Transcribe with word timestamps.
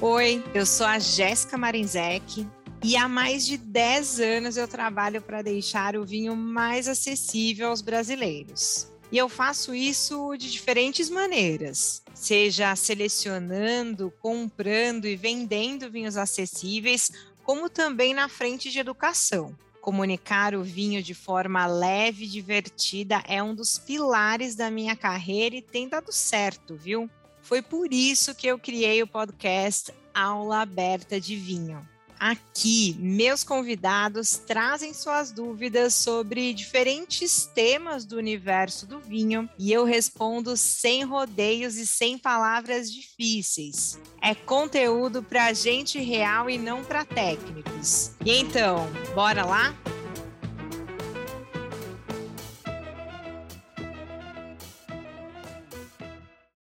Oi, 0.00 0.44
eu 0.54 0.64
sou 0.64 0.86
a 0.86 1.00
Jéssica 1.00 1.58
Marinzec 1.58 2.46
e 2.84 2.96
há 2.96 3.08
mais 3.08 3.44
de 3.44 3.56
10 3.58 4.20
anos 4.20 4.56
eu 4.56 4.68
trabalho 4.68 5.20
para 5.20 5.42
deixar 5.42 5.96
o 5.96 6.06
vinho 6.06 6.36
mais 6.36 6.86
acessível 6.86 7.70
aos 7.70 7.82
brasileiros. 7.82 8.86
E 9.10 9.18
eu 9.18 9.28
faço 9.28 9.74
isso 9.74 10.36
de 10.36 10.52
diferentes 10.52 11.10
maneiras, 11.10 12.00
seja 12.14 12.76
selecionando, 12.76 14.12
comprando 14.20 15.04
e 15.04 15.16
vendendo 15.16 15.90
vinhos 15.90 16.16
acessíveis, 16.16 17.10
como 17.42 17.68
também 17.68 18.14
na 18.14 18.28
frente 18.28 18.70
de 18.70 18.78
educação. 18.78 19.52
Comunicar 19.80 20.54
o 20.54 20.62
vinho 20.62 21.02
de 21.02 21.12
forma 21.12 21.66
leve 21.66 22.24
e 22.24 22.28
divertida 22.28 23.20
é 23.26 23.42
um 23.42 23.52
dos 23.52 23.80
pilares 23.80 24.54
da 24.54 24.70
minha 24.70 24.94
carreira 24.94 25.56
e 25.56 25.62
tem 25.62 25.88
dado 25.88 26.12
certo, 26.12 26.76
viu? 26.76 27.10
Foi 27.48 27.62
por 27.62 27.94
isso 27.94 28.34
que 28.34 28.46
eu 28.46 28.58
criei 28.58 29.02
o 29.02 29.06
podcast 29.06 29.90
Aula 30.12 30.60
Aberta 30.60 31.18
de 31.18 31.34
Vinho. 31.34 31.82
Aqui, 32.20 32.94
meus 32.98 33.42
convidados 33.42 34.32
trazem 34.36 34.92
suas 34.92 35.32
dúvidas 35.32 35.94
sobre 35.94 36.52
diferentes 36.52 37.46
temas 37.46 38.04
do 38.04 38.18
universo 38.18 38.86
do 38.86 39.00
vinho 39.00 39.48
e 39.58 39.72
eu 39.72 39.84
respondo 39.84 40.58
sem 40.58 41.04
rodeios 41.04 41.76
e 41.76 41.86
sem 41.86 42.18
palavras 42.18 42.92
difíceis. 42.92 43.98
É 44.20 44.34
conteúdo 44.34 45.22
para 45.22 45.50
gente 45.54 45.98
real 45.98 46.50
e 46.50 46.58
não 46.58 46.84
para 46.84 47.02
técnicos. 47.02 48.10
E 48.26 48.36
então, 48.36 48.86
bora 49.14 49.46
lá? 49.46 49.74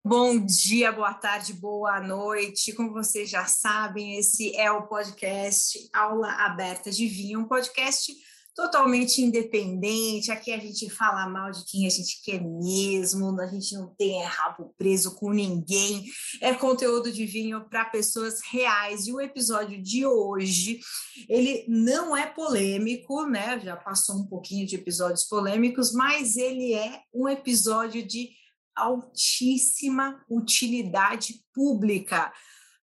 Bom 0.06 0.38
dia, 0.38 0.92
boa 0.92 1.14
tarde, 1.14 1.54
boa 1.54 2.02
noite. 2.02 2.74
Como 2.74 2.92
vocês 2.92 3.30
já 3.30 3.46
sabem, 3.46 4.18
esse 4.18 4.54
é 4.58 4.70
o 4.70 4.86
podcast 4.86 5.80
Aula 5.94 6.30
Aberta 6.30 6.92
de 6.92 7.08
Vinho, 7.08 7.40
um 7.40 7.48
podcast 7.48 8.14
totalmente 8.54 9.22
independente. 9.22 10.30
Aqui 10.30 10.52
a 10.52 10.58
gente 10.58 10.90
fala 10.90 11.26
mal 11.30 11.52
de 11.52 11.64
quem 11.64 11.88
a 11.88 11.90
gente 11.90 12.22
quer 12.22 12.44
mesmo, 12.44 13.40
a 13.40 13.48
gente 13.48 13.74
não 13.76 13.96
tem 13.96 14.22
rabo 14.26 14.76
preso 14.78 15.16
com 15.16 15.32
ninguém. 15.32 16.04
É 16.42 16.54
conteúdo 16.54 17.10
de 17.10 17.26
vinho 17.26 17.64
para 17.70 17.86
pessoas 17.86 18.42
reais. 18.52 19.08
E 19.08 19.14
o 19.14 19.22
episódio 19.22 19.82
de 19.82 20.06
hoje, 20.06 20.82
ele 21.30 21.64
não 21.70 22.16
é 22.16 22.28
polêmico, 22.28 23.26
né? 23.26 23.58
Já 23.64 23.78
passou 23.78 24.18
um 24.18 24.28
pouquinho 24.28 24.68
de 24.68 24.76
episódios 24.76 25.24
polêmicos, 25.24 25.94
mas 25.94 26.36
ele 26.36 26.74
é 26.74 27.00
um 27.14 27.30
episódio 27.30 28.06
de 28.06 28.43
altíssima 28.76 30.24
utilidade 30.30 31.44
pública. 31.54 32.34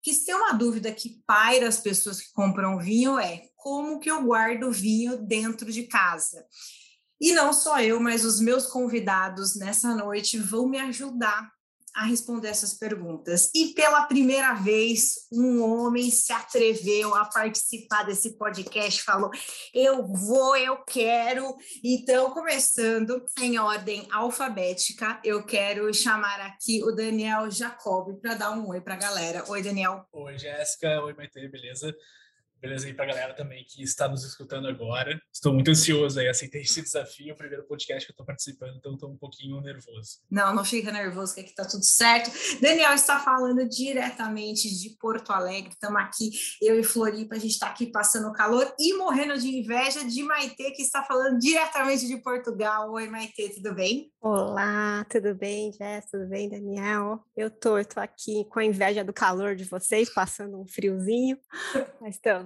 Que 0.02 0.14
se 0.14 0.26
tem 0.26 0.34
uma 0.34 0.52
dúvida 0.52 0.92
que 0.92 1.20
paira 1.26 1.68
as 1.68 1.78
pessoas 1.78 2.20
que 2.20 2.32
compram 2.32 2.78
vinho 2.78 3.18
é 3.18 3.42
como 3.56 3.98
que 3.98 4.10
eu 4.10 4.22
guardo 4.22 4.70
vinho 4.70 5.16
dentro 5.18 5.72
de 5.72 5.84
casa? 5.84 6.46
E 7.20 7.32
não 7.32 7.52
só 7.52 7.80
eu, 7.80 7.98
mas 7.98 8.24
os 8.24 8.40
meus 8.40 8.66
convidados 8.66 9.56
nessa 9.56 9.94
noite 9.94 10.38
vão 10.38 10.68
me 10.68 10.78
ajudar 10.78 11.50
a 11.96 12.04
responder 12.04 12.48
essas 12.48 12.74
perguntas. 12.74 13.50
E 13.54 13.72
pela 13.72 14.04
primeira 14.04 14.52
vez, 14.52 15.26
um 15.32 15.62
homem 15.62 16.10
se 16.10 16.30
atreveu 16.30 17.14
a 17.14 17.24
participar 17.24 18.04
desse 18.04 18.36
podcast, 18.36 19.02
falou: 19.02 19.30
eu 19.72 20.06
vou, 20.06 20.54
eu 20.56 20.76
quero. 20.84 21.56
Então, 21.82 22.30
começando 22.30 23.24
em 23.40 23.58
ordem 23.58 24.06
alfabética, 24.12 25.18
eu 25.24 25.42
quero 25.44 25.92
chamar 25.94 26.38
aqui 26.42 26.84
o 26.84 26.92
Daniel 26.92 27.50
Jacob 27.50 28.20
para 28.20 28.34
dar 28.34 28.50
um 28.50 28.68
oi 28.68 28.80
para 28.82 28.94
a 28.94 28.98
galera. 28.98 29.44
Oi, 29.48 29.62
Daniel. 29.62 30.04
Oi, 30.12 30.36
Jéssica. 30.36 31.02
Oi, 31.02 31.14
Maite, 31.14 31.48
beleza? 31.48 31.96
Beleza 32.60 32.86
aí 32.86 32.94
para 32.94 33.04
a 33.04 33.08
galera 33.08 33.34
também 33.34 33.64
que 33.68 33.82
está 33.82 34.08
nos 34.08 34.24
escutando 34.24 34.66
agora. 34.66 35.20
Estou 35.32 35.52
muito 35.52 35.70
ansioso 35.70 36.18
aí, 36.18 36.28
aceitei 36.28 36.62
esse 36.62 36.80
desafio, 36.80 37.34
o 37.34 37.36
primeiro 37.36 37.66
podcast 37.66 38.06
que 38.06 38.10
eu 38.10 38.14
estou 38.14 38.26
participando, 38.26 38.76
então 38.76 38.94
estou 38.94 39.10
um 39.10 39.16
pouquinho 39.16 39.60
nervoso. 39.60 40.20
Não, 40.30 40.54
não 40.54 40.64
fica 40.64 40.90
nervoso, 40.90 41.34
que 41.34 41.40
aqui 41.40 41.50
está 41.50 41.66
tudo 41.66 41.84
certo. 41.84 42.30
Daniel 42.60 42.94
está 42.94 43.20
falando 43.20 43.68
diretamente 43.68 44.68
de 44.74 44.96
Porto 44.98 45.32
Alegre, 45.32 45.70
estamos 45.70 46.00
aqui, 46.00 46.30
eu 46.62 46.80
e 46.80 46.82
Floripa, 46.82 47.36
a 47.36 47.38
gente 47.38 47.52
está 47.52 47.68
aqui 47.68 47.86
passando 47.86 48.32
calor 48.32 48.74
e 48.78 48.94
morrendo 48.94 49.38
de 49.38 49.48
inveja 49.48 50.04
de 50.04 50.22
Maitê, 50.22 50.70
que 50.70 50.82
está 50.82 51.02
falando 51.02 51.38
diretamente 51.38 52.06
de 52.06 52.16
Portugal. 52.16 52.90
Oi, 52.92 53.06
Maitê, 53.08 53.50
tudo 53.50 53.74
bem? 53.74 54.10
Olá, 54.20 55.04
tudo 55.10 55.34
bem, 55.34 55.70
Jess? 55.72 56.10
Tudo 56.10 56.26
bem, 56.26 56.48
Daniel? 56.48 57.22
Eu 57.36 57.50
tô, 57.50 57.78
eu 57.78 57.84
tô 57.84 58.00
aqui 58.00 58.44
com 58.46 58.58
a 58.58 58.64
inveja 58.64 59.04
do 59.04 59.12
calor 59.12 59.54
de 59.54 59.64
vocês, 59.64 60.12
passando 60.12 60.58
um 60.58 60.66
friozinho, 60.66 61.38
mas 62.00 62.16
estamos 62.16 62.45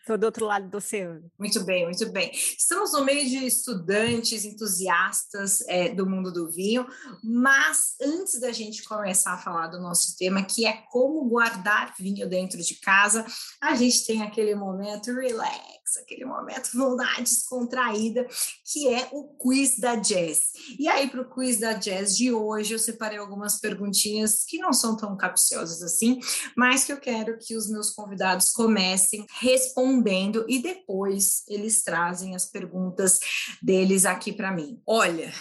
Estou 0.01 0.17
do 0.17 0.25
outro 0.25 0.47
lado 0.47 0.67
do 0.67 0.77
oceano. 0.77 1.31
Muito 1.37 1.63
bem, 1.63 1.85
muito 1.85 2.11
bem. 2.11 2.31
Estamos 2.33 2.91
no 2.91 3.05
meio 3.05 3.23
de 3.29 3.45
estudantes, 3.45 4.43
entusiastas 4.43 5.61
é, 5.67 5.89
do 5.89 6.09
mundo 6.09 6.33
do 6.33 6.49
vinho, 6.49 6.87
mas 7.23 7.95
antes 8.01 8.39
da 8.39 8.51
gente 8.51 8.83
começar 8.83 9.33
a 9.33 9.37
falar 9.37 9.67
do 9.67 9.79
nosso 9.79 10.17
tema, 10.17 10.43
que 10.43 10.65
é 10.65 10.73
como 10.89 11.29
guardar 11.29 11.93
vinho 11.99 12.27
dentro 12.27 12.57
de 12.59 12.79
casa, 12.79 13.23
a 13.61 13.75
gente 13.75 14.03
tem 14.07 14.23
aquele 14.23 14.55
momento 14.55 15.13
relax, 15.13 15.97
aquele 16.01 16.25
momento 16.25 16.71
vontade 16.73 17.21
descontraída, 17.21 18.25
que 18.65 18.91
é 18.91 19.07
o 19.11 19.35
quiz 19.37 19.77
da 19.77 19.95
Jazz. 19.95 20.39
E 20.79 20.87
aí, 20.87 21.11
para 21.11 21.21
o 21.21 21.29
quiz 21.29 21.59
da 21.59 21.73
Jazz 21.73 22.17
de 22.17 22.33
hoje, 22.33 22.73
eu 22.73 22.79
separei 22.79 23.19
algumas 23.19 23.59
perguntinhas 23.59 24.43
que 24.47 24.57
não 24.57 24.73
são 24.73 24.97
tão 24.97 25.15
capciosas 25.15 25.83
assim, 25.83 26.19
mas 26.57 26.83
que 26.85 26.91
eu 26.91 26.99
quero 26.99 27.37
que 27.37 27.55
os 27.55 27.69
meus 27.69 27.91
convidados 27.91 28.49
comecem 28.49 29.27
respondendo 29.39 29.90
respondendo 29.91 30.45
e 30.47 30.61
depois 30.61 31.43
eles 31.47 31.83
trazem 31.83 32.35
as 32.35 32.45
perguntas 32.45 33.19
deles 33.61 34.05
aqui 34.05 34.31
para 34.31 34.51
mim. 34.51 34.81
Olha, 34.87 35.31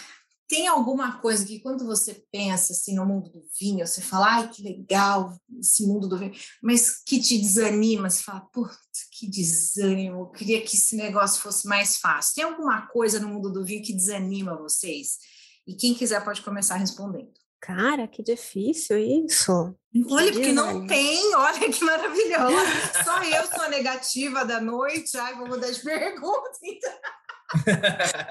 tem 0.49 0.67
alguma 0.67 1.21
coisa 1.21 1.47
que 1.47 1.61
quando 1.61 1.87
você 1.87 2.25
pensa 2.33 2.73
assim 2.73 2.95
no 2.95 3.07
mundo 3.07 3.31
do 3.31 3.43
vinho, 3.59 3.87
você 3.87 4.01
fala, 4.01 4.35
ai, 4.35 4.51
que 4.51 4.63
legal 4.63 5.39
esse 5.61 5.87
mundo 5.87 6.09
do 6.09 6.19
vinho, 6.19 6.33
mas 6.61 7.01
que 7.05 7.21
te 7.21 7.39
desanima, 7.39 8.11
você 8.11 8.23
fala, 8.23 8.41
puta, 8.41 8.77
que 9.13 9.29
desânimo, 9.29 10.23
eu 10.23 10.27
queria 10.27 10.61
que 10.61 10.77
esse 10.77 10.97
negócio 10.97 11.41
fosse 11.41 11.69
mais 11.69 11.99
fácil. 11.99 12.35
Tem 12.35 12.45
alguma 12.45 12.87
coisa 12.89 13.21
no 13.21 13.29
mundo 13.29 13.53
do 13.53 13.65
vinho 13.65 13.85
que 13.85 13.93
desanima 13.93 14.57
vocês? 14.57 15.19
E 15.67 15.77
quem 15.77 15.95
quiser 15.95 16.25
pode 16.25 16.43
começar 16.43 16.77
respondendo. 16.77 17.40
Cara, 17.61 18.09
que 18.09 18.23
difícil 18.23 18.99
isso. 18.99 19.77
Olha, 20.09 20.33
porque 20.33 20.53
não 20.53 20.87
tem, 20.87 21.35
olha 21.35 21.71
que 21.71 21.85
maravilhosa. 21.85 23.05
Só 23.05 23.23
eu 23.23 23.47
sou 23.47 23.63
a 23.63 23.69
negativa 23.69 24.45
da 24.45 24.61
noite. 24.61 25.17
Ai, 25.19 25.35
vou 25.35 25.47
mudar 25.47 25.71
de 25.71 25.81
pergunta. 25.85 26.59
Então. 26.65 26.93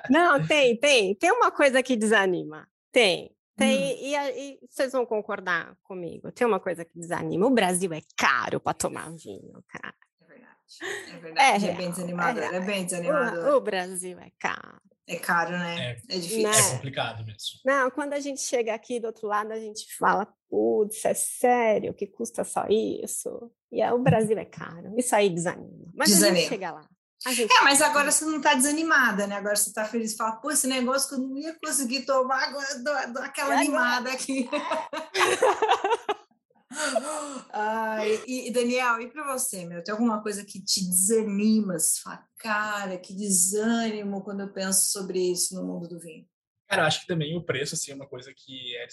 Não, 0.09 0.45
tem, 0.47 0.77
tem. 0.77 1.13
Tem 1.13 1.31
uma 1.31 1.51
coisa 1.51 1.83
que 1.83 1.95
desanima. 1.95 2.67
Tem. 2.91 3.35
Tem, 3.55 3.77
hum. 3.77 3.97
e, 3.99 4.15
e, 4.15 4.59
vocês 4.69 4.93
vão 4.93 5.05
concordar 5.05 5.75
comigo. 5.83 6.31
Tem 6.31 6.47
uma 6.47 6.61
coisa 6.61 6.85
que 6.85 6.97
desanima. 6.97 7.45
O 7.45 7.51
Brasil 7.51 7.91
é 7.93 8.01
caro 8.15 8.59
para 8.59 8.73
tomar 8.73 9.11
vinho, 9.11 9.61
cara. 9.67 9.93
É 10.21 10.25
verdade. 10.25 11.13
É 11.13 11.17
verdade. 11.19 11.65
É, 11.65 11.69
é 11.69 11.75
bem 11.75 11.91
desanimador. 11.91 12.43
É, 12.43 12.55
é 12.55 12.59
bem 12.61 12.85
desanimador. 12.85 13.53
O, 13.53 13.57
o 13.57 13.61
Brasil 13.61 14.17
é 14.17 14.31
caro. 14.39 14.81
É 15.09 15.15
caro, 15.15 15.57
né? 15.57 15.97
É, 16.07 16.15
é 16.15 16.19
difícil. 16.19 16.47
É 16.47 16.71
complicado 16.75 17.25
mesmo. 17.25 17.59
Não, 17.65 17.89
quando 17.89 18.13
a 18.13 18.19
gente 18.19 18.41
chega 18.41 18.75
aqui 18.75 18.99
do 18.99 19.07
outro 19.07 19.27
lado, 19.27 19.51
a 19.51 19.59
gente 19.59 19.97
fala, 19.97 20.27
putz, 20.47 21.03
é 21.03 21.15
sério 21.15 21.95
que 21.95 22.05
custa 22.05 22.43
só 22.43 22.67
isso? 22.69 23.51
E 23.71 23.81
é, 23.81 23.91
o 23.91 23.97
Brasil 23.97 24.37
é 24.37 24.45
caro. 24.45 24.93
Isso 24.95 25.15
aí 25.15 25.31
desanima. 25.31 25.91
Mas 25.95 26.09
desanima. 26.09 26.37
a 26.37 26.41
gente 26.41 26.49
chega 26.49 26.71
lá. 26.71 26.87
Gente... 27.27 27.51
É, 27.51 27.63
mas 27.63 27.81
agora 27.81 28.11
você 28.11 28.23
não 28.23 28.37
está 28.37 28.53
desanimada, 28.53 29.25
né? 29.25 29.35
Agora 29.35 29.55
você 29.55 29.69
está 29.69 29.83
feliz 29.83 30.13
e 30.13 30.15
fala, 30.15 30.33
pô, 30.33 30.51
esse 30.51 30.67
negócio 30.67 31.09
que 31.09 31.15
eu 31.15 31.27
não 31.27 31.35
ia 31.37 31.55
conseguir 31.59 32.05
tomar, 32.05 32.43
agora 32.43 32.79
dou, 33.11 33.23
aquela 33.23 33.55
é 33.55 33.57
animada 33.57 34.11
aqui. 34.11 34.47
Ai, 37.51 38.23
e 38.27 38.51
Daniel, 38.51 39.01
e 39.01 39.09
para 39.09 39.33
você, 39.33 39.65
meu? 39.65 39.83
Tem 39.83 39.91
alguma 39.91 40.21
coisa 40.21 40.45
que 40.45 40.63
te 40.63 40.81
desanima? 40.87 41.77
Cara, 42.37 42.97
que 42.97 43.13
desânimo 43.13 44.23
quando 44.23 44.41
eu 44.41 44.53
penso 44.53 44.91
sobre 44.91 45.19
isso 45.19 45.55
no 45.55 45.65
mundo 45.65 45.87
do 45.87 45.99
vinho. 45.99 46.27
Cara, 46.67 46.85
acho 46.85 47.01
que 47.01 47.07
também 47.07 47.35
o 47.35 47.43
preço, 47.43 47.73
assim, 47.73 47.91
é 47.91 47.95
uma 47.95 48.07
coisa 48.07 48.31
que 48.35 48.77
é 48.77 48.87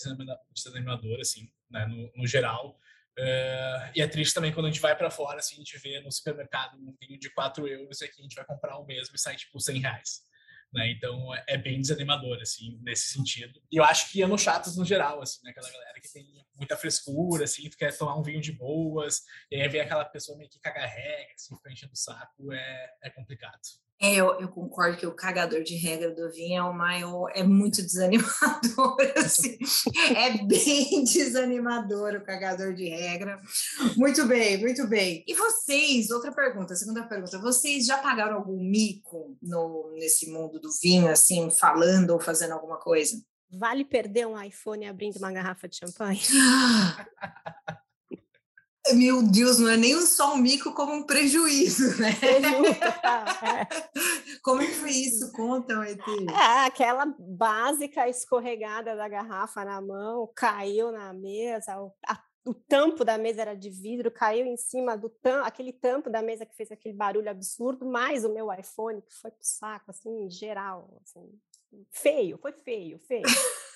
desanimador, 0.50 1.20
assim, 1.20 1.50
né, 1.70 1.84
no, 1.86 2.10
no 2.16 2.26
geral. 2.26 2.78
Uh, 3.18 3.92
e 3.94 4.00
é 4.00 4.08
triste 4.08 4.34
também 4.34 4.52
quando 4.52 4.66
a 4.66 4.70
gente 4.70 4.80
vai 4.80 4.96
para 4.96 5.10
fora, 5.10 5.38
assim, 5.38 5.56
a 5.56 5.58
gente 5.58 5.78
vê 5.78 6.00
no 6.00 6.10
supermercado 6.10 6.76
um 6.76 6.94
vinho 7.00 7.18
de 7.18 7.30
4 7.30 7.66
euros 7.66 8.00
e 8.00 8.04
aqui 8.04 8.20
a 8.20 8.22
gente 8.22 8.34
vai 8.34 8.44
comprar 8.44 8.78
o 8.78 8.86
mesmo 8.86 9.14
e 9.14 9.18
sai, 9.18 9.36
tipo, 9.36 9.60
100 9.60 9.80
reais. 9.80 10.25
Né? 10.76 10.90
Então 10.90 11.34
é, 11.34 11.42
é 11.48 11.56
bem 11.56 11.80
desanimador, 11.80 12.38
assim, 12.42 12.78
nesse 12.82 13.08
sentido. 13.08 13.62
E 13.72 13.78
eu 13.78 13.82
acho 13.82 14.12
que 14.12 14.20
anos 14.20 14.42
chatos 14.42 14.76
no 14.76 14.84
geral, 14.84 15.22
assim, 15.22 15.40
né? 15.42 15.50
Aquela 15.50 15.70
galera 15.70 15.98
que 15.98 16.12
tem 16.12 16.26
muita 16.54 16.76
frescura, 16.76 17.44
assim, 17.44 17.70
tu 17.70 17.78
quer 17.78 17.96
tomar 17.96 18.14
um 18.14 18.22
vinho 18.22 18.42
de 18.42 18.52
boas, 18.52 19.22
e 19.50 19.56
aí 19.56 19.66
vem 19.68 19.80
aquela 19.80 20.04
pessoa 20.04 20.36
meio 20.36 20.50
que 20.50 20.60
caga 20.60 20.84
regra, 20.84 21.32
assim, 21.34 21.56
fica 21.56 21.72
enchendo 21.72 21.94
o 21.94 21.96
saco, 21.96 22.52
é, 22.52 22.90
é 23.04 23.10
complicado. 23.10 23.58
É, 23.98 24.14
eu, 24.16 24.26
eu, 24.40 24.48
concordo 24.48 24.98
que 24.98 25.06
o 25.06 25.14
cagador 25.14 25.62
de 25.62 25.74
regra 25.74 26.14
do 26.14 26.30
vinho 26.30 26.58
é 26.58 26.62
o 26.62 26.72
maior, 26.72 27.30
é 27.34 27.42
muito 27.42 27.80
desanimador, 27.80 28.96
assim, 29.16 29.56
é 30.14 30.44
bem 30.44 31.02
desanimador 31.04 32.14
o 32.14 32.22
cagador 32.22 32.74
de 32.74 32.90
regra. 32.90 33.40
Muito 33.96 34.26
bem, 34.26 34.58
muito 34.58 34.86
bem. 34.86 35.24
E 35.26 35.32
vocês, 35.32 36.10
outra 36.10 36.30
pergunta, 36.30 36.74
segunda 36.74 37.04
pergunta, 37.04 37.38
vocês 37.38 37.86
já 37.86 37.96
pagaram 37.96 38.36
algum 38.36 38.62
mico 38.62 39.34
no, 39.40 39.90
nesse 39.94 40.30
mundo 40.30 40.60
do 40.60 40.68
vinho, 40.82 41.08
assim, 41.08 41.50
falando 41.50 42.10
ou 42.10 42.20
fazendo 42.20 42.52
alguma 42.52 42.78
coisa? 42.78 43.16
Vale 43.50 43.82
perder 43.82 44.26
um 44.26 44.40
iPhone 44.40 44.86
abrindo 44.86 45.16
uma 45.16 45.32
garrafa 45.32 45.66
de 45.66 45.76
champanhe? 45.76 46.20
Meu 48.94 49.22
Deus, 49.22 49.58
não 49.58 49.68
é 49.68 49.76
nem 49.76 50.00
só 50.02 50.34
um 50.34 50.36
mico, 50.36 50.72
como 50.72 50.92
um 50.92 51.02
prejuízo, 51.02 51.96
né? 52.00 52.10
é. 53.42 54.40
Como 54.42 54.62
é 54.62 54.66
que 54.66 54.74
foi 54.74 54.90
isso? 54.90 55.32
Conta, 55.32 55.76
Maite. 55.76 56.02
É, 56.30 56.66
aquela 56.66 57.06
básica 57.18 58.08
escorregada 58.08 58.94
da 58.94 59.08
garrafa 59.08 59.64
na 59.64 59.80
mão, 59.80 60.30
caiu 60.34 60.92
na 60.92 61.12
mesa, 61.12 61.80
o, 61.80 61.92
a, 62.06 62.20
o 62.44 62.54
tampo 62.54 63.04
da 63.04 63.18
mesa 63.18 63.42
era 63.42 63.54
de 63.54 63.70
vidro, 63.70 64.10
caiu 64.10 64.46
em 64.46 64.56
cima 64.56 64.96
do 64.96 65.08
tampo, 65.08 65.46
aquele 65.46 65.72
tampo 65.72 66.08
da 66.08 66.22
mesa 66.22 66.46
que 66.46 66.54
fez 66.54 66.70
aquele 66.70 66.94
barulho 66.94 67.28
absurdo, 67.28 67.84
mais 67.84 68.24
o 68.24 68.32
meu 68.32 68.52
iPhone, 68.52 69.02
que 69.02 69.12
foi 69.14 69.32
pro 69.32 69.44
saco, 69.44 69.90
assim, 69.90 70.26
em 70.26 70.30
geral. 70.30 71.00
Assim, 71.02 71.28
feio, 71.90 72.38
foi 72.38 72.52
feio, 72.52 73.00
feio. 73.00 73.24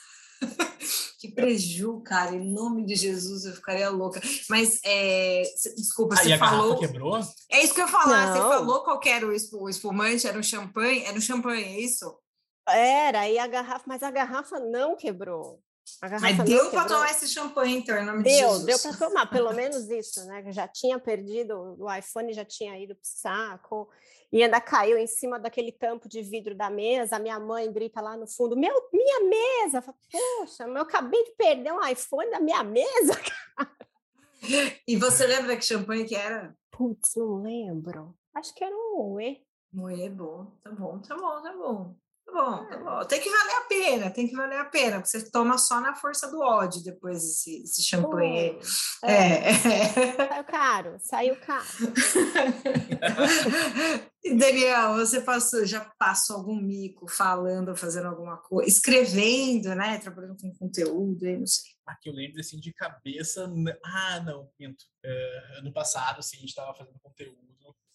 que 1.20 1.28
preju, 1.28 2.00
cara, 2.00 2.34
em 2.34 2.50
nome 2.50 2.82
de 2.82 2.96
Jesus 2.96 3.44
eu 3.44 3.52
ficaria 3.52 3.90
louca. 3.90 4.22
Mas, 4.48 4.80
é, 4.82 5.42
desculpa, 5.76 6.14
ah, 6.14 6.22
você 6.22 6.38
falou... 6.38 6.78
quebrou? 6.78 7.20
É 7.50 7.62
isso 7.62 7.74
que 7.74 7.80
eu 7.82 7.84
ia 7.84 7.92
falar, 7.92 8.26
Não. 8.26 8.32
você 8.32 8.40
falou 8.40 8.82
qual 8.82 8.98
era 9.04 9.26
o 9.26 9.68
espumante, 9.68 10.26
era 10.26 10.38
um 10.38 10.42
champanhe? 10.42 11.04
Era 11.04 11.18
um 11.18 11.20
champanhe, 11.20 11.62
é 11.62 11.80
isso? 11.80 12.18
Era, 12.66 13.28
e 13.28 13.38
a 13.38 13.46
garrafa, 13.46 13.84
mas 13.86 14.02
a 14.02 14.10
garrafa 14.10 14.58
não 14.58 14.96
quebrou. 14.96 15.62
Mas 16.00 16.38
deu 16.44 16.70
para 16.70 16.86
tomar 16.86 17.10
esse 17.10 17.28
champanhe, 17.28 17.76
então, 17.76 17.98
em 17.98 18.06
nome 18.06 18.22
deu, 18.22 18.32
de 18.32 18.38
Jesus. 18.38 18.64
Deu 18.64 18.78
para 18.78 18.96
tomar, 18.96 19.26
pelo 19.26 19.52
menos 19.52 19.90
isso, 19.90 20.24
né? 20.24 20.42
Já 20.52 20.66
tinha 20.66 20.98
perdido, 20.98 21.76
o 21.78 21.92
iPhone 21.92 22.32
já 22.32 22.46
tinha 22.46 22.78
ido 22.78 22.94
para 22.94 23.02
o 23.02 23.06
saco 23.06 23.90
e 24.32 24.42
ainda 24.42 24.60
caiu 24.60 24.96
em 24.96 25.06
cima 25.06 25.38
daquele 25.38 25.72
tampo 25.72 26.08
de 26.08 26.22
vidro 26.22 26.54
da 26.54 26.70
mesa. 26.70 27.16
A 27.16 27.18
minha 27.18 27.38
mãe 27.40 27.70
grita 27.72 28.00
lá 28.00 28.16
no 28.16 28.26
fundo: 28.26 28.56
Meu, 28.56 28.74
minha 28.92 29.20
mesa! 29.28 29.82
Falo, 29.82 29.96
Poxa, 30.10 30.64
eu 30.64 30.76
acabei 30.78 31.24
de 31.24 31.32
perder 31.32 31.72
um 31.72 31.84
iPhone 31.86 32.30
da 32.30 32.40
minha 32.40 32.62
mesa, 32.62 33.14
cara. 33.56 33.76
E 34.86 34.96
você 34.96 35.26
lembra 35.26 35.56
que 35.56 35.64
champanhe 35.64 36.04
que 36.04 36.14
era? 36.14 36.56
Putz, 36.70 37.14
não 37.16 37.42
lembro. 37.42 38.14
Acho 38.34 38.54
que 38.54 38.64
era 38.64 38.74
um 38.74 38.96
Moe. 38.96 39.44
Moe, 39.72 40.08
bom. 40.08 40.46
Tá 40.62 40.70
bom, 40.70 40.98
tá 40.98 41.16
bom, 41.16 41.42
tá 41.42 41.56
bom. 41.56 41.96
Tá 42.30 42.32
bom, 42.32 42.66
tá 42.66 42.78
bom. 42.78 43.04
Tem 43.06 43.20
que 43.20 43.28
valer 43.28 43.56
a 43.56 43.60
pena, 43.62 44.10
tem 44.10 44.28
que 44.28 44.36
valer 44.36 44.58
a 44.58 44.64
pena, 44.64 45.00
porque 45.00 45.08
você 45.08 45.30
toma 45.30 45.58
só 45.58 45.80
na 45.80 45.94
força 45.94 46.30
do 46.30 46.40
ódio 46.40 46.82
depois 46.82 47.24
esse, 47.24 47.62
esse 47.62 47.82
champanhe. 47.82 48.58
é. 49.02 49.50
é. 49.50 50.16
Saiu 50.16 50.44
caro, 50.44 50.96
saiu 51.00 51.36
caro. 51.40 51.66
Daniel, 54.38 54.94
você 54.94 55.20
passou, 55.20 55.66
já 55.66 55.80
passou 55.98 56.36
algum 56.36 56.54
mico 56.54 57.08
falando, 57.08 57.74
fazendo 57.74 58.06
alguma 58.06 58.36
coisa, 58.36 58.70
escrevendo, 58.70 59.74
né? 59.74 59.98
Trabalhando 59.98 60.36
com 60.40 60.54
conteúdo, 60.54 61.26
aí, 61.26 61.36
não 61.36 61.46
sei. 61.46 61.72
Aqui 61.86 62.08
eu 62.08 62.14
lembro 62.14 62.38
assim 62.38 62.60
de 62.60 62.72
cabeça. 62.72 63.52
Ah, 63.84 64.20
não, 64.20 64.48
minto. 64.58 64.84
Uh, 65.04 65.58
ano 65.58 65.72
passado, 65.72 66.20
assim, 66.20 66.36
a 66.36 66.40
gente 66.40 66.50
estava 66.50 66.72
fazendo 66.74 67.00
conteúdo 67.02 67.50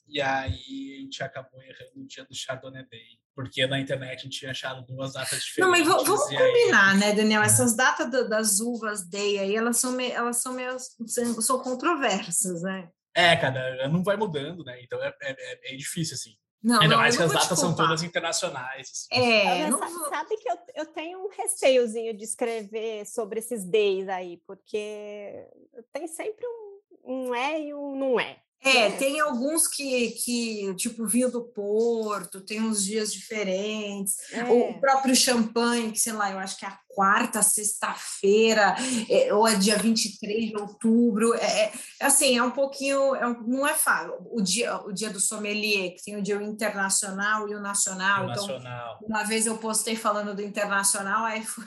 e 0.08 0.22
aí 0.22 0.98
a 0.98 1.02
gente 1.02 1.24
acabou 1.24 1.62
errando 1.62 2.02
o 2.02 2.06
dia 2.06 2.26
do 2.26 2.36
Chardonnay 2.36 2.86
Day 2.86 3.20
porque 3.36 3.68
na 3.68 3.80
internet 3.80 4.20
a 4.20 4.24
gente 4.24 4.40
tinha 4.40 4.52
achado 4.52 4.86
duas 4.86 5.14
datas 5.14 5.44
diferentes. 5.44 5.60
Não, 5.60 5.70
mas 5.70 6.06
vamos 6.06 6.24
combinar, 6.24 6.94
aí... 6.94 7.00
né, 7.00 7.14
Daniel? 7.14 7.42
É. 7.42 7.46
Essas 7.46 7.76
datas 7.76 8.10
do, 8.10 8.30
das 8.30 8.60
uvas 8.62 9.08
day 9.08 9.38
aí, 9.38 9.56
elas 9.56 9.78
são 9.78 9.92
meio, 9.92 10.14
elas 10.14 10.42
são 10.42 10.54
meio 10.54 10.78
são 10.80 11.60
controversas, 11.60 12.62
né? 12.62 12.90
É, 13.14 13.36
cara, 13.36 13.88
não 13.90 14.04
vai 14.04 14.16
mudando, 14.16 14.64
né? 14.64 14.82
Então 14.82 15.02
é, 15.04 15.14
é, 15.22 15.74
é 15.74 15.76
difícil, 15.76 16.16
assim. 16.16 16.36
Não, 16.64 16.82
Ainda 16.82 16.96
não, 16.96 17.02
mais 17.02 17.16
que 17.16 17.22
as 17.22 17.32
datas 17.32 17.60
são 17.60 17.76
todas 17.76 18.02
internacionais. 18.02 18.90
Assim. 18.90 19.22
É, 19.22 19.70
não... 19.70 20.10
sabe 20.10 20.36
que 20.38 20.50
eu, 20.50 20.58
eu 20.78 20.86
tenho 20.88 21.20
um 21.24 21.30
receiozinho 21.30 22.18
de 22.18 22.24
escrever 22.24 23.06
sobre 23.06 23.40
esses 23.40 23.64
days 23.64 24.10
aí, 24.10 24.42
porque 24.48 25.48
tem 25.94 26.08
sempre 26.08 26.44
um, 26.48 27.28
um 27.28 27.36
é 27.36 27.62
e 27.62 27.74
um 27.74 27.96
não 27.96 28.20
é. 28.20 28.42
É, 28.66 28.90
tem 28.92 29.20
alguns 29.20 29.68
que, 29.68 30.10
que, 30.12 30.74
tipo, 30.74 31.06
vinho 31.06 31.32
do 31.32 31.44
Porto, 31.44 32.42
tem 32.42 32.60
uns 32.60 32.84
dias 32.84 33.14
diferentes. 33.14 34.16
É. 34.32 34.44
O 34.44 34.80
próprio 34.80 35.16
champanhe, 35.16 35.92
que 35.92 36.00
sei 36.00 36.14
lá, 36.14 36.32
eu 36.32 36.40
acho 36.40 36.58
que 36.58 36.66
é 36.66 36.70
a 36.70 36.80
quarta 36.88 37.44
sexta-feira, 37.44 38.76
é, 39.08 39.32
ou 39.32 39.48
é 39.48 39.54
dia 39.54 39.78
23 39.78 40.50
de 40.50 40.58
outubro. 40.58 41.36
É, 41.36 41.72
é 42.02 42.06
assim, 42.06 42.38
é 42.38 42.42
um 42.42 42.50
pouquinho, 42.50 43.14
é 43.16 43.28
um, 43.28 43.40
não 43.44 43.68
é 43.68 43.76
fácil. 43.76 44.16
O 44.32 44.42
dia, 44.42 44.76
o 44.78 44.92
dia 44.92 45.12
do 45.12 45.20
sommelier, 45.20 45.92
que 45.92 46.04
tem 46.04 46.18
o 46.18 46.24
dia 46.24 46.42
internacional 46.42 47.48
e 47.48 47.54
o 47.54 47.62
nacional. 47.62 48.26
O 48.26 48.32
então, 48.32 48.48
nacional. 48.48 49.00
uma 49.04 49.24
vez 49.24 49.46
eu 49.46 49.60
postei 49.60 49.96
falando 49.96 50.36
do 50.36 50.42
internacional, 50.42 51.24
aí 51.24 51.46
foi. 51.46 51.66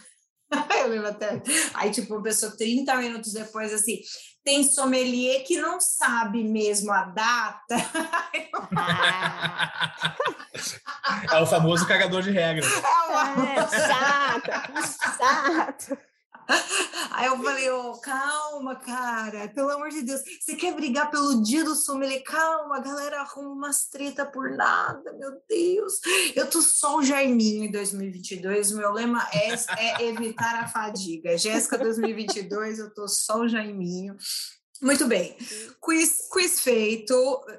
eu 0.80 0.88
lembro 0.88 1.08
até. 1.08 1.42
Aí, 1.74 1.90
tipo, 1.90 2.14
uma 2.14 2.22
pessoa 2.22 2.56
30 2.56 2.96
minutos 2.96 3.32
depois, 3.32 3.72
assim, 3.72 4.00
tem 4.48 4.64
sommelier 4.64 5.44
que 5.44 5.60
não 5.60 5.78
sabe 5.78 6.42
mesmo 6.42 6.90
a 6.90 7.04
data. 7.04 7.76
é 11.30 11.38
o 11.38 11.46
famoso 11.46 11.86
cagador 11.86 12.22
de 12.22 12.30
regra. 12.30 12.64
É, 12.64 13.58
é 13.58 13.68
chato, 13.68 14.50
chato. 15.18 15.98
Aí 17.10 17.26
eu 17.26 17.42
falei, 17.42 17.70
oh, 17.70 17.92
calma, 18.00 18.76
cara, 18.76 19.48
pelo 19.48 19.70
amor 19.70 19.88
de 19.90 20.02
Deus, 20.02 20.20
você 20.40 20.54
quer 20.54 20.74
brigar 20.74 21.10
pelo 21.10 21.42
dia 21.42 21.64
do 21.64 21.74
sommelier? 21.74 22.22
Calma, 22.22 22.76
a 22.76 22.80
galera 22.80 23.20
arruma 23.20 23.50
umas 23.50 23.86
treta 23.88 24.24
por 24.24 24.50
nada, 24.50 25.12
meu 25.14 25.32
Deus. 25.48 25.94
Eu 26.34 26.48
tô 26.48 26.62
só 26.62 26.98
o 26.98 27.02
Jaiminho 27.02 27.64
em 27.64 27.72
2022, 27.72 28.72
meu 28.72 28.92
lema 28.92 29.26
é, 29.32 29.52
é 29.78 30.06
evitar 30.06 30.62
a 30.62 30.68
fadiga. 30.68 31.36
Jéssica 31.36 31.76
2022, 31.76 32.78
eu 32.78 32.94
tô 32.94 33.08
só 33.08 33.40
o 33.40 33.48
Jaiminho. 33.48 34.16
Muito 34.80 35.08
bem, 35.08 35.36
quiz, 35.82 36.28
quiz 36.30 36.60
feito, 36.60 37.12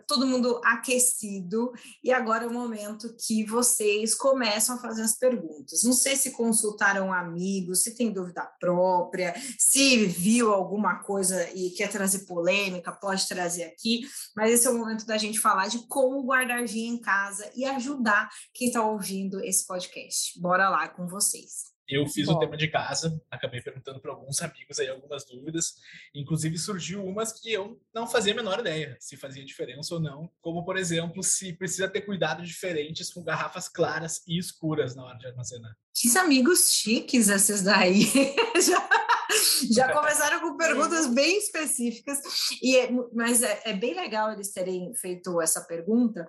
todo 0.08 0.26
mundo 0.26 0.62
aquecido, 0.64 1.74
e 2.02 2.14
agora 2.14 2.46
é 2.46 2.48
o 2.48 2.54
momento 2.54 3.14
que 3.16 3.46
vocês 3.46 4.16
começam 4.16 4.76
a 4.76 4.80
fazer 4.80 5.02
as 5.02 5.18
perguntas. 5.18 5.84
Não 5.84 5.92
sei 5.92 6.16
se 6.16 6.32
consultaram 6.32 7.12
amigos, 7.12 7.84
se 7.84 7.94
tem 7.94 8.14
dúvida 8.14 8.50
própria, 8.58 9.36
se 9.58 10.06
viu 10.06 10.54
alguma 10.54 11.04
coisa 11.04 11.50
e 11.54 11.72
quer 11.72 11.90
trazer 11.90 12.20
polêmica, 12.20 12.90
pode 12.90 13.28
trazer 13.28 13.64
aqui, 13.64 14.08
mas 14.34 14.52
esse 14.54 14.66
é 14.66 14.70
o 14.70 14.78
momento 14.78 15.06
da 15.06 15.18
gente 15.18 15.42
falar 15.42 15.68
de 15.68 15.80
como 15.88 16.24
guardar 16.24 16.66
vinho 16.66 16.96
em 16.96 17.02
casa 17.02 17.52
e 17.54 17.66
ajudar 17.66 18.30
quem 18.54 18.70
está 18.70 18.82
ouvindo 18.82 19.44
esse 19.44 19.68
podcast. 19.68 20.40
Bora 20.40 20.70
lá 20.70 20.88
com 20.88 21.06
vocês. 21.06 21.79
Eu 21.90 22.06
fiz 22.08 22.28
Bom. 22.28 22.36
o 22.36 22.40
tema 22.40 22.56
de 22.56 22.68
casa, 22.68 23.20
acabei 23.32 23.62
perguntando 23.62 24.00
para 24.00 24.12
alguns 24.12 24.42
amigos 24.42 24.80
aí 24.80 24.88
algumas 24.88 25.26
dúvidas, 25.26 25.76
inclusive 26.14 26.58
surgiu 26.58 27.04
umas 27.04 27.34
que 27.34 27.52
eu 27.52 27.82
não 27.94 28.08
fazia 28.08 28.34
a 28.34 28.36
menor 28.36 28.60
ideia 28.60 28.98
se 29.00 29.18
fazia 29.18 29.44
diferença 29.44 29.96
ou 29.96 30.00
não, 30.00 30.30
como 30.42 30.64
por 30.64 30.78
exemplo, 30.78 31.24
se 31.24 31.54
precisa 31.54 31.88
ter 31.88 32.02
cuidado 32.02 32.44
diferentes 32.44 33.12
com 33.12 33.24
garrafas 33.24 33.68
claras 33.68 34.22
e 34.28 34.38
escuras 34.38 34.96
na 34.96 35.06
hora 35.06 35.18
de 35.18 35.28
armazenar. 35.28 35.76
Que 35.94 36.18
amigos 36.18 36.72
chiques 36.72 37.30
esses 37.30 37.62
daí. 37.62 38.04
já, 38.62 38.90
já 39.72 39.94
começaram 39.94 40.40
com 40.42 40.56
perguntas 40.58 41.08
bem 41.08 41.38
específicas, 41.38 42.20
e 42.62 42.78
é, 42.78 42.90
mas 43.14 43.42
é, 43.42 43.62
é 43.66 43.74
bem 43.74 43.94
legal 43.94 44.32
eles 44.32 44.52
terem 44.52 44.94
feito 44.96 45.42
essa 45.42 45.62
pergunta, 45.66 46.28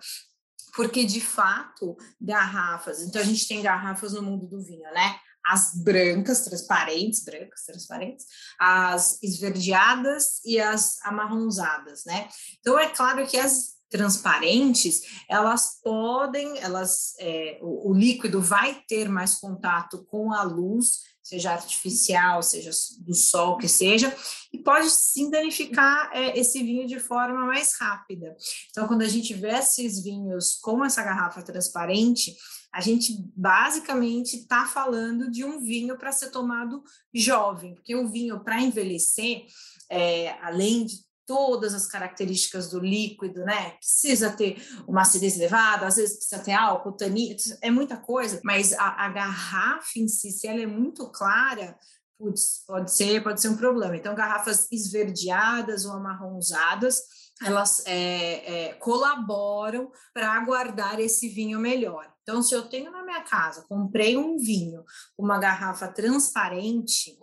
porque 0.74 1.04
de 1.04 1.20
fato 1.20 1.96
garrafas, 2.20 3.02
então 3.02 3.20
a 3.20 3.24
gente 3.24 3.46
tem 3.46 3.62
garrafas 3.62 4.12
no 4.12 4.22
mundo 4.22 4.46
do 4.46 4.62
vinho, 4.62 4.90
né? 4.92 5.18
As 5.50 5.74
brancas, 5.74 6.44
transparentes, 6.44 7.24
brancas, 7.24 7.64
transparentes, 7.64 8.24
as 8.58 9.20
esverdeadas 9.20 10.40
e 10.44 10.60
as 10.60 11.04
amarronzadas, 11.04 12.04
né? 12.04 12.28
Então 12.60 12.78
é 12.78 12.88
claro 12.88 13.26
que 13.26 13.36
as 13.36 13.80
transparentes, 13.90 15.02
elas 15.28 15.80
podem, 15.82 16.56
elas, 16.58 17.14
é, 17.18 17.58
o, 17.60 17.90
o 17.90 17.92
líquido 17.92 18.40
vai 18.40 18.80
ter 18.86 19.08
mais 19.08 19.34
contato 19.34 20.06
com 20.08 20.32
a 20.32 20.44
luz, 20.44 21.00
seja 21.20 21.50
artificial, 21.50 22.40
seja 22.44 22.70
do 23.00 23.14
sol, 23.14 23.58
que 23.58 23.68
seja, 23.68 24.16
e 24.52 24.58
pode 24.58 24.88
sim 24.88 25.28
danificar 25.30 26.10
é, 26.12 26.38
esse 26.38 26.62
vinho 26.62 26.86
de 26.86 27.00
forma 27.00 27.44
mais 27.44 27.76
rápida. 27.76 28.36
Então, 28.70 28.86
quando 28.86 29.02
a 29.02 29.08
gente 29.08 29.34
vê 29.34 29.50
esses 29.50 30.00
vinhos 30.00 30.54
com 30.62 30.84
essa 30.84 31.02
garrafa 31.02 31.42
transparente, 31.42 32.36
a 32.72 32.80
gente 32.80 33.30
basicamente 33.36 34.36
está 34.36 34.66
falando 34.66 35.30
de 35.30 35.44
um 35.44 35.60
vinho 35.60 35.98
para 35.98 36.12
ser 36.12 36.30
tomado 36.30 36.82
jovem, 37.12 37.74
porque 37.74 37.96
o 37.96 38.08
vinho 38.08 38.40
para 38.40 38.60
envelhecer, 38.60 39.46
é, 39.88 40.30
além 40.42 40.86
de 40.86 40.96
todas 41.26 41.74
as 41.74 41.86
características 41.86 42.70
do 42.70 42.80
líquido, 42.80 43.44
né? 43.44 43.70
Precisa 43.78 44.32
ter 44.32 44.60
uma 44.86 45.02
acidez 45.02 45.36
elevada, 45.36 45.86
às 45.86 45.94
vezes 45.94 46.16
precisa 46.16 46.42
ter 46.42 46.52
álcool, 46.52 46.90
tanino, 46.90 47.36
é 47.62 47.70
muita 47.70 47.96
coisa, 47.96 48.40
mas 48.42 48.72
a, 48.72 49.04
a 49.06 49.08
garrafa 49.10 49.96
em 49.96 50.08
si, 50.08 50.32
se 50.32 50.48
ela 50.48 50.60
é 50.60 50.66
muito 50.66 51.08
clara, 51.10 51.78
putz, 52.18 52.64
pode 52.66 52.92
ser, 52.92 53.22
pode 53.22 53.40
ser 53.40 53.48
um 53.48 53.56
problema. 53.56 53.96
Então, 53.96 54.12
garrafas 54.12 54.66
esverdeadas 54.72 55.84
ou 55.84 55.92
amarronzadas, 55.92 57.00
elas 57.42 57.82
é, 57.86 58.66
é, 58.68 58.74
colaboram 58.74 59.90
para 60.12 60.38
guardar 60.44 60.98
esse 60.98 61.28
vinho 61.28 61.60
melhor. 61.60 62.09
Então, 62.22 62.42
se 62.42 62.54
eu 62.54 62.62
tenho 62.62 62.90
na 62.90 63.02
minha 63.02 63.22
casa, 63.22 63.64
comprei 63.68 64.16
um 64.16 64.38
vinho, 64.38 64.84
uma 65.16 65.38
garrafa 65.38 65.88
transparente, 65.88 67.18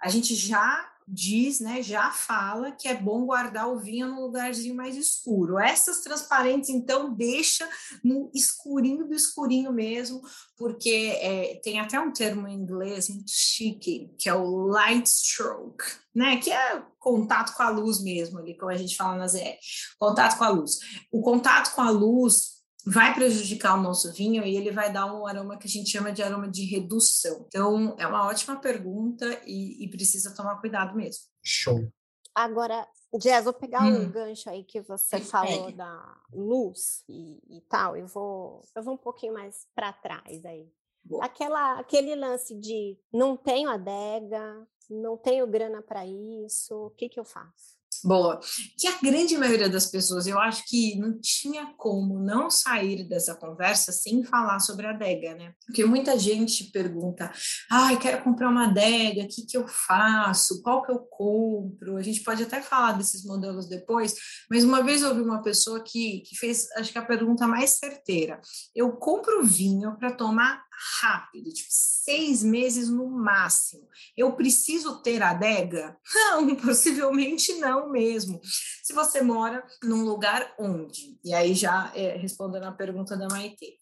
a 0.00 0.08
gente 0.08 0.34
já 0.34 0.90
diz, 1.12 1.58
né, 1.58 1.82
já 1.82 2.12
fala 2.12 2.70
que 2.70 2.86
é 2.86 2.94
bom 2.94 3.26
guardar 3.26 3.68
o 3.68 3.80
vinho 3.80 4.06
no 4.06 4.20
lugarzinho 4.20 4.76
mais 4.76 4.96
escuro. 4.96 5.58
Essas 5.58 6.00
transparentes, 6.02 6.70
então, 6.70 7.12
deixa 7.12 7.68
no 8.04 8.30
escurinho 8.32 9.08
do 9.08 9.14
escurinho 9.14 9.72
mesmo, 9.72 10.22
porque 10.56 11.18
é, 11.20 11.60
tem 11.64 11.80
até 11.80 11.98
um 11.98 12.12
termo 12.12 12.46
em 12.46 12.54
inglês 12.54 13.08
muito 13.08 13.30
chique, 13.30 14.14
que 14.18 14.28
é 14.28 14.34
o 14.34 14.68
light 14.68 15.08
stroke, 15.08 15.84
né, 16.14 16.36
que 16.36 16.52
é 16.52 16.82
contato 16.98 17.56
com 17.56 17.62
a 17.64 17.70
luz 17.70 18.00
mesmo, 18.00 18.38
ali, 18.38 18.56
como 18.56 18.70
a 18.70 18.76
gente 18.76 18.96
fala 18.96 19.16
na 19.16 19.26
ZR, 19.26 19.58
contato 19.98 20.38
com 20.38 20.44
a 20.44 20.48
luz. 20.48 20.78
O 21.10 21.22
contato 21.22 21.74
com 21.74 21.80
a 21.80 21.90
luz 21.90 22.59
vai 22.86 23.14
prejudicar 23.14 23.78
o 23.78 23.82
nosso 23.82 24.12
vinho 24.12 24.44
e 24.44 24.56
ele 24.56 24.70
vai 24.70 24.92
dar 24.92 25.06
um 25.06 25.26
aroma 25.26 25.58
que 25.58 25.66
a 25.66 25.70
gente 25.70 25.90
chama 25.90 26.12
de 26.12 26.22
aroma 26.22 26.48
de 26.48 26.64
redução. 26.64 27.44
Então, 27.48 27.94
é 27.98 28.06
uma 28.06 28.26
ótima 28.26 28.56
pergunta 28.56 29.26
e, 29.46 29.84
e 29.84 29.90
precisa 29.90 30.34
tomar 30.34 30.60
cuidado 30.60 30.96
mesmo. 30.96 31.24
Show. 31.42 31.90
Agora, 32.34 32.86
Jazz, 33.18 33.44
vou 33.44 33.52
pegar 33.52 33.82
hum. 33.82 34.02
um 34.02 34.10
gancho 34.10 34.48
aí 34.48 34.64
que 34.64 34.80
você 34.80 35.18
falou 35.20 35.72
da 35.72 36.16
luz 36.32 37.02
e, 37.08 37.40
e, 37.58 37.60
tal. 37.62 37.96
Eu 37.96 38.06
vou, 38.06 38.62
eu 38.74 38.82
vou 38.82 38.94
um 38.94 38.98
pouquinho 38.98 39.34
mais 39.34 39.66
para 39.74 39.92
trás 39.92 40.44
aí. 40.44 40.70
Boa. 41.02 41.24
Aquela, 41.24 41.78
aquele 41.80 42.14
lance 42.14 42.54
de 42.54 42.98
não 43.12 43.36
tenho 43.36 43.70
adega, 43.70 44.66
não 44.88 45.16
tenho 45.16 45.46
grana 45.46 45.82
para 45.82 46.06
isso, 46.06 46.86
o 46.86 46.90
que, 46.90 47.08
que 47.08 47.18
eu 47.18 47.24
faço? 47.24 47.79
Boa. 48.04 48.40
Que 48.78 48.88
a 48.88 48.98
grande 49.02 49.36
maioria 49.36 49.68
das 49.68 49.86
pessoas, 49.86 50.26
eu 50.26 50.38
acho 50.38 50.64
que 50.66 50.96
não 50.96 51.18
tinha 51.20 51.72
como 51.76 52.18
não 52.18 52.50
sair 52.50 53.04
dessa 53.08 53.34
conversa 53.34 53.92
sem 53.92 54.24
falar 54.24 54.58
sobre 54.60 54.86
a 54.86 54.90
adega, 54.90 55.34
né? 55.34 55.52
Porque 55.66 55.84
muita 55.84 56.18
gente 56.18 56.70
pergunta: 56.70 57.30
ai, 57.70 57.98
quero 57.98 58.22
comprar 58.22 58.48
uma 58.48 58.68
adega, 58.68 59.22
o 59.22 59.28
que, 59.28 59.46
que 59.46 59.56
eu 59.56 59.66
faço? 59.68 60.62
Qual 60.62 60.82
que 60.82 60.92
eu 60.92 60.98
compro? 60.98 61.96
A 61.96 62.02
gente 62.02 62.22
pode 62.22 62.42
até 62.42 62.62
falar 62.62 62.92
desses 62.92 63.24
modelos 63.24 63.68
depois, 63.68 64.14
mas 64.50 64.64
uma 64.64 64.82
vez 64.82 65.02
eu 65.02 65.10
ouvi 65.10 65.20
uma 65.20 65.42
pessoa 65.42 65.82
que, 65.82 66.20
que 66.20 66.36
fez, 66.36 66.70
acho 66.76 66.92
que 66.92 66.98
a 66.98 67.04
pergunta 67.04 67.46
mais 67.46 67.78
certeira: 67.78 68.40
eu 68.74 68.92
compro 68.92 69.44
vinho 69.44 69.96
para 69.98 70.12
tomar 70.12 70.62
rápido, 71.00 71.52
tipo 71.52 71.68
seis 71.70 72.42
meses 72.42 72.88
no 72.88 73.08
máximo. 73.10 73.86
Eu 74.16 74.32
preciso 74.32 75.02
ter 75.02 75.22
adega? 75.22 75.96
Não, 76.14 76.56
possivelmente 76.56 77.54
não 77.54 77.90
mesmo. 77.90 78.40
Se 78.82 78.92
você 78.92 79.20
mora 79.20 79.64
num 79.82 80.04
lugar 80.04 80.54
onde, 80.58 81.18
e 81.24 81.34
aí 81.34 81.54
já 81.54 81.92
é, 81.94 82.16
respondendo 82.16 82.64
a 82.64 82.72
pergunta 82.72 83.16
da 83.16 83.28
Maite, 83.28 83.78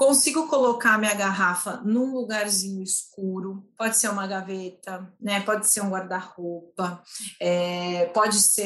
Consigo 0.00 0.48
colocar 0.48 0.98
minha 0.98 1.12
garrafa 1.12 1.82
num 1.84 2.14
lugarzinho 2.14 2.82
escuro, 2.82 3.68
pode 3.76 3.98
ser 3.98 4.08
uma 4.08 4.26
gaveta, 4.26 5.06
né? 5.20 5.42
Pode 5.42 5.68
ser 5.68 5.82
um 5.82 5.90
guarda-roupa, 5.90 7.02
é, 7.38 8.06
pode 8.06 8.36
ser 8.36 8.64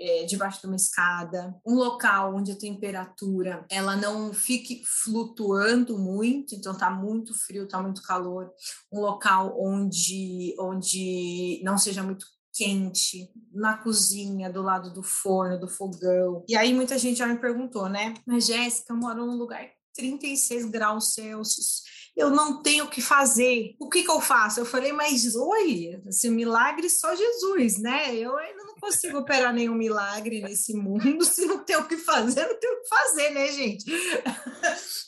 é, 0.00 0.24
debaixo 0.24 0.60
de 0.60 0.68
uma 0.68 0.76
escada, 0.76 1.52
um 1.66 1.74
local 1.74 2.36
onde 2.36 2.52
a 2.52 2.56
temperatura 2.56 3.66
ela 3.68 3.96
não 3.96 4.32
fique 4.32 4.84
flutuando 4.84 5.98
muito, 5.98 6.54
então 6.54 6.78
tá 6.78 6.90
muito 6.90 7.34
frio, 7.34 7.66
tá 7.66 7.82
muito 7.82 8.00
calor, 8.02 8.52
um 8.92 9.00
local 9.00 9.60
onde 9.60 10.54
onde 10.60 11.60
não 11.64 11.76
seja 11.76 12.04
muito 12.04 12.24
quente, 12.54 13.28
na 13.52 13.76
cozinha, 13.76 14.48
do 14.48 14.62
lado 14.62 14.92
do 14.92 15.02
forno, 15.02 15.58
do 15.58 15.66
fogão. 15.66 16.44
E 16.48 16.56
aí 16.56 16.72
muita 16.72 16.96
gente 16.96 17.18
já 17.18 17.26
me 17.26 17.36
perguntou, 17.36 17.88
né? 17.88 18.14
Mas 18.24 18.46
Jéssica, 18.46 18.92
eu 18.92 18.96
moro 18.96 19.26
num 19.26 19.36
lugar 19.36 19.75
36 19.96 20.66
graus 20.66 21.14
Celsius. 21.14 21.82
Eu 22.16 22.30
não 22.30 22.62
tenho 22.62 22.84
o 22.84 22.90
que 22.90 23.02
fazer. 23.02 23.74
O 23.78 23.88
que, 23.88 24.02
que 24.02 24.10
eu 24.10 24.20
faço? 24.20 24.60
Eu 24.60 24.64
falei, 24.64 24.92
mas 24.92 25.34
oi, 25.34 26.00
esse 26.06 26.30
milagre 26.30 26.88
só 26.88 27.14
Jesus, 27.14 27.78
né? 27.78 28.14
Eu 28.14 28.36
ainda 28.38 28.64
consigo 28.80 29.18
operar 29.18 29.52
nenhum 29.52 29.74
milagre 29.74 30.40
nesse 30.40 30.74
mundo. 30.74 31.24
Se 31.24 31.44
não 31.46 31.64
tem 31.64 31.76
o 31.76 31.86
que 31.86 31.96
fazer, 31.96 32.46
não 32.46 32.58
tem 32.58 32.70
o 32.70 32.82
que 32.82 32.88
fazer, 32.88 33.30
né, 33.30 33.52
gente? 33.52 33.84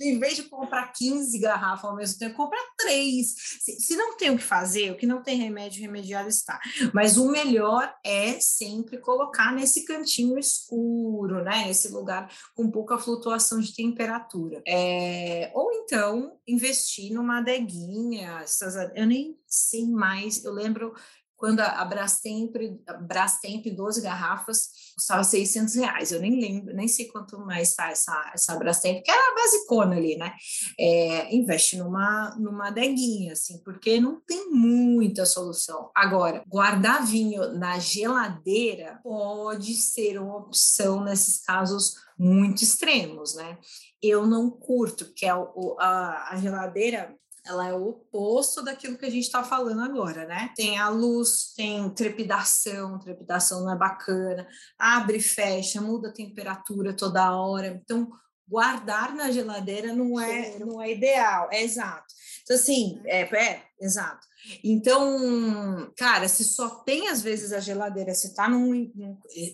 em 0.00 0.18
vez 0.18 0.36
de 0.36 0.44
comprar 0.44 0.92
15 0.92 1.38
garrafas 1.38 1.84
ao 1.84 1.96
mesmo 1.96 2.18
tempo, 2.18 2.36
compra 2.36 2.58
três. 2.76 3.34
Se, 3.60 3.80
se, 3.80 3.96
não 3.96 4.16
tem 4.16 4.30
o 4.30 4.36
que 4.36 4.42
fazer, 4.42 4.92
o 4.92 4.96
que 4.96 5.06
não 5.06 5.22
tem 5.22 5.38
remédio, 5.38 5.82
remediado 5.82 6.28
está. 6.28 6.60
Mas 6.92 7.16
o 7.16 7.30
melhor 7.30 7.92
é 8.04 8.38
sempre 8.40 8.98
colocar 8.98 9.52
nesse 9.52 9.84
cantinho 9.84 10.38
escuro, 10.38 11.42
né? 11.42 11.66
Nesse 11.66 11.88
lugar 11.88 12.30
com 12.54 12.70
pouca 12.70 12.98
flutuação 12.98 13.60
de 13.60 13.74
temperatura. 13.74 14.62
É, 14.66 15.50
ou 15.54 15.72
então 15.72 16.38
investir 16.46 17.12
numa 17.12 17.38
adeguinha. 17.38 18.40
Essas, 18.42 18.74
eu 18.94 19.06
nem 19.06 19.38
sei 19.46 19.86
mais, 19.86 20.44
eu 20.44 20.52
lembro 20.52 20.94
quando 21.38 21.60
a 21.60 21.84
Brastemp, 21.84 22.52
a 22.86 22.94
Brastemp 22.94 23.64
12 23.66 24.02
garrafas 24.02 24.70
custava 24.96 25.22
600 25.22 25.76
reais, 25.76 26.10
eu 26.10 26.20
nem 26.20 26.40
lembro, 26.40 26.74
nem 26.74 26.88
sei 26.88 27.06
quanto 27.06 27.38
mais 27.38 27.70
está 27.70 27.90
essa, 27.90 28.30
essa 28.34 28.56
Brastemp, 28.56 29.00
que 29.04 29.10
era 29.10 29.20
a 29.20 29.34
basicona 29.36 29.96
ali, 29.96 30.16
né? 30.16 30.34
É, 30.78 31.32
investe 31.32 31.76
numa, 31.76 32.34
numa 32.36 32.66
adeguinha, 32.66 33.34
assim, 33.34 33.62
porque 33.64 34.00
não 34.00 34.20
tem 34.20 34.50
muita 34.50 35.24
solução. 35.24 35.92
Agora, 35.94 36.42
guardar 36.48 37.06
vinho 37.06 37.56
na 37.56 37.78
geladeira 37.78 38.98
pode 39.04 39.74
ser 39.74 40.20
uma 40.20 40.38
opção 40.38 41.04
nesses 41.04 41.40
casos 41.40 41.94
muito 42.18 42.64
extremos, 42.64 43.36
né? 43.36 43.58
Eu 44.02 44.26
não 44.26 44.50
curto, 44.50 45.12
que 45.14 45.24
é 45.24 45.34
o, 45.34 45.76
a, 45.78 46.32
a 46.32 46.36
geladeira 46.36 47.16
ela 47.48 47.66
é 47.66 47.72
o 47.72 47.88
oposto 47.88 48.62
daquilo 48.62 48.98
que 48.98 49.06
a 49.06 49.10
gente 49.10 49.24
está 49.24 49.42
falando 49.42 49.80
agora, 49.80 50.26
né? 50.26 50.52
Tem 50.54 50.78
a 50.78 50.90
luz, 50.90 51.54
tem 51.56 51.88
trepidação, 51.90 52.98
trepidação 52.98 53.64
não 53.64 53.72
é 53.72 53.76
bacana, 53.76 54.46
abre 54.78 55.16
e 55.16 55.22
fecha, 55.22 55.80
muda 55.80 56.08
a 56.08 56.12
temperatura 56.12 56.92
toda 56.92 57.34
hora. 57.34 57.68
Então, 57.68 58.10
guardar 58.46 59.14
na 59.14 59.30
geladeira 59.30 59.92
não 59.94 60.20
é, 60.20 60.58
não 60.58 60.80
é 60.80 60.92
ideal, 60.92 61.48
é 61.50 61.62
exato. 61.62 62.06
Então, 62.48 62.56
assim, 62.56 62.98
é, 63.04 63.20
é 63.22 63.62
exato. 63.78 64.26
Então, 64.64 65.92
cara, 65.96 66.26
se 66.28 66.44
só 66.44 66.70
tem 66.70 67.08
às 67.08 67.20
vezes 67.20 67.52
a 67.52 67.60
geladeira, 67.60 68.14
você 68.14 68.32
tá 68.32 68.48
num. 68.48 68.90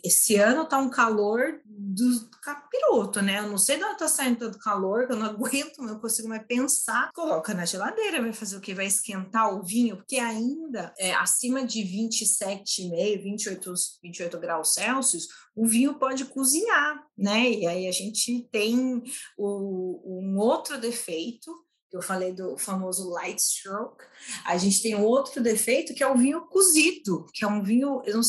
Esse 0.05 0.37
ano 0.37 0.67
tá 0.67 0.79
um 0.79 0.91
calor 0.91 1.61
do 1.67 2.31
capiroto, 2.43 3.21
né? 3.21 3.41
Eu 3.41 3.49
não 3.49 3.59
sei 3.59 3.79
de 3.79 3.85
onde 3.85 3.99
tá 3.99 4.07
saindo 4.07 4.39
tanto 4.39 4.59
calor, 4.59 5.07
que 5.07 5.13
eu 5.13 5.17
não 5.17 5.27
aguento, 5.35 5.79
não 5.79 5.99
consigo 5.99 6.29
mais 6.29 6.47
pensar. 6.47 7.11
Coloca 7.13 7.53
na 7.53 7.65
geladeira, 7.65 8.23
vai 8.23 8.33
fazer 8.33 8.57
o 8.57 8.61
que? 8.61 8.75
Vai 8.75 8.87
esquentar 8.87 9.53
o 9.53 9.65
vinho, 9.65 9.97
porque 9.97 10.17
ainda 10.17 10.95
é, 10.99 11.13
acima 11.15 11.67
de 11.67 11.81
27,5, 11.81 13.23
28, 13.23 13.75
28 14.03 14.39
graus 14.39 14.75
Celsius, 14.75 15.27
o 15.57 15.67
vinho 15.67 15.95
pode 15.99 16.25
cozinhar, 16.27 17.05
né? 17.17 17.51
E 17.51 17.67
aí 17.67 17.89
a 17.89 17.93
gente 17.93 18.49
tem 18.53 19.03
o, 19.37 20.21
um 20.23 20.39
outro 20.39 20.79
defeito 20.79 21.64
eu 21.97 22.03
falei 22.03 22.33
do 22.33 22.57
famoso 22.59 23.09
light 23.11 23.41
stroke, 23.41 24.05
a 24.45 24.57
gente 24.57 24.83
tem 24.83 24.95
outro 24.95 25.43
defeito 25.43 25.95
que 25.95 26.03
é 26.03 26.09
o 26.09 26.17
vinho 26.17 26.47
cozido, 26.49 27.27
que 27.33 27.45
é 27.45 27.49
um 27.49 27.63
vinho, 27.63 28.03
eu 28.05 28.17
não, 28.17 28.23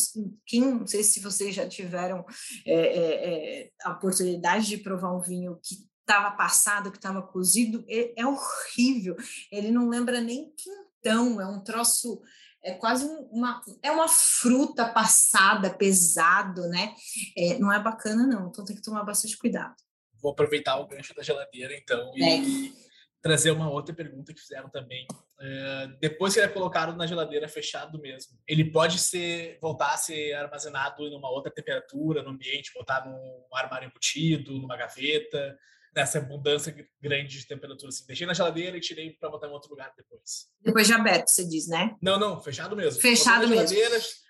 quem, 0.45 0.61
não 0.61 0.87
sei 0.87 1.03
se 1.03 1.19
vocês 1.19 1.55
já 1.55 1.67
tiveram 1.67 2.23
é, 2.65 2.73
é, 2.73 3.63
é 3.63 3.69
a 3.83 3.91
oportunidade 3.91 4.67
de 4.67 4.77
provar 4.77 5.15
um 5.15 5.21
vinho 5.21 5.59
que 5.63 5.75
estava 6.01 6.35
passado, 6.35 6.91
que 6.91 6.97
estava 6.97 7.21
cozido, 7.23 7.83
é, 7.89 8.21
é, 8.21 8.25
horrível, 8.25 9.15
ele 9.51 9.71
não 9.71 9.89
lembra 9.89 10.21
nem 10.21 10.53
quintão, 10.55 11.41
é 11.41 11.47
um 11.47 11.63
troço, 11.63 12.21
é 12.63 12.73
quase 12.73 13.05
uma, 13.31 13.61
é 13.81 13.89
uma 13.89 14.07
fruta 14.07 14.87
passada, 14.87 15.71
pesado, 15.71 16.69
né? 16.69 16.93
É, 17.35 17.57
não 17.57 17.71
é 17.71 17.81
bacana 17.81 18.27
não, 18.27 18.49
então 18.49 18.63
tem 18.63 18.75
que 18.75 18.83
tomar 18.83 19.03
bastante 19.03 19.35
cuidado. 19.35 19.75
Vou 20.21 20.31
aproveitar 20.31 20.77
o 20.77 20.87
gancho 20.87 21.15
da 21.15 21.23
geladeira, 21.23 21.75
então, 21.75 22.11
e 22.15 22.23
é 22.23 22.84
trazer 23.25 23.49
uma 23.49 23.71
outra 23.71 23.91
pergunta 23.91 24.31
que 24.31 24.39
fizeram 24.39 24.69
também. 24.69 25.07
Uh, 25.39 25.97
depois 25.99 26.31
que 26.31 26.39
ele 26.39 26.45
é 26.45 26.53
colocado 26.53 26.95
na 26.95 27.07
geladeira 27.07 27.47
fechado 27.47 27.99
mesmo, 27.99 28.37
ele 28.47 28.63
pode 28.71 28.99
ser 28.99 29.57
voltar 29.59 29.95
a 29.95 29.97
ser 29.97 30.33
armazenado 30.33 31.07
em 31.07 31.17
uma 31.17 31.31
outra 31.31 31.51
temperatura 31.51 32.21
no 32.21 32.29
ambiente, 32.29 32.71
botar 32.71 33.03
num 33.03 33.43
armário 33.51 33.87
embutido, 33.87 34.53
numa 34.59 34.77
gaveta. 34.77 35.57
nessa 35.95 36.21
mudança 36.21 36.71
grande 37.01 37.39
de 37.39 37.47
temperatura. 37.47 37.89
Assim. 37.89 38.05
Deixei 38.05 38.27
na 38.27 38.33
geladeira 38.35 38.77
e 38.77 38.81
tirei 38.81 39.13
para 39.13 39.29
botar 39.29 39.47
em 39.47 39.51
outro 39.51 39.71
lugar 39.71 39.91
depois. 39.97 40.51
Depois 40.61 40.85
de 40.85 40.93
aberto, 40.93 41.29
você 41.29 41.47
diz, 41.47 41.67
né? 41.67 41.95
Não, 41.99 42.19
não, 42.19 42.39
fechado 42.39 42.75
mesmo. 42.75 43.01
Fechado 43.01 43.47
mesmo. 43.47 43.75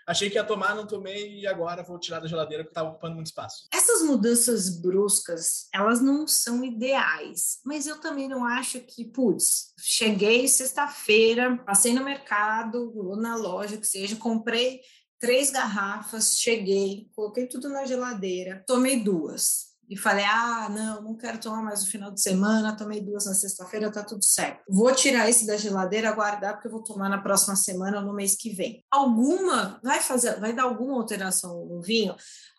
Achei 0.07 0.29
que 0.29 0.35
ia 0.35 0.43
tomar, 0.43 0.75
não 0.75 0.85
tomei 0.85 1.39
e 1.39 1.47
agora 1.47 1.83
vou 1.83 1.99
tirar 1.99 2.19
da 2.19 2.27
geladeira 2.27 2.63
porque 2.63 2.71
estava 2.71 2.89
ocupando 2.89 3.15
muito 3.15 3.27
espaço. 3.27 3.67
Essas 3.73 4.03
mudanças 4.03 4.69
bruscas, 4.69 5.67
elas 5.73 5.99
não 5.99 6.27
são 6.27 6.63
ideais, 6.63 7.59
mas 7.65 7.87
eu 7.87 7.99
também 7.99 8.27
não 8.27 8.45
acho 8.45 8.79
que, 8.81 9.05
putz, 9.05 9.73
cheguei 9.79 10.47
sexta-feira, 10.47 11.57
passei 11.65 11.93
no 11.93 12.03
mercado, 12.03 12.93
ou 12.95 13.15
na 13.15 13.35
loja, 13.35 13.77
que 13.77 13.87
seja, 13.87 14.15
comprei 14.15 14.81
três 15.19 15.49
garrafas, 15.49 16.37
cheguei, 16.37 17.09
coloquei 17.15 17.47
tudo 17.47 17.69
na 17.69 17.85
geladeira, 17.85 18.63
tomei 18.67 19.01
duas 19.01 19.74
e 19.89 19.97
falei: 19.97 20.25
ah, 20.25 20.67
não, 20.69 21.01
não 21.01 21.15
quero 21.15 21.39
tomar 21.39 21.61
mais 21.61 21.83
o 21.83 21.87
final 21.87 22.11
de 22.11 22.21
semana, 22.21 22.75
tomei 22.75 23.01
duas 23.01 23.25
na 23.25 23.33
sexta-feira, 23.33 23.91
tá 23.91 24.03
tudo 24.03 24.23
certo. 24.23 24.63
Vou 24.67 24.93
tirar 24.93 25.29
esse 25.29 25.45
da 25.45 25.57
geladeira, 25.57 26.11
guardar, 26.11 26.53
porque 26.53 26.67
eu 26.67 26.71
vou 26.71 26.83
tomar 26.83 27.09
na 27.09 27.21
próxima 27.21 27.55
semana 27.55 28.01
no 28.01 28.13
mês 28.13 28.35
que 28.35 28.53
vem. 28.53 28.83
Alguma 28.89 29.79
vai 29.83 29.99
fazer, 30.01 30.39
vai 30.39 30.53
dar 30.53 30.63
alguma 30.63 30.95
alteração 30.95 31.65
no 31.65 31.81
vinho? 31.81 32.15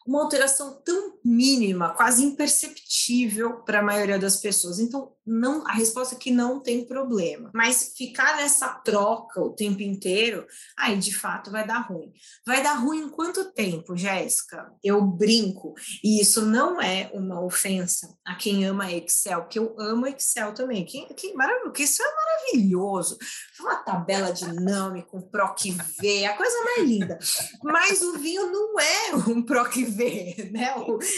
Uma 0.07 0.23
alteração 0.23 0.81
tão 0.85 1.19
mínima, 1.25 1.91
quase 1.91 2.25
imperceptível 2.25 3.63
para 3.65 3.81
a 3.81 3.83
maioria 3.83 4.19
das 4.19 4.37
pessoas. 4.37 4.79
Então, 4.79 5.13
não, 5.27 5.67
a 5.67 5.73
resposta 5.73 6.15
é 6.15 6.19
que 6.19 6.31
não 6.31 6.61
tem 6.61 6.85
problema. 6.85 7.51
Mas 7.53 7.93
ficar 7.97 8.37
nessa 8.37 8.69
troca 8.69 9.41
o 9.41 9.51
tempo 9.51 9.83
inteiro, 9.83 10.47
aí 10.79 10.97
de 10.97 11.13
fato 11.13 11.51
vai 11.51 11.67
dar 11.67 11.81
ruim. 11.81 12.13
Vai 12.47 12.63
dar 12.63 12.75
ruim 12.75 13.01
em 13.01 13.09
quanto 13.09 13.53
tempo, 13.53 13.97
Jéssica? 13.97 14.73
Eu 14.85 15.03
brinco, 15.03 15.75
e 16.05 16.21
isso 16.21 16.47
não 16.47 16.81
é 16.81 17.11
uma 17.13 17.45
ofensa 17.45 18.15
a 18.25 18.37
quem 18.37 18.65
ama 18.65 18.93
Excel, 18.93 19.43
porque 19.43 19.59
eu 19.59 19.75
amo 19.81 20.07
Excel 20.07 20.55
também. 20.55 20.85
Que, 20.85 21.13
que 21.15 21.35
maravilhoso, 21.35 21.73
que 21.73 21.83
isso 21.83 22.03
é 22.03 22.15
maravilhoso. 22.15 23.19
Uma 23.59 23.77
tabela 23.77 24.33
dinâmica, 24.33 25.17
um 25.17 25.23
PROC 25.23 25.73
V, 25.73 26.25
a 26.27 26.37
coisa 26.37 26.65
mais 26.65 26.89
linda. 26.89 27.19
Mas 27.65 28.01
o 28.01 28.19
vinho 28.19 28.53
não 28.53 28.79
é 28.79 29.15
um 29.29 29.43
PROC 29.43 29.85
V, 29.85 29.96
né? 30.53 30.75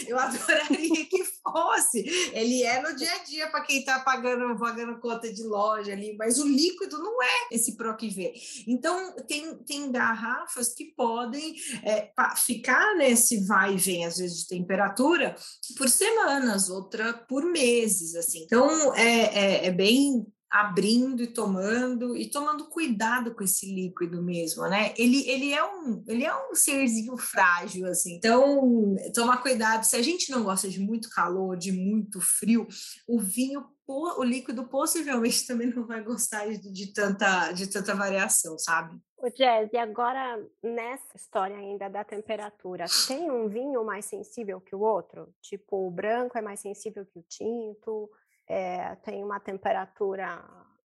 Eu 0.06 0.18
adoraria 0.18 1.06
que 1.06 1.24
fosse. 1.42 2.04
Ele 2.32 2.62
é 2.62 2.80
no 2.80 2.94
dia 2.96 3.12
a 3.12 3.24
dia 3.24 3.50
para 3.50 3.64
quem 3.64 3.80
está 3.80 4.00
pagando, 4.00 4.58
pagando 4.58 5.00
conta 5.00 5.32
de 5.32 5.42
loja 5.42 5.92
ali, 5.92 6.16
mas 6.16 6.38
o 6.38 6.46
líquido 6.46 6.98
não 6.98 7.22
é 7.22 7.48
esse 7.52 7.76
V. 7.76 8.32
Então, 8.66 9.16
tem, 9.26 9.56
tem 9.64 9.90
garrafas 9.90 10.74
que 10.74 10.92
podem 10.96 11.54
é, 11.82 12.10
ficar 12.36 12.96
nesse 12.96 13.44
vai 13.46 13.74
e 13.74 13.78
vem, 13.78 14.04
às 14.04 14.18
vezes, 14.18 14.42
de 14.42 14.48
temperatura 14.48 15.34
por 15.76 15.88
semanas, 15.88 16.68
outra 16.68 17.12
por 17.12 17.44
meses, 17.44 18.14
assim. 18.14 18.42
Então, 18.44 18.94
é, 18.94 19.64
é, 19.64 19.66
é 19.66 19.70
bem 19.70 20.26
abrindo 20.50 21.22
e 21.22 21.26
tomando 21.26 22.16
e 22.16 22.30
tomando 22.30 22.68
cuidado 22.68 23.34
com 23.34 23.44
esse 23.44 23.66
líquido 23.66 24.22
mesmo, 24.22 24.66
né? 24.68 24.94
Ele, 24.96 25.28
ele 25.28 25.52
é 25.52 25.62
um 25.62 26.02
ele 26.06 26.24
é 26.24 26.50
um 26.50 26.54
serzinho 26.54 27.16
frágil 27.16 27.86
assim. 27.86 28.16
Então, 28.16 28.96
tomar 29.14 29.42
cuidado. 29.42 29.84
Se 29.84 29.96
a 29.96 30.02
gente 30.02 30.30
não 30.30 30.44
gosta 30.44 30.68
de 30.68 30.80
muito 30.80 31.10
calor, 31.10 31.56
de 31.56 31.72
muito 31.72 32.20
frio, 32.20 32.66
o 33.06 33.18
vinho 33.18 33.64
o 33.90 34.22
líquido 34.22 34.68
possivelmente 34.68 35.46
também 35.48 35.68
não 35.68 35.86
vai 35.86 36.02
gostar 36.02 36.46
de, 36.46 36.70
de 36.70 36.92
tanta 36.92 37.52
de 37.52 37.66
tanta 37.66 37.94
variação, 37.94 38.58
sabe? 38.58 38.98
O 39.16 39.28
Jazz, 39.30 39.72
e 39.72 39.76
agora 39.76 40.40
nessa 40.62 41.16
história 41.16 41.56
ainda 41.56 41.88
da 41.88 42.04
temperatura, 42.04 42.84
tem 43.08 43.30
um 43.30 43.48
vinho 43.48 43.84
mais 43.84 44.04
sensível 44.04 44.60
que 44.60 44.76
o 44.76 44.80
outro? 44.80 45.34
Tipo, 45.42 45.88
o 45.88 45.90
branco 45.90 46.38
é 46.38 46.42
mais 46.42 46.60
sensível 46.60 47.04
que 47.04 47.18
o 47.18 47.24
tinto? 47.28 48.08
É, 48.48 48.94
tem 48.96 49.22
uma 49.22 49.38
temperatura 49.38 50.42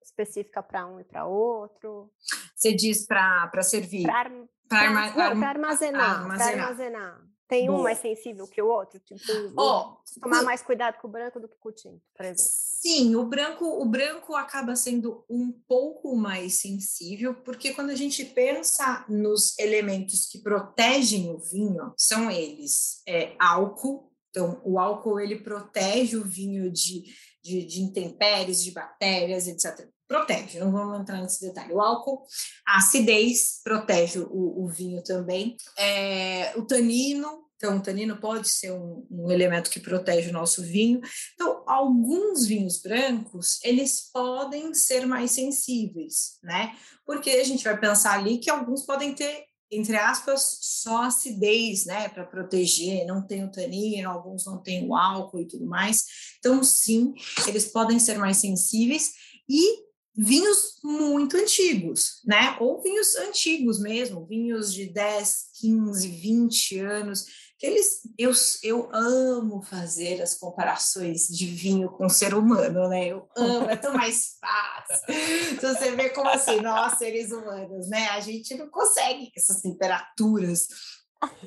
específica 0.02 0.62
para 0.62 0.86
um 0.86 1.00
e 1.00 1.04
para 1.04 1.26
outro. 1.26 2.12
Você 2.54 2.72
diz 2.72 3.06
para 3.06 3.62
servir? 3.62 4.04
Para 4.04 4.30
arma, 4.70 5.00
armazenar. 5.00 6.20
armazenar. 6.20 6.64
armazenar. 6.64 7.26
Tem 7.48 7.68
Boa. 7.68 7.78
um 7.78 7.82
mais 7.84 7.98
sensível 7.98 8.46
que 8.48 8.60
o 8.60 8.66
outro? 8.66 8.98
Tipo, 8.98 9.32
oh, 9.56 9.98
tomar 10.20 10.42
mais 10.42 10.62
cuidado 10.62 10.98
com 11.00 11.06
o 11.06 11.10
branco 11.10 11.38
do 11.38 11.48
que 11.48 11.56
com 11.60 11.68
o 11.68 11.72
tinto, 11.72 12.02
por 12.14 12.24
exemplo. 12.24 12.42
Sim, 12.44 13.14
o 13.14 13.24
branco, 13.24 13.64
o 13.64 13.84
branco 13.86 14.34
acaba 14.34 14.74
sendo 14.74 15.24
um 15.30 15.52
pouco 15.68 16.16
mais 16.16 16.60
sensível, 16.60 17.34
porque 17.34 17.72
quando 17.72 17.90
a 17.90 17.94
gente 17.94 18.24
pensa 18.24 19.04
nos 19.08 19.56
elementos 19.60 20.26
que 20.26 20.42
protegem 20.42 21.30
o 21.30 21.38
vinho, 21.38 21.94
são 21.96 22.28
eles 22.28 23.00
é, 23.06 23.36
álcool. 23.38 24.12
Então, 24.30 24.60
o 24.64 24.78
álcool 24.78 25.20
ele 25.20 25.38
protege 25.38 26.16
o 26.16 26.24
vinho 26.24 26.70
de 26.70 27.04
de, 27.46 27.64
de 27.64 27.80
intempéries, 27.80 28.62
de 28.62 28.72
bactérias, 28.72 29.46
etc. 29.46 29.88
Protege, 30.08 30.58
não 30.60 30.70
vamos 30.70 31.00
entrar 31.00 31.20
nesse 31.20 31.40
detalhe. 31.40 31.72
O 31.72 31.80
álcool, 31.80 32.22
a 32.66 32.78
acidez 32.78 33.60
protege 33.62 34.20
o, 34.20 34.64
o 34.64 34.68
vinho 34.68 35.02
também. 35.02 35.56
É, 35.76 36.52
o 36.56 36.62
tanino, 36.62 37.44
então, 37.56 37.78
o 37.78 37.82
tanino 37.82 38.16
pode 38.18 38.48
ser 38.48 38.72
um, 38.72 39.06
um, 39.10 39.30
elemento 39.30 39.70
que 39.70 39.80
protege 39.80 40.30
o 40.30 40.32
nosso 40.32 40.62
vinho. 40.62 41.00
Então, 41.34 41.64
alguns 41.66 42.46
vinhos 42.46 42.80
brancos, 42.80 43.58
eles 43.64 44.10
podem 44.12 44.74
ser 44.74 45.06
mais 45.06 45.32
sensíveis, 45.32 46.38
né? 46.42 46.76
Porque 47.04 47.30
a 47.30 47.44
gente 47.44 47.64
vai 47.64 47.78
pensar 47.78 48.18
ali 48.18 48.38
que 48.38 48.50
alguns 48.50 48.84
podem 48.84 49.14
ter 49.14 49.46
entre 49.70 49.96
aspas, 49.96 50.58
só 50.60 51.04
acidez, 51.04 51.86
né, 51.86 52.08
para 52.08 52.24
proteger, 52.24 53.06
não 53.06 53.26
tem 53.26 53.44
o 53.44 53.50
tanino, 53.50 54.08
alguns 54.08 54.46
não 54.46 54.62
têm 54.62 54.86
o 54.86 54.94
álcool 54.94 55.40
e 55.40 55.48
tudo 55.48 55.66
mais. 55.66 56.04
Então, 56.38 56.62
sim, 56.62 57.14
eles 57.46 57.66
podem 57.66 57.98
ser 57.98 58.18
mais 58.18 58.36
sensíveis 58.36 59.12
e 59.48 59.86
vinhos 60.16 60.78
muito 60.82 61.36
antigos, 61.36 62.22
né, 62.24 62.56
ou 62.58 62.80
vinhos 62.80 63.16
antigos 63.16 63.78
mesmo, 63.78 64.24
vinhos 64.26 64.72
de 64.72 64.86
10, 64.86 65.50
15, 65.60 66.08
20 66.08 66.78
anos, 66.78 67.26
que 67.58 67.66
eles 67.66 68.02
eu, 68.18 68.32
eu 68.62 68.88
amo 68.92 69.62
fazer 69.62 70.20
as 70.20 70.34
comparações 70.34 71.26
de 71.28 71.46
vinho 71.46 71.88
com 71.88 72.08
ser 72.08 72.34
humano, 72.34 72.88
né? 72.88 73.08
Eu 73.08 73.28
amo, 73.36 73.70
é 73.70 73.76
tão 73.76 73.94
mais 73.94 74.36
fácil. 74.40 75.06
Então 75.52 75.74
você 75.74 75.96
vê 75.96 76.10
como 76.10 76.28
assim, 76.28 76.60
nós 76.60 76.98
seres 76.98 77.32
humanos, 77.32 77.88
né? 77.88 78.08
A 78.08 78.20
gente 78.20 78.54
não 78.54 78.68
consegue 78.68 79.30
essas 79.36 79.60
temperaturas 79.60 80.68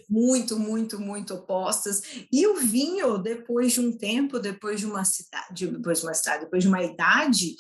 muito, 0.10 0.58
muito, 0.58 1.00
muito 1.00 1.36
opostas. 1.36 2.02
E 2.32 2.46
o 2.48 2.56
vinho, 2.56 3.18
depois 3.18 3.74
de 3.74 3.82
um 3.82 3.96
tempo, 3.96 4.40
depois 4.40 4.80
de 4.80 4.86
uma 4.86 5.06
cidade, 5.06 5.68
depois 5.68 6.00
de 6.00 6.06
uma 6.06 6.14
cidade, 6.14 6.46
depois 6.46 6.64
de 6.64 6.70
uma 6.70 6.84
idade, 6.84 7.56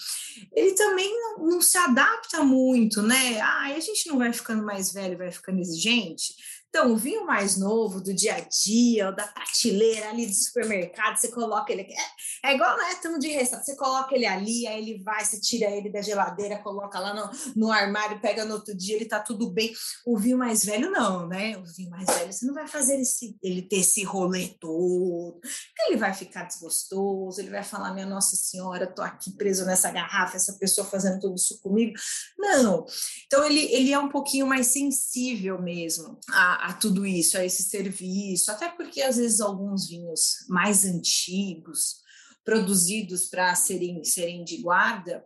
ele 0.55 0.73
também 0.73 1.11
não, 1.19 1.45
não 1.45 1.61
se 1.61 1.77
adapta 1.77 2.43
muito, 2.43 3.01
né? 3.01 3.39
Ah, 3.39 3.73
a 3.75 3.79
gente 3.79 4.07
não 4.07 4.17
vai 4.17 4.33
ficando 4.33 4.63
mais 4.65 4.91
velho, 4.91 5.17
vai 5.17 5.31
ficando 5.31 5.59
exigente. 5.59 6.33
Então, 6.69 6.93
o 6.93 6.95
vinho 6.95 7.25
mais 7.25 7.57
novo, 7.57 7.99
do 7.99 8.13
dia 8.13 8.35
a 8.35 8.39
dia, 8.41 9.11
da 9.11 9.25
prateleira 9.25 10.09
ali 10.09 10.27
do 10.27 10.33
supermercado, 10.33 11.17
você 11.17 11.29
coloca 11.29 11.73
ele. 11.73 11.81
É, 11.81 12.51
é 12.51 12.55
igual, 12.55 12.77
né? 12.77 12.91
Estamos 12.91 13.19
de 13.19 13.27
restaurante. 13.29 13.65
Você 13.65 13.75
coloca 13.75 14.15
ele 14.15 14.27
ali, 14.27 14.67
aí 14.67 14.79
ele 14.79 15.03
vai, 15.03 15.25
você 15.25 15.41
tira 15.41 15.65
ele 15.71 15.91
da 15.91 15.99
geladeira, 15.99 16.59
coloca 16.59 16.99
lá 16.99 17.11
no, 17.13 17.29
no 17.55 17.71
armário, 17.71 18.21
pega 18.21 18.45
no 18.45 18.53
outro 18.53 18.77
dia, 18.77 18.95
ele 18.95 19.05
tá 19.05 19.19
tudo 19.19 19.49
bem. 19.49 19.73
O 20.05 20.17
vinho 20.17 20.37
mais 20.37 20.63
velho, 20.63 20.91
não, 20.91 21.27
né? 21.27 21.57
O 21.57 21.63
vinho 21.75 21.89
mais 21.89 22.05
velho, 22.05 22.31
você 22.31 22.45
não 22.45 22.53
vai 22.53 22.67
fazer 22.67 23.01
esse, 23.01 23.35
ele 23.41 23.63
ter 23.63 23.77
esse 23.77 24.03
rolê 24.03 24.49
todo. 24.59 25.39
Ele 25.87 25.97
vai 25.97 26.13
ficar 26.13 26.43
desgostoso, 26.43 27.41
ele 27.41 27.49
vai 27.49 27.63
falar: 27.63 27.95
Minha 27.95 28.05
Nossa 28.05 28.35
Senhora, 28.35 28.85
tô 28.85 29.01
aqui 29.01 29.31
preso 29.35 29.65
nessa 29.65 29.89
garrafa, 29.89 30.37
essa 30.37 30.53
pessoa 30.59 30.85
fazendo 30.85 31.19
tudo 31.19 31.33
isso 31.33 31.59
comigo. 31.61 31.93
Não. 32.37 32.85
Então, 33.25 33.43
ele, 33.43 33.65
ele 33.73 33.91
é 33.91 33.97
um 33.97 34.09
pouquinho 34.09 34.45
mais 34.45 34.67
sensível 34.67 35.59
mesmo 35.59 36.19
a 36.29 36.58
a, 36.59 36.73
tudo 36.73 37.05
isso, 37.05 37.37
a 37.37 37.45
esse 37.45 37.63
serviço, 37.63 38.51
até 38.51 38.69
porque 38.69 39.01
às 39.01 39.17
vezes 39.17 39.39
alguns 39.41 39.87
vinhos 39.87 40.45
mais 40.47 40.85
antigos, 40.85 41.99
produzidos 42.43 43.25
para 43.25 43.53
serem, 43.53 44.03
serem 44.03 44.43
de 44.43 44.57
guarda, 44.57 45.23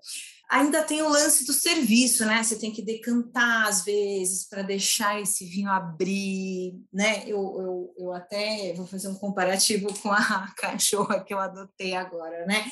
ainda 0.49 0.83
tem 0.83 1.01
o 1.01 1.09
lance 1.09 1.45
do 1.45 1.53
serviço, 1.53 2.25
né? 2.25 2.43
Você 2.43 2.59
tem 2.59 2.71
que 2.71 2.81
decantar 2.81 3.67
às 3.67 3.85
vezes 3.85 4.47
para 4.47 4.61
deixar 4.61 5.21
esse 5.21 5.45
vinho 5.45 5.69
abrir, 5.69 6.75
né? 6.91 7.23
Eu, 7.25 7.39
eu, 7.39 7.95
eu 7.97 8.13
até 8.13 8.73
vou 8.73 8.85
fazer 8.85 9.07
um 9.07 9.15
comparativo 9.15 9.87
com 9.99 10.11
a 10.11 10.53
cachorra 10.57 11.23
que 11.23 11.33
eu 11.33 11.39
adotei 11.39 11.95
agora, 11.95 12.45
né? 12.45 12.65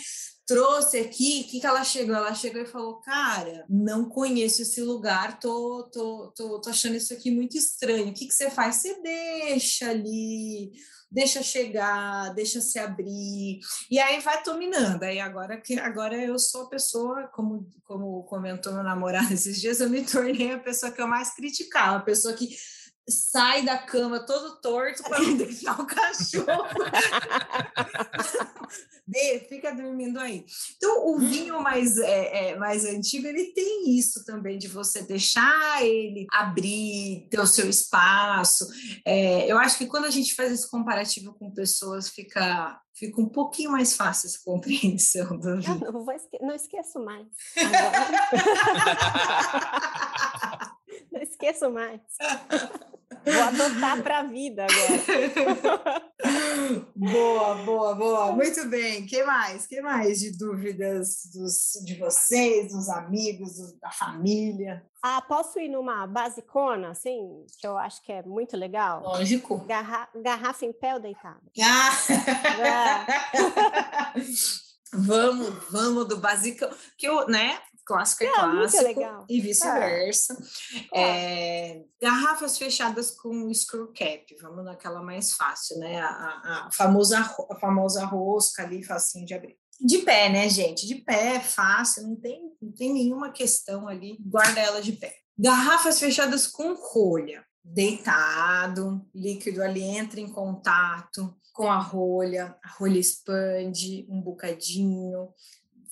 Trouxe 0.51 0.97
aqui, 0.97 1.45
o 1.45 1.49
que, 1.49 1.61
que 1.61 1.65
ela 1.65 1.81
chegou? 1.81 2.13
Ela 2.13 2.35
chegou 2.35 2.61
e 2.61 2.65
falou, 2.65 2.95
cara, 2.95 3.65
não 3.69 4.09
conheço 4.09 4.61
esse 4.61 4.81
lugar, 4.81 5.39
tô, 5.39 5.89
tô, 5.93 6.33
tô, 6.35 6.59
tô 6.59 6.69
achando 6.69 6.95
isso 6.95 7.13
aqui 7.13 7.31
muito 7.31 7.57
estranho. 7.57 8.09
O 8.09 8.13
que, 8.13 8.27
que 8.27 8.33
você 8.33 8.49
faz? 8.49 8.75
Você 8.75 9.01
deixa 9.01 9.89
ali, 9.89 10.73
deixa 11.09 11.41
chegar, 11.41 12.33
deixa 12.33 12.59
se 12.59 12.77
abrir, 12.77 13.61
e 13.89 13.97
aí 13.97 14.19
vai 14.19 14.43
dominando. 14.43 15.03
Aí 15.03 15.21
agora 15.21 15.55
que 15.55 15.79
agora 15.79 16.21
eu 16.21 16.37
sou 16.37 16.63
a 16.63 16.69
pessoa, 16.69 17.29
como, 17.29 17.69
como 17.85 18.23
comentou 18.23 18.73
meu 18.73 18.83
namorado 18.83 19.31
esses 19.33 19.57
dias, 19.57 19.79
eu 19.79 19.89
me 19.89 20.03
tornei 20.03 20.51
a 20.51 20.59
pessoa 20.59 20.91
que 20.91 21.01
eu 21.01 21.07
mais 21.07 21.33
criticava, 21.33 21.95
a 21.95 22.01
pessoa 22.01 22.33
que 22.33 22.57
sai 23.11 23.63
da 23.63 23.77
cama 23.77 24.25
todo 24.25 24.61
torto 24.61 25.03
para 25.03 25.19
não 25.19 25.35
deixar 25.37 25.79
o 25.79 25.85
cachorro. 25.85 26.47
De, 29.11 29.39
fica 29.49 29.75
dormindo 29.75 30.17
aí. 30.19 30.45
Então, 30.77 31.07
o 31.07 31.19
vinho 31.19 31.61
mais, 31.61 31.97
é, 31.97 32.51
é, 32.51 32.55
mais 32.55 32.85
antigo, 32.85 33.27
ele 33.27 33.47
tem 33.47 33.97
isso 33.97 34.23
também, 34.23 34.57
de 34.57 34.69
você 34.69 35.01
deixar 35.01 35.83
ele 35.83 36.25
abrir, 36.31 37.27
ter 37.29 37.41
o 37.41 37.47
seu 37.47 37.69
espaço. 37.69 38.65
É, 39.05 39.51
eu 39.51 39.57
acho 39.57 39.77
que 39.77 39.87
quando 39.87 40.05
a 40.05 40.09
gente 40.09 40.33
faz 40.33 40.49
esse 40.51 40.69
comparativo 40.69 41.33
com 41.33 41.51
pessoas, 41.51 42.09
fica, 42.09 42.79
fica 42.93 43.19
um 43.19 43.27
pouquinho 43.27 43.71
mais 43.71 43.97
fácil 43.97 44.27
essa 44.27 44.39
compreensão 44.45 45.37
do 45.37 45.59
vinho. 45.59 45.83
Eu 45.83 45.91
não, 45.91 46.09
esque 46.13 46.39
não 46.39 46.55
esqueço 46.55 47.03
mais. 47.03 47.27
não 51.11 51.21
esqueço 51.21 51.69
mais. 51.69 51.99
Vou 53.23 53.43
adotar 53.43 54.01
para 54.01 54.19
a 54.19 54.23
vida 54.23 54.65
agora. 54.65 56.11
boa, 56.95 57.55
boa, 57.63 57.95
boa. 57.95 58.31
Muito 58.31 58.67
bem. 58.67 59.05
que 59.05 59.23
mais? 59.23 59.67
que 59.67 59.81
mais 59.81 60.19
de 60.19 60.37
dúvidas 60.37 61.29
dos, 61.33 61.73
de 61.85 61.95
vocês, 61.95 62.71
dos 62.71 62.89
amigos, 62.89 63.57
do, 63.57 63.79
da 63.79 63.91
família? 63.91 64.83
Ah, 65.03 65.21
posso 65.21 65.59
ir 65.59 65.69
numa 65.69 66.05
basicona, 66.07 66.91
assim, 66.91 67.45
que 67.59 67.65
eu 67.65 67.77
acho 67.77 68.01
que 68.03 68.11
é 68.11 68.23
muito 68.23 68.57
legal? 68.57 69.01
Lógico. 69.03 69.57
Garra 69.65 70.07
garrafa 70.15 70.65
em 70.65 70.73
pé 70.73 70.93
ou 70.93 70.99
deitada? 70.99 71.41
Ah. 72.63 74.13
vamos, 74.93 75.49
vamos 75.71 76.07
do 76.07 76.17
basicão. 76.17 76.69
Que 76.97 77.07
eu, 77.07 77.27
né? 77.27 77.59
Clássico 77.85 78.23
é, 78.23 78.27
é 78.27 78.31
clássico 78.31 79.25
e 79.29 79.41
vice-versa. 79.41 80.37
É. 80.93 81.73
É, 81.73 81.83
garrafas 82.01 82.57
fechadas 82.57 83.11
com 83.11 83.53
screw 83.53 83.91
cap, 83.93 84.25
vamos 84.41 84.65
naquela 84.65 85.01
mais 85.01 85.33
fácil, 85.33 85.77
né? 85.79 85.99
A, 85.99 86.07
a, 86.07 86.67
a, 86.67 86.71
famosa, 86.71 87.19
a 87.19 87.59
famosa 87.59 88.05
rosca 88.05 88.63
ali, 88.63 88.83
facinho 88.83 89.25
de 89.25 89.33
abrir. 89.33 89.57
De 89.79 89.99
pé, 89.99 90.29
né, 90.29 90.47
gente? 90.47 90.85
De 90.85 90.95
pé, 90.95 91.39
fácil, 91.39 92.03
não 92.03 92.15
tem, 92.15 92.41
não 92.61 92.71
tem 92.71 92.93
nenhuma 92.93 93.31
questão 93.31 93.87
ali, 93.87 94.17
guarda 94.19 94.59
ela 94.59 94.81
de 94.81 94.93
pé. 94.93 95.15
Garrafas 95.37 95.99
fechadas 95.99 96.45
com 96.45 96.75
rolha, 96.75 97.43
deitado, 97.63 99.03
líquido 99.13 99.63
ali 99.63 99.81
entra 99.81 100.19
em 100.19 100.31
contato 100.31 101.35
com 101.53 101.69
a 101.69 101.79
rolha, 101.79 102.55
a 102.63 102.69
rolha 102.69 102.99
expande 102.99 104.05
um 104.09 104.21
bocadinho, 104.21 105.29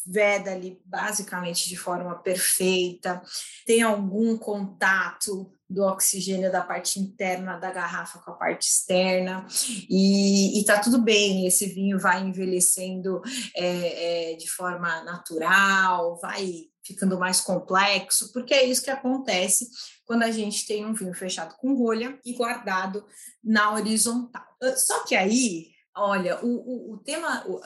veda 0.10 0.52
ali 0.52 0.82
basicamente 0.86 1.70
de 1.70 1.78
forma 1.78 2.16
perfeita, 2.16 3.22
tem 3.66 3.84
algum 3.84 4.36
contato 4.38 5.54
do 5.70 5.84
oxigênio 5.84 6.52
da 6.52 6.62
parte 6.62 7.00
interna 7.00 7.58
da 7.58 7.72
garrafa 7.72 8.18
com 8.20 8.32
a 8.32 8.36
parte 8.36 8.64
externa, 8.64 9.46
e, 9.88 10.60
está 10.60 10.80
tudo 10.80 11.00
bem, 11.00 11.46
esse 11.46 11.68
vinho 11.68 12.00
vai 12.00 12.24
envelhecendo 12.24 13.22
é, 13.56 14.32
é, 14.32 14.36
de 14.36 14.50
forma 14.50 15.04
natural, 15.04 16.20
vai 16.20 16.64
ficando 16.84 17.20
mais 17.20 17.40
complexo, 17.40 18.34
porque 18.34 18.52
é 18.52 18.66
isso 18.66 18.84
que 18.84 18.90
acontece 18.90 19.70
quando 20.06 20.24
a 20.24 20.32
gente 20.32 20.66
tem 20.66 20.84
um 20.84 20.94
vinho 20.96 21.14
fechado 21.14 21.56
com 21.58 21.76
rolha 21.76 22.20
e 22.26 22.34
guardado 22.34 23.06
na 23.44 23.74
horizontal. 23.74 24.44
Só 24.76 25.06
que 25.06 25.16
aí 25.16 25.68
Olha, 26.02 26.40
o, 26.44 26.48
o, 26.48 26.94
o 26.94 26.98
tema, 27.00 27.46
o, 27.46 27.60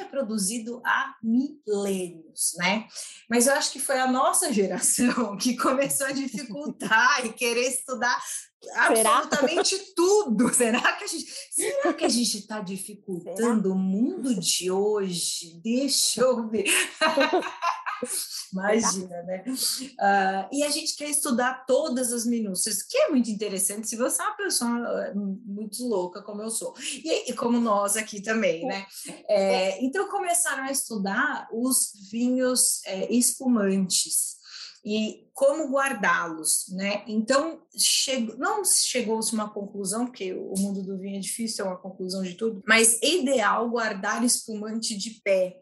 é 0.00 0.04
produzido 0.04 0.80
há 0.86 1.14
milênios, 1.22 2.54
né? 2.56 2.88
Mas 3.28 3.46
eu 3.46 3.52
acho 3.52 3.72
que 3.72 3.78
foi 3.78 4.00
a 4.00 4.10
nossa 4.10 4.50
geração 4.50 5.36
que 5.36 5.54
começou 5.54 6.06
a 6.06 6.12
dificultar 6.12 7.26
e 7.26 7.32
querer 7.34 7.68
estudar 7.68 8.18
absolutamente 8.74 9.76
Será? 9.76 9.92
tudo. 9.94 10.54
Será 10.54 10.92
que 10.92 11.04
a 11.04 11.06
gente 11.06 11.26
será 11.50 11.92
que 11.92 12.04
a 12.06 12.08
gente 12.08 12.38
está 12.38 12.60
dificultando 12.60 13.68
Será? 13.68 13.74
o 13.74 13.78
mundo 13.78 14.34
de 14.34 14.70
hoje? 14.70 15.60
Deixa 15.62 16.22
eu 16.22 16.48
ver. 16.48 16.64
Imagina, 18.52 19.22
né? 19.22 19.44
Uh, 19.46 20.48
e 20.52 20.62
a 20.62 20.70
gente 20.70 20.96
quer 20.96 21.08
estudar 21.08 21.64
todas 21.66 22.12
as 22.12 22.24
minúcias, 22.24 22.82
que 22.82 22.96
é 22.96 23.10
muito 23.10 23.30
interessante 23.30 23.88
se 23.88 23.96
você 23.96 24.22
é 24.22 24.26
uma 24.26 24.36
pessoa 24.36 24.70
ah, 24.70 25.12
muito 25.14 25.82
louca, 25.86 26.22
como 26.22 26.42
eu 26.42 26.50
sou, 26.50 26.74
e, 26.78 27.30
e 27.30 27.32
como 27.34 27.58
nós 27.58 27.96
aqui 27.96 28.20
também, 28.20 28.64
né? 28.64 28.86
É, 29.28 29.84
então 29.84 30.08
começaram 30.08 30.64
a 30.64 30.70
estudar 30.70 31.48
os 31.52 31.92
vinhos 32.10 32.84
é, 32.86 33.12
espumantes 33.12 34.34
e 34.84 35.26
como 35.32 35.70
guardá-los, 35.72 36.66
né? 36.68 37.02
Então, 37.08 37.62
chegou, 37.76 38.36
não 38.36 38.62
chegou-se 38.64 39.32
uma 39.32 39.48
conclusão, 39.48 40.06
porque 40.06 40.34
o 40.34 40.54
mundo 40.58 40.82
do 40.82 40.98
vinho 40.98 41.16
é 41.16 41.20
difícil, 41.20 41.64
é 41.64 41.68
uma 41.68 41.78
conclusão 41.78 42.22
de 42.22 42.34
tudo, 42.34 42.62
mas 42.66 43.02
é 43.02 43.14
ideal 43.14 43.68
guardar 43.70 44.22
espumante 44.22 44.96
de 44.96 45.22
pé, 45.24 45.56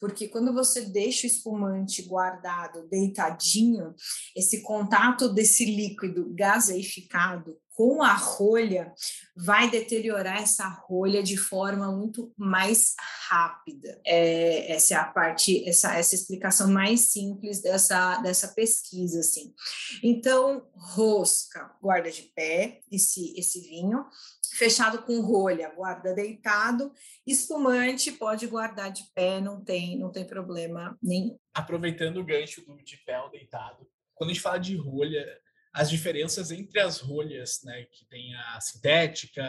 porque 0.00 0.28
quando 0.28 0.52
você 0.52 0.80
deixa 0.80 1.26
o 1.26 1.30
espumante 1.30 2.02
guardado, 2.02 2.88
deitadinho, 2.88 3.94
esse 4.34 4.62
contato 4.62 5.28
desse 5.28 5.64
líquido 5.64 6.32
gaseificado 6.34 7.56
com 7.80 8.02
a 8.02 8.12
rolha 8.12 8.92
vai 9.34 9.70
deteriorar 9.70 10.42
essa 10.42 10.68
rolha 10.68 11.22
de 11.22 11.36
forma 11.36 11.90
muito 11.90 12.30
mais 12.36 12.94
rápida. 13.26 13.98
É, 14.04 14.70
essa 14.72 14.92
é 14.92 14.96
a 14.98 15.04
parte, 15.04 15.66
essa, 15.66 15.96
essa 15.96 16.14
explicação 16.14 16.70
mais 16.70 17.10
simples 17.12 17.62
dessa, 17.62 18.18
dessa 18.18 18.48
pesquisa, 18.48 19.20
assim. 19.20 19.54
Então, 20.02 20.68
rosca, 20.74 21.70
guarda 21.80 22.10
de 22.10 22.24
pé, 22.34 22.80
esse, 22.92 23.32
esse 23.38 23.60
vinho, 23.60 24.04
fechado 24.52 25.02
com 25.02 25.20
rolha, 25.20 25.72
guarda 25.74 26.14
deitado, 26.14 26.92
espumante 27.26 28.12
pode 28.12 28.46
guardar 28.46 28.90
de 28.90 29.04
pé, 29.14 29.40
não 29.40 29.62
tem, 29.62 29.98
não 29.98 30.10
tem 30.10 30.26
problema 30.26 30.98
nenhum. 31.02 31.38
Aproveitando 31.54 32.18
o 32.18 32.24
gancho 32.24 32.64
do 32.64 32.76
de 32.82 32.96
pé 32.98 33.20
ou 33.20 33.30
deitado, 33.30 33.86
quando 34.14 34.30
a 34.30 34.32
gente 34.32 34.42
fala 34.42 34.58
de 34.58 34.76
rolha, 34.76 35.26
as 35.72 35.88
diferenças 35.88 36.50
entre 36.50 36.80
as 36.80 36.98
rolhas, 36.98 37.60
né, 37.64 37.84
que 37.92 38.04
tem 38.06 38.34
a 38.34 38.60
sintética, 38.60 39.46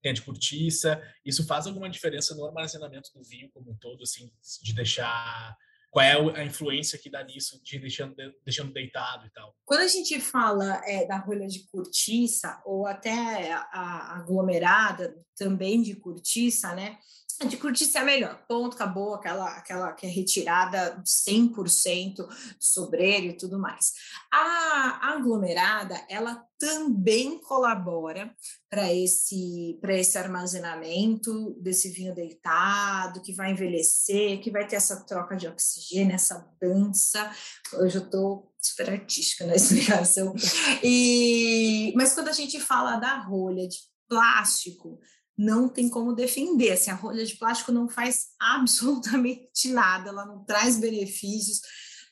tem 0.00 0.10
a 0.10 0.14
de 0.14 0.22
cortiça, 0.22 1.02
isso 1.24 1.46
faz 1.46 1.66
alguma 1.66 1.88
diferença 1.88 2.34
no 2.34 2.46
armazenamento 2.46 3.10
do 3.14 3.22
vinho 3.22 3.50
como 3.50 3.70
um 3.70 3.76
todo, 3.76 4.02
assim, 4.02 4.32
de 4.62 4.74
deixar 4.74 5.56
qual 5.90 6.04
é 6.04 6.40
a 6.40 6.44
influência 6.44 6.98
que 6.98 7.10
dá 7.10 7.22
nisso, 7.24 7.60
de 7.62 7.78
deixando, 7.78 8.14
deixando 8.44 8.72
deitado 8.72 9.26
e 9.26 9.30
tal. 9.30 9.54
Quando 9.64 9.80
a 9.80 9.88
gente 9.88 10.20
fala 10.20 10.80
é, 10.86 11.04
da 11.06 11.18
rolha 11.18 11.48
de 11.48 11.66
cortiça, 11.68 12.62
ou 12.64 12.86
até 12.86 13.52
a, 13.52 13.68
a 13.72 14.18
aglomerada 14.18 15.14
também 15.36 15.82
de 15.82 15.96
cortiça, 15.96 16.74
né? 16.74 16.96
A 17.42 17.46
de 17.46 17.56
cortiça 17.56 18.00
é 18.00 18.04
melhor, 18.04 18.38
ponto, 18.46 18.74
acabou, 18.74 19.14
aquela, 19.14 19.48
aquela 19.56 19.92
que 19.94 20.06
é 20.06 20.10
retirada 20.10 21.02
100% 21.02 22.16
do 22.16 22.28
sobreiro 22.58 23.28
e 23.28 23.36
tudo 23.36 23.58
mais. 23.58 23.92
A 24.30 25.14
aglomerada, 25.14 25.98
ela 26.10 26.44
também 26.58 27.40
colabora 27.40 28.30
para 28.68 28.92
esse, 28.92 29.80
esse 29.82 30.18
armazenamento 30.18 31.56
desse 31.62 31.88
vinho 31.88 32.14
deitado, 32.14 33.22
que 33.22 33.32
vai 33.32 33.52
envelhecer, 33.52 34.42
que 34.42 34.50
vai 34.50 34.66
ter 34.66 34.76
essa 34.76 35.02
troca 35.06 35.34
de 35.34 35.48
oxigênio, 35.48 36.14
essa 36.14 36.46
dança. 36.60 37.34
Hoje 37.72 37.96
eu 37.96 38.04
estou 38.04 38.54
super 38.60 38.90
artística 38.90 39.46
na 39.46 39.54
explicação. 39.56 40.34
E, 40.82 41.94
mas 41.96 42.12
quando 42.12 42.28
a 42.28 42.32
gente 42.32 42.60
fala 42.60 42.98
da 42.98 43.16
rolha 43.20 43.66
de 43.66 43.78
plástico, 44.06 44.98
não 45.40 45.70
tem 45.70 45.88
como 45.88 46.14
defender. 46.14 46.72
Assim, 46.72 46.90
a 46.90 46.94
rolha 46.94 47.24
de 47.24 47.34
plástico 47.36 47.72
não 47.72 47.88
faz 47.88 48.28
absolutamente 48.38 49.68
nada, 49.68 50.10
ela 50.10 50.26
não 50.26 50.44
traz 50.44 50.78
benefícios 50.78 51.62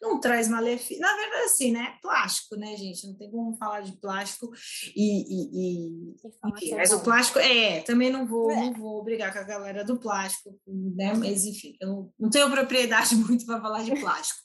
não 0.00 0.20
traz 0.20 0.48
malefício. 0.48 1.00
Na 1.00 1.14
verdade, 1.16 1.44
assim, 1.44 1.72
né? 1.72 1.96
Plástico, 2.00 2.56
né, 2.56 2.76
gente? 2.76 3.06
Não 3.06 3.14
tem 3.14 3.30
como 3.30 3.56
falar 3.56 3.80
de 3.80 3.92
plástico 3.92 4.50
e. 4.94 5.22
e, 5.22 5.48
e 5.54 6.14
enfim, 6.46 6.74
mas 6.74 6.92
o 6.92 7.00
plástico, 7.00 7.38
é, 7.38 7.80
também 7.80 8.11
não 8.11 8.26
vou, 8.26 8.50
é. 8.50 8.56
não 8.56 8.72
vou 8.74 9.02
brigar 9.02 9.32
com 9.32 9.38
a 9.38 9.44
galera 9.44 9.84
do 9.84 9.98
plástico, 9.98 10.56
né? 10.66 11.14
Mas, 11.14 11.44
enfim, 11.44 11.76
eu 11.80 12.12
não 12.18 12.30
tenho 12.30 12.50
propriedade 12.50 13.14
muito 13.16 13.44
para 13.44 13.61
falar 13.61 13.82
de 13.82 13.98
plástico. 13.98 14.40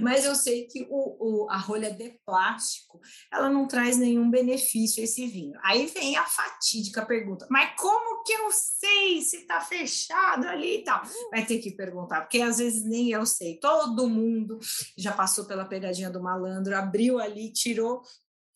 mas 0.00 0.24
eu 0.24 0.34
sei 0.34 0.66
que 0.66 0.86
o, 0.88 1.44
o, 1.44 1.50
a 1.50 1.56
rolha 1.56 1.92
de 1.92 2.18
plástico, 2.24 3.00
ela 3.32 3.50
não 3.50 3.66
traz 3.66 3.96
nenhum 3.96 4.30
benefício 4.30 5.00
a 5.00 5.04
esse 5.04 5.26
vinho. 5.26 5.58
Aí 5.64 5.86
vem 5.86 6.16
a 6.16 6.24
fatídica 6.24 7.04
pergunta: 7.04 7.46
mas 7.50 7.72
como 7.78 8.22
que 8.22 8.32
eu 8.32 8.50
sei 8.52 9.20
se 9.20 9.38
está 9.38 9.60
fechado 9.60 10.46
ali 10.46 10.78
e 10.78 10.84
tal? 10.84 11.02
Vai 11.30 11.44
ter 11.44 11.58
que 11.58 11.72
perguntar, 11.72 12.22
porque 12.22 12.40
às 12.40 12.58
vezes 12.58 12.84
nem 12.84 13.10
eu 13.10 13.26
sei. 13.26 13.58
Todo 13.58 14.08
mundo 14.08 14.58
já 14.96 15.12
passou 15.12 15.44
pela 15.44 15.64
pegadinha 15.64 16.10
do 16.10 16.22
malandro, 16.22 16.76
abriu 16.76 17.18
ali, 17.18 17.52
tirou 17.52 18.02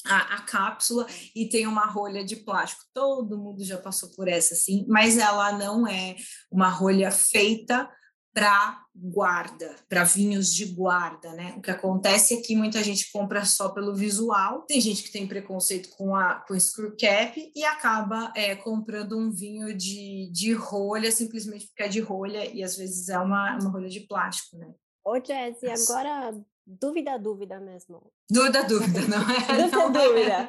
a, 0.04 0.36
a, 0.36 0.42
cápsula 0.42 1.06
e 1.34 1.48
tem 1.48 1.66
uma 1.66 1.86
rolha 1.86 2.24
de 2.24 2.36
plástico. 2.36 2.84
Todo 2.94 3.38
mundo 3.38 3.64
já 3.64 3.78
passou 3.78 4.10
por 4.10 4.28
essa, 4.28 4.54
assim, 4.54 4.84
mas 4.88 5.18
ela 5.18 5.52
não 5.52 5.86
é 5.86 6.16
uma 6.50 6.68
rolha 6.68 7.10
feita 7.10 7.88
para 8.36 8.84
guarda, 8.94 9.74
para 9.88 10.04
vinhos 10.04 10.52
de 10.52 10.66
guarda, 10.66 11.32
né? 11.32 11.54
O 11.56 11.62
que 11.62 11.70
acontece 11.70 12.34
é 12.34 12.42
que 12.42 12.54
muita 12.54 12.84
gente 12.84 13.10
compra 13.10 13.46
só 13.46 13.70
pelo 13.70 13.94
visual, 13.94 14.66
tem 14.68 14.78
gente 14.78 15.02
que 15.02 15.10
tem 15.10 15.26
preconceito 15.26 15.88
com 15.96 16.14
a 16.14 16.44
com 16.46 16.60
screw 16.60 16.94
cap 17.00 17.52
e 17.56 17.64
acaba 17.64 18.30
é, 18.36 18.54
comprando 18.54 19.18
um 19.18 19.30
vinho 19.30 19.74
de, 19.74 20.30
de 20.30 20.52
rolha 20.52 21.10
simplesmente 21.10 21.66
porque 21.68 21.84
é 21.84 21.88
de 21.88 22.00
rolha 22.00 22.44
e 22.54 22.62
às 22.62 22.76
vezes 22.76 23.08
é 23.08 23.18
uma, 23.18 23.56
uma 23.58 23.70
rolha 23.70 23.88
de 23.88 24.00
plástico, 24.00 24.58
né? 24.58 24.70
Ô, 25.06 25.20
Jazzy, 25.20 25.68
agora 25.70 26.36
dúvida, 26.66 27.16
dúvida 27.16 27.60
mesmo. 27.60 28.12
Dúvida, 28.28 28.64
dúvida, 28.64 29.02
não 29.02 29.22
é? 29.30 29.38
dúvida, 29.62 29.76
não 29.76 29.92
dúvida. 29.92 30.48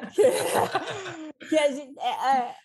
É. 1.40 1.46
que 1.48 1.56
a 1.56 1.70
gente, 1.70 1.96
é, 2.00 2.08
é, 2.08 2.56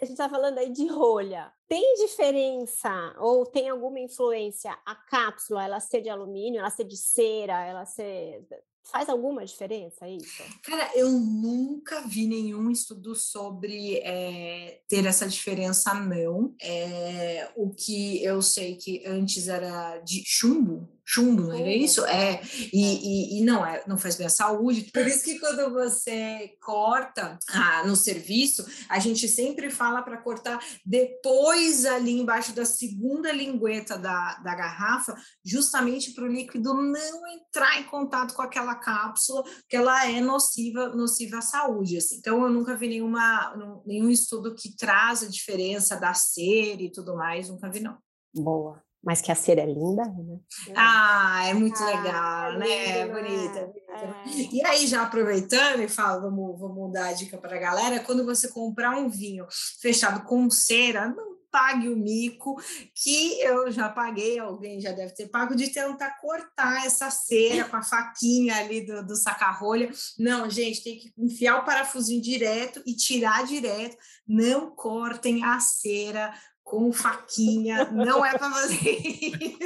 a 0.00 0.04
gente 0.06 0.12
está 0.12 0.30
falando 0.30 0.56
aí 0.56 0.72
de 0.72 0.86
rolha. 0.86 1.52
Tem 1.68 1.94
diferença 1.96 3.14
ou 3.18 3.44
tem 3.44 3.68
alguma 3.68 4.00
influência 4.00 4.74
a 4.86 4.94
cápsula, 4.94 5.62
ela 5.62 5.78
ser 5.78 6.00
de 6.00 6.08
alumínio, 6.08 6.58
ela 6.58 6.70
ser 6.70 6.84
de 6.84 6.96
cera, 6.96 7.62
ela 7.66 7.84
ser 7.84 8.46
Faz 8.84 9.08
alguma 9.08 9.44
diferença 9.44 10.08
isso? 10.08 10.42
Cara, 10.64 10.90
eu 10.96 11.08
nunca 11.10 12.00
vi 12.00 12.26
nenhum 12.26 12.70
estudo 12.70 13.14
sobre 13.14 13.98
é, 13.98 14.80
ter 14.88 15.06
essa 15.06 15.28
diferença, 15.28 15.94
não. 15.94 16.54
É, 16.60 17.48
o 17.54 17.70
que 17.70 18.22
eu 18.24 18.42
sei 18.42 18.76
que 18.76 19.06
antes 19.06 19.46
era 19.46 19.98
de 19.98 20.22
chumbo, 20.26 20.88
chumbo, 21.12 21.42
não 21.42 21.54
era 21.54 21.70
isso? 21.70 22.04
É, 22.06 22.40
e, 22.72 22.84
é. 22.84 22.94
e, 22.94 23.38
e, 23.38 23.44
não, 23.44 23.64
é, 23.64 23.82
não 23.86 23.98
faz 23.98 24.16
bem 24.16 24.26
à 24.26 24.30
saúde. 24.30 24.90
Por 24.92 25.06
isso 25.06 25.24
que 25.24 25.38
quando 25.38 25.72
você 25.72 26.54
corta 26.60 27.38
ah, 27.50 27.84
no 27.86 27.94
serviço, 27.94 28.64
a 28.88 28.98
gente 28.98 29.28
sempre 29.28 29.70
fala 29.70 30.02
para 30.02 30.16
cortar 30.16 30.58
depois 30.84 31.84
ali 31.84 32.18
embaixo 32.18 32.54
da 32.54 32.64
segunda 32.64 33.30
lingueta 33.30 33.98
da, 33.98 34.36
da 34.36 34.54
garrafa, 34.54 35.14
justamente 35.44 36.12
para 36.12 36.24
o 36.24 36.28
líquido 36.28 36.72
não 36.74 37.26
entrar 37.28 37.78
em 37.78 37.84
contato 37.84 38.34
com 38.34 38.42
aquela 38.42 38.74
cápsula, 38.74 39.44
que 39.68 39.76
ela 39.76 40.08
é 40.08 40.20
nociva, 40.20 40.88
nociva 40.88 41.38
à 41.38 41.42
saúde. 41.42 41.98
Assim. 41.98 42.16
Então, 42.16 42.42
eu 42.42 42.50
nunca 42.50 42.76
vi 42.76 42.88
nenhuma, 42.88 43.54
nenhum 43.84 44.08
estudo 44.08 44.54
que 44.54 44.74
traz 44.76 45.22
a 45.22 45.28
diferença 45.28 45.96
da 45.96 46.14
cera 46.14 46.82
e 46.82 46.90
tudo 46.90 47.16
mais, 47.16 47.48
nunca 47.48 47.70
vi, 47.70 47.80
não. 47.80 47.98
Boa. 48.34 48.82
Mas 49.04 49.20
que 49.20 49.32
a 49.32 49.34
cera 49.34 49.62
é 49.62 49.66
linda, 49.66 50.04
né? 50.04 50.38
Ah, 50.76 51.44
é 51.46 51.54
muito 51.54 51.82
ah, 51.82 51.86
legal, 51.86 52.52
é 52.52 52.58
né? 52.58 53.04
Lindo, 53.04 53.14
bonita. 53.14 53.58
É. 53.58 54.30
E 54.52 54.64
aí, 54.64 54.86
já 54.86 55.02
aproveitando 55.02 55.80
e 55.80 55.88
falo, 55.88 56.22
vamos, 56.22 56.60
vamos 56.60 56.92
dar 56.92 57.08
a 57.08 57.12
dica 57.12 57.36
para 57.36 57.56
a 57.56 57.60
galera: 57.60 58.00
quando 58.00 58.24
você 58.24 58.48
comprar 58.48 58.96
um 58.96 59.08
vinho 59.08 59.46
fechado 59.80 60.24
com 60.24 60.48
cera, 60.48 61.08
não 61.08 61.32
pague 61.52 61.90
o 61.90 61.96
mico, 61.96 62.56
que 62.94 63.38
eu 63.42 63.70
já 63.70 63.90
paguei, 63.90 64.38
alguém 64.38 64.80
já 64.80 64.90
deve 64.90 65.12
ter 65.12 65.28
pago, 65.28 65.54
de 65.54 65.68
tentar 65.68 66.18
cortar 66.18 66.86
essa 66.86 67.10
cera 67.10 67.68
com 67.68 67.76
a 67.76 67.82
faquinha 67.82 68.56
ali 68.56 68.86
do, 68.86 69.06
do 69.06 69.14
saca-rolha. 69.14 69.92
Não, 70.18 70.48
gente, 70.48 70.82
tem 70.82 70.98
que 70.98 71.12
enfiar 71.18 71.58
o 71.58 71.64
parafusinho 71.66 72.22
direto 72.22 72.82
e 72.86 72.96
tirar 72.96 73.44
direto. 73.44 73.98
Não 74.26 74.70
cortem 74.74 75.44
a 75.44 75.60
cera 75.60 76.32
com 76.72 76.90
faquinha, 76.90 77.84
não 77.92 78.24
é 78.24 78.30
para 78.30 78.50
fazer 78.50 78.98
isso. 79.04 79.58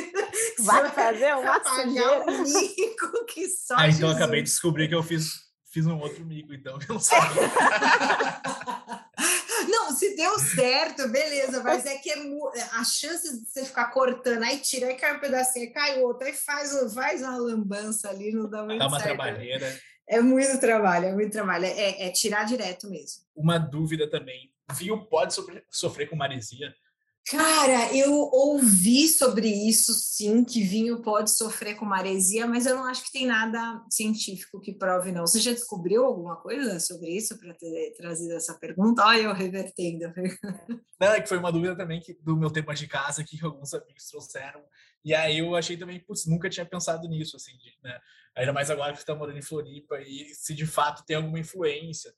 Vai 0.65 0.91
fazer 0.91 1.37
uma 1.37 1.63
sujeira. 1.63 2.25
um 2.29 2.43
mico 2.43 3.25
que 3.27 3.49
só 3.49 3.77
Ah, 3.79 3.89
então 3.89 4.09
eu 4.09 4.17
acabei 4.17 4.43
de 4.43 4.49
descobrir 4.49 4.89
que 4.89 4.95
eu 4.97 5.05
fiz, 5.05 5.35
fiz 5.73 5.87
um 5.87 6.01
outro 6.01 6.27
mico, 6.27 6.53
então, 6.53 6.77
eu 6.81 6.95
não 6.95 6.99
sabia. 6.99 7.43
Não, 9.69 9.91
se 9.91 10.15
deu 10.15 10.39
certo, 10.39 11.09
beleza, 11.09 11.63
mas 11.63 11.87
é 11.87 11.97
que 11.97 12.11
é, 12.11 12.17
a 12.73 12.85
chance 12.85 13.39
de 13.39 13.49
você 13.49 13.65
ficar 13.65 13.87
cortando, 13.87 14.43
aí 14.43 14.59
tira, 14.59 14.89
aí 14.89 14.95
cai 14.95 15.17
um 15.17 15.21
pedacinho, 15.21 15.73
cai 15.73 16.01
outro, 16.03 16.27
aí 16.27 16.35
faz, 16.35 16.73
faz 16.93 17.23
uma 17.23 17.37
lambança 17.39 18.11
ali, 18.11 18.33
não 18.33 18.49
dá 18.49 18.63
muito 18.65 18.79
Dá 18.79 18.87
uma 18.87 19.01
certo. 19.01 19.17
trabalheira. 19.17 19.81
É 20.09 20.21
muito 20.21 20.61
trabalho, 20.61 21.07
é 21.07 21.13
muito 21.13 21.33
trabalho, 21.33 21.65
é, 21.65 22.07
é 22.07 22.11
tirar 22.11 22.45
direto 22.45 22.89
mesmo. 22.91 23.23
Uma 23.35 23.59
dúvida 23.59 24.09
também, 24.09 24.53
vinho 24.75 25.07
pode 25.09 25.35
sofrer, 25.35 25.65
sofrer 25.71 26.11
com 26.11 26.17
maresia? 26.17 26.75
Cara, 27.29 27.93
eu 27.93 28.13
ouvi 28.13 29.09
sobre 29.09 29.49
isso, 29.49 29.93
sim, 29.95 30.45
que 30.45 30.63
vinho 30.63 31.03
pode 31.03 31.33
sofrer 31.33 31.75
com 31.75 31.85
maresia, 31.85 32.47
mas 32.47 32.67
eu 32.67 32.77
não 32.77 32.85
acho 32.85 33.03
que 33.03 33.11
tem 33.11 33.27
nada 33.27 33.85
científico 33.91 34.61
que 34.61 34.73
prove, 34.73 35.11
não. 35.11 35.27
Você 35.27 35.41
já 35.41 35.51
descobriu 35.51 36.05
alguma 36.05 36.37
coisa 36.37 36.79
sobre 36.79 37.11
isso 37.11 37.37
para 37.37 37.53
ter 37.53 37.95
trazido 37.97 38.33
essa 38.35 38.55
pergunta? 38.55 39.05
Olha, 39.05 39.23
eu 39.23 39.33
revertendo. 39.33 40.05
Não, 40.99 41.09
é 41.09 41.21
que 41.21 41.29
foi 41.29 41.37
uma 41.37 41.53
dúvida 41.53 41.77
também 41.77 42.01
que, 42.01 42.15
do 42.23 42.35
meu 42.37 42.51
tema 42.51 42.75
de 42.75 42.87
casa 42.87 43.23
que 43.23 43.45
alguns 43.45 43.75
amigos 43.75 44.07
trouxeram. 44.07 44.65
E 45.05 45.13
aí 45.13 45.39
eu 45.41 45.55
achei 45.55 45.77
também, 45.77 46.01
putz, 46.01 46.27
nunca 46.27 46.49
tinha 46.49 46.65
pensado 46.65 47.07
nisso, 47.07 47.37
assim, 47.37 47.53
né? 47.83 47.99
Ainda 48.35 48.53
mais 48.53 48.71
agora 48.71 48.93
que 48.93 48.99
você 48.99 49.03
está 49.03 49.15
morando 49.15 49.39
em 49.39 49.43
Floripa 49.43 50.01
e 50.01 50.33
se 50.33 50.55
de 50.55 50.65
fato 50.65 51.05
tem 51.05 51.17
alguma 51.17 51.39
influência. 51.39 52.11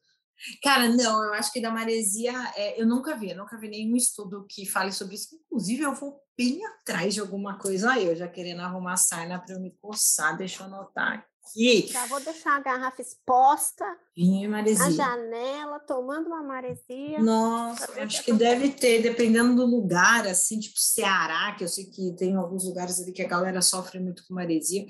Cara, 0.62 0.88
não, 0.88 1.24
eu 1.24 1.34
acho 1.34 1.52
que 1.52 1.60
da 1.60 1.70
maresia 1.70 2.32
é, 2.56 2.80
eu 2.80 2.86
nunca 2.86 3.16
vi, 3.16 3.30
eu 3.30 3.36
nunca 3.36 3.58
vi 3.58 3.68
nenhum 3.68 3.96
estudo 3.96 4.46
que 4.48 4.66
fale 4.66 4.92
sobre 4.92 5.14
isso. 5.14 5.28
Inclusive, 5.46 5.82
eu 5.82 5.94
vou 5.94 6.20
bem 6.36 6.64
atrás 6.66 7.14
de 7.14 7.20
alguma 7.20 7.58
coisa 7.58 7.92
aí, 7.92 8.06
eu 8.06 8.14
já 8.14 8.28
querendo 8.28 8.60
arrumar 8.60 8.96
sarna 8.96 9.40
para 9.40 9.54
eu 9.54 9.60
me 9.60 9.76
coçar, 9.80 10.36
deixa 10.36 10.62
eu 10.62 10.66
anotar 10.66 11.26
aqui. 11.48 11.88
Já 11.88 12.06
vou 12.06 12.20
deixar 12.20 12.56
a 12.56 12.60
garrafa 12.60 13.02
exposta 13.02 13.84
Vinho 14.16 14.50
maresia. 14.50 14.84
na 14.84 14.90
janela, 14.90 15.80
tomando 15.80 16.26
uma 16.26 16.42
maresia. 16.42 17.20
Nossa, 17.20 18.00
acho 18.02 18.22
que 18.22 18.32
deve 18.32 18.70
ter, 18.70 19.02
dependendo 19.02 19.56
do 19.56 19.66
lugar, 19.66 20.26
assim, 20.26 20.60
tipo 20.60 20.78
Ceará, 20.78 21.54
que 21.56 21.64
eu 21.64 21.68
sei 21.68 21.86
que 21.86 22.14
tem 22.16 22.36
alguns 22.36 22.64
lugares 22.64 23.00
ali 23.00 23.12
que 23.12 23.22
a 23.22 23.28
galera 23.28 23.60
sofre 23.60 23.98
muito 23.98 24.24
com 24.26 24.34
maresia 24.34 24.86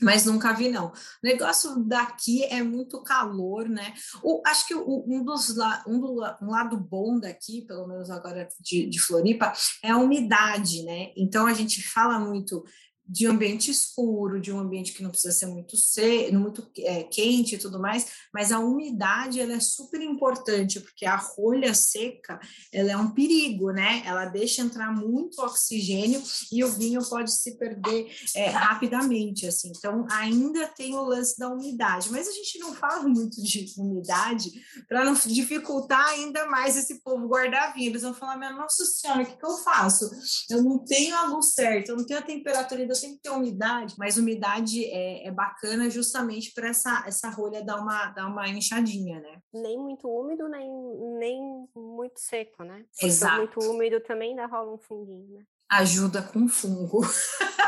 mas 0.00 0.24
nunca 0.24 0.52
vi, 0.52 0.68
não. 0.68 0.88
O 0.88 0.92
negócio 1.22 1.76
daqui 1.84 2.44
é 2.44 2.62
muito 2.62 3.02
calor, 3.02 3.68
né? 3.68 3.94
O, 4.22 4.42
acho 4.46 4.66
que 4.66 4.74
o, 4.74 5.04
um 5.06 5.24
dos 5.24 5.50
um, 5.86 6.00
do, 6.00 6.36
um 6.42 6.50
lado 6.50 6.76
bom 6.76 7.18
daqui, 7.18 7.62
pelo 7.62 7.86
menos 7.86 8.10
agora 8.10 8.48
de, 8.60 8.86
de 8.86 8.98
Floripa, 8.98 9.52
é 9.82 9.90
a 9.90 9.98
umidade, 9.98 10.82
né? 10.82 11.12
Então 11.16 11.46
a 11.46 11.52
gente 11.52 11.82
fala 11.82 12.18
muito 12.18 12.64
de 13.10 13.26
ambiente 13.26 13.72
escuro, 13.72 14.40
de 14.40 14.52
um 14.52 14.60
ambiente 14.60 14.92
que 14.92 15.02
não 15.02 15.10
precisa 15.10 15.34
ser 15.34 15.46
muito, 15.46 15.76
seco, 15.76 16.32
muito 16.36 16.70
é, 16.78 17.02
quente 17.02 17.56
e 17.56 17.58
tudo 17.58 17.80
mais, 17.80 18.06
mas 18.32 18.52
a 18.52 18.60
umidade 18.60 19.40
ela 19.40 19.54
é 19.54 19.60
super 19.60 20.00
importante, 20.00 20.78
porque 20.78 21.04
a 21.04 21.16
rolha 21.16 21.74
seca 21.74 22.38
ela 22.72 22.92
é 22.92 22.96
um 22.96 23.10
perigo, 23.10 23.72
né? 23.72 24.02
Ela 24.06 24.26
deixa 24.26 24.62
entrar 24.62 24.94
muito 24.94 25.42
oxigênio 25.42 26.22
e 26.52 26.62
o 26.62 26.70
vinho 26.70 27.00
pode 27.08 27.32
se 27.32 27.58
perder 27.58 28.06
é, 28.36 28.48
rapidamente, 28.50 29.44
assim. 29.44 29.72
Então, 29.76 30.06
ainda 30.08 30.68
tem 30.68 30.94
o 30.94 31.02
lance 31.02 31.36
da 31.36 31.48
umidade, 31.48 32.12
mas 32.12 32.28
a 32.28 32.32
gente 32.32 32.60
não 32.60 32.74
fala 32.76 33.02
muito 33.08 33.42
de 33.42 33.74
umidade 33.76 34.52
para 34.88 35.04
não 35.04 35.14
dificultar 35.14 36.10
ainda 36.10 36.46
mais 36.46 36.76
esse 36.76 37.02
povo 37.02 37.26
guardar 37.26 37.74
vinho. 37.74 37.90
Eles 37.90 38.02
vão 38.02 38.14
falar, 38.14 38.36
minha 38.36 38.52
nossa 38.52 38.84
senhora, 38.84 39.22
o 39.22 39.26
que, 39.26 39.36
que 39.36 39.44
eu 39.44 39.56
faço? 39.58 40.08
Eu 40.48 40.62
não 40.62 40.78
tenho 40.78 41.16
a 41.16 41.26
luz 41.26 41.54
certa, 41.54 41.90
eu 41.90 41.96
não 41.96 42.06
tenho 42.06 42.20
a 42.20 42.22
temperatura 42.22 42.86
sempre 43.00 43.20
ter 43.20 43.30
umidade, 43.30 43.94
mas 43.98 44.16
umidade 44.16 44.84
é, 44.84 45.26
é 45.26 45.30
bacana 45.30 45.88
justamente 45.88 46.52
para 46.52 46.68
essa, 46.68 47.04
essa 47.06 47.28
rolha 47.30 47.64
dar 47.64 47.80
uma, 47.80 48.06
dar 48.10 48.26
uma 48.26 48.48
inchadinha, 48.48 49.20
né? 49.20 49.40
Nem 49.52 49.78
muito 49.78 50.08
úmido, 50.08 50.48
nem, 50.48 50.70
nem 51.18 51.68
muito 51.74 52.18
seco, 52.18 52.62
né? 52.62 52.84
Exato. 53.02 53.36
muito 53.38 53.60
úmido 53.60 54.00
também 54.00 54.36
dá 54.36 54.46
rola 54.46 54.74
um 54.74 54.78
funguinho, 54.78 55.38
né? 55.38 55.44
Ajuda 55.70 56.20
com 56.20 56.48
fungo. 56.48 57.00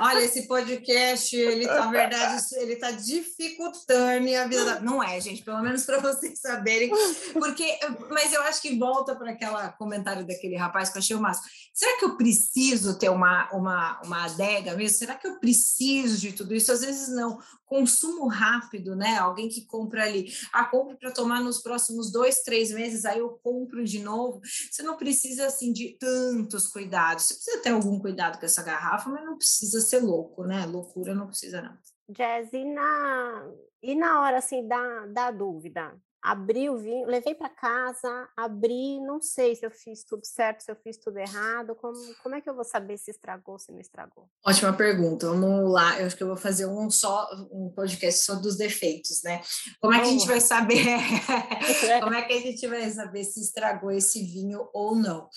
Olha, 0.00 0.20
esse 0.20 0.46
podcast, 0.46 1.36
ele 1.36 1.66
tá, 1.66 1.84
na 1.84 1.90
verdade, 1.90 2.42
ele 2.52 2.76
tá 2.76 2.90
dificultando 2.92 4.34
a 4.34 4.46
vida. 4.46 4.64
Da... 4.64 4.80
Não 4.80 5.02
é, 5.02 5.20
gente, 5.20 5.42
pelo 5.42 5.60
menos 5.60 5.84
para 5.84 5.98
vocês 5.98 6.40
saberem, 6.40 6.90
porque, 7.32 7.78
mas 8.08 8.32
eu 8.32 8.42
acho 8.42 8.62
que 8.62 8.78
volta 8.78 9.14
para 9.16 9.32
aquele 9.32 9.68
comentário 9.78 10.26
daquele 10.26 10.56
rapaz 10.56 10.88
que 10.88 10.96
eu 10.96 11.00
achei 11.00 11.16
o 11.16 11.20
máximo. 11.20 11.46
Será 11.74 11.98
que 11.98 12.04
eu 12.04 12.16
preciso 12.16 12.98
ter 12.98 13.10
uma, 13.10 13.50
uma, 13.52 14.00
uma 14.04 14.24
adega 14.24 14.74
mesmo? 14.74 14.96
Será 14.96 15.14
que 15.14 15.26
eu 15.26 15.38
preciso 15.38 16.18
de 16.18 16.32
tudo 16.32 16.54
isso? 16.54 16.72
Às 16.72 16.80
vezes 16.80 17.08
não 17.08 17.38
consumo 17.70 18.26
rápido, 18.26 18.96
né? 18.96 19.16
Alguém 19.16 19.48
que 19.48 19.64
compra 19.64 20.02
ali, 20.02 20.26
ah, 20.52 20.64
compro 20.64 20.98
para 20.98 21.12
tomar 21.12 21.40
nos 21.40 21.62
próximos 21.62 22.10
dois, 22.10 22.42
três 22.42 22.72
meses, 22.72 23.04
aí 23.04 23.20
eu 23.20 23.38
compro 23.44 23.84
de 23.84 24.00
novo. 24.00 24.40
Você 24.42 24.82
não 24.82 24.96
precisa 24.96 25.46
assim 25.46 25.72
de 25.72 25.96
tantos 25.96 26.66
cuidados. 26.66 27.26
Você 27.26 27.34
precisa 27.34 27.62
ter 27.62 27.70
algum 27.70 28.00
cuidado 28.00 28.40
com 28.40 28.44
essa 28.44 28.64
garrafa, 28.64 29.08
mas 29.08 29.24
não 29.24 29.38
precisa 29.38 29.80
ser 29.80 30.00
louco, 30.00 30.44
né? 30.44 30.66
Loucura 30.66 31.14
não 31.14 31.28
precisa 31.28 31.62
não. 31.62 31.78
Jazz, 32.08 32.52
e 32.52 32.64
na, 32.64 33.48
e 33.80 33.94
na 33.94 34.20
hora 34.20 34.38
assim 34.38 34.66
da, 34.66 35.06
da 35.06 35.30
dúvida? 35.30 35.96
Abri 36.22 36.68
o 36.68 36.76
vinho, 36.76 37.06
levei 37.06 37.34
para 37.34 37.48
casa, 37.48 38.28
abri, 38.36 39.00
não 39.00 39.20
sei 39.20 39.54
se 39.54 39.64
eu 39.64 39.70
fiz 39.70 40.04
tudo 40.04 40.24
certo, 40.24 40.62
se 40.62 40.70
eu 40.70 40.76
fiz 40.76 40.96
tudo 40.98 41.18
errado, 41.18 41.74
como, 41.74 41.96
como 42.22 42.34
é 42.34 42.40
que 42.40 42.48
eu 42.48 42.54
vou 42.54 42.64
saber 42.64 42.98
se 42.98 43.10
estragou, 43.10 43.58
se 43.58 43.72
não 43.72 43.80
estragou? 43.80 44.28
Ótima 44.46 44.72
pergunta, 44.72 45.26
vamos 45.26 45.72
lá, 45.72 45.98
eu 45.98 46.06
acho 46.06 46.16
que 46.16 46.22
eu 46.22 46.28
vou 46.28 46.36
fazer 46.36 46.66
um 46.66 46.90
só, 46.90 47.28
um 47.50 47.70
podcast 47.74 48.24
só 48.24 48.34
dos 48.34 48.56
defeitos, 48.56 49.22
né? 49.22 49.40
Como 49.80 49.94
é 49.94 50.00
que 50.00 50.08
a 50.08 50.10
gente 50.10 50.26
vai 50.26 50.40
saber, 50.40 50.84
como 52.02 52.14
é 52.14 52.22
que 52.22 52.32
a 52.32 52.40
gente 52.40 52.66
vai 52.66 52.90
saber 52.90 53.24
se 53.24 53.40
estragou 53.40 53.90
esse 53.90 54.22
vinho 54.22 54.68
ou 54.72 54.94
não? 54.94 55.28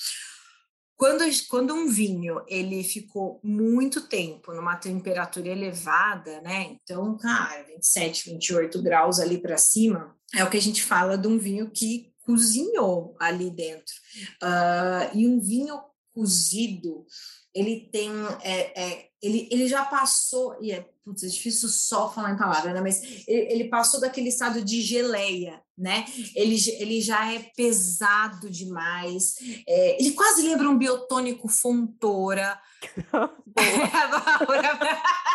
Quando, 0.95 1.23
quando 1.49 1.73
um 1.73 1.89
vinho 1.89 2.41
ele 2.47 2.84
ficou 2.84 3.39
muito 3.43 4.08
tempo 4.08 4.53
numa 4.53 4.75
temperatura 4.75 5.49
elevada, 5.49 6.41
né? 6.41 6.77
Então, 6.82 7.17
cara, 7.17 7.63
27, 7.63 8.32
28 8.32 8.82
graus 8.82 9.19
ali 9.19 9.38
para 9.38 9.58
cima, 9.58 10.15
é 10.36 10.43
o 10.43 10.49
que 10.49 10.58
a 10.58 10.62
gente 10.62 10.84
fala 10.84 11.17
de 11.17 11.27
um 11.27 11.38
vinho 11.38 11.69
que 11.71 12.13
cozinhou 12.21 13.15
ali 13.19 13.49
dentro. 13.49 13.93
Uh, 14.41 15.17
e 15.17 15.27
um 15.27 15.39
vinho 15.39 15.79
cozido, 16.13 17.06
ele 17.53 17.89
tem, 17.91 18.12
é, 18.41 18.82
é, 18.82 19.06
ele, 19.21 19.47
ele 19.51 19.67
já 19.67 19.84
passou, 19.86 20.58
e 20.62 20.71
é, 20.71 20.88
putz, 21.03 21.23
é 21.23 21.27
difícil 21.27 21.69
só 21.69 22.12
falar 22.12 22.32
em 22.32 22.38
palavras, 22.38 22.73
né? 22.73 22.82
Mas 22.82 23.01
ele, 23.27 23.51
ele, 23.51 23.69
passou 23.69 23.99
daquele 23.99 24.29
estado 24.29 24.63
de 24.63 24.82
geleia, 24.82 25.62
né? 25.78 26.06
Ele, 26.36 26.58
ele 26.80 27.02
já 27.02 27.32
é 27.34 27.40
pesado 27.56 28.50
demais, 28.50 29.36
é, 29.68 29.98
ele 30.00 30.12
quase 30.12 30.42
lembra 30.42 30.70
um 30.70 30.78
biotônico 30.78 31.48
Fontoura. 31.48 32.60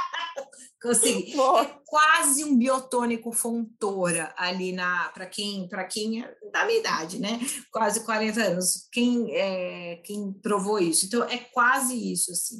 Consegui. 0.80 1.32
É 1.32 1.74
quase 1.84 2.44
um 2.44 2.56
biotônico 2.56 3.32
fontora 3.32 4.32
ali 4.36 4.72
na 4.72 5.08
para 5.08 5.26
quem 5.26 5.68
para 5.68 5.84
quem 5.84 6.22
é 6.22 6.34
da 6.52 6.64
minha 6.64 6.78
idade, 6.78 7.18
né? 7.18 7.40
Quase 7.72 8.04
40 8.04 8.40
anos. 8.40 8.88
Quem 8.92 9.34
é, 9.34 9.96
quem 10.04 10.32
provou 10.32 10.78
isso? 10.78 11.06
Então 11.06 11.24
é 11.24 11.38
quase 11.38 12.12
isso 12.12 12.30
assim. 12.30 12.58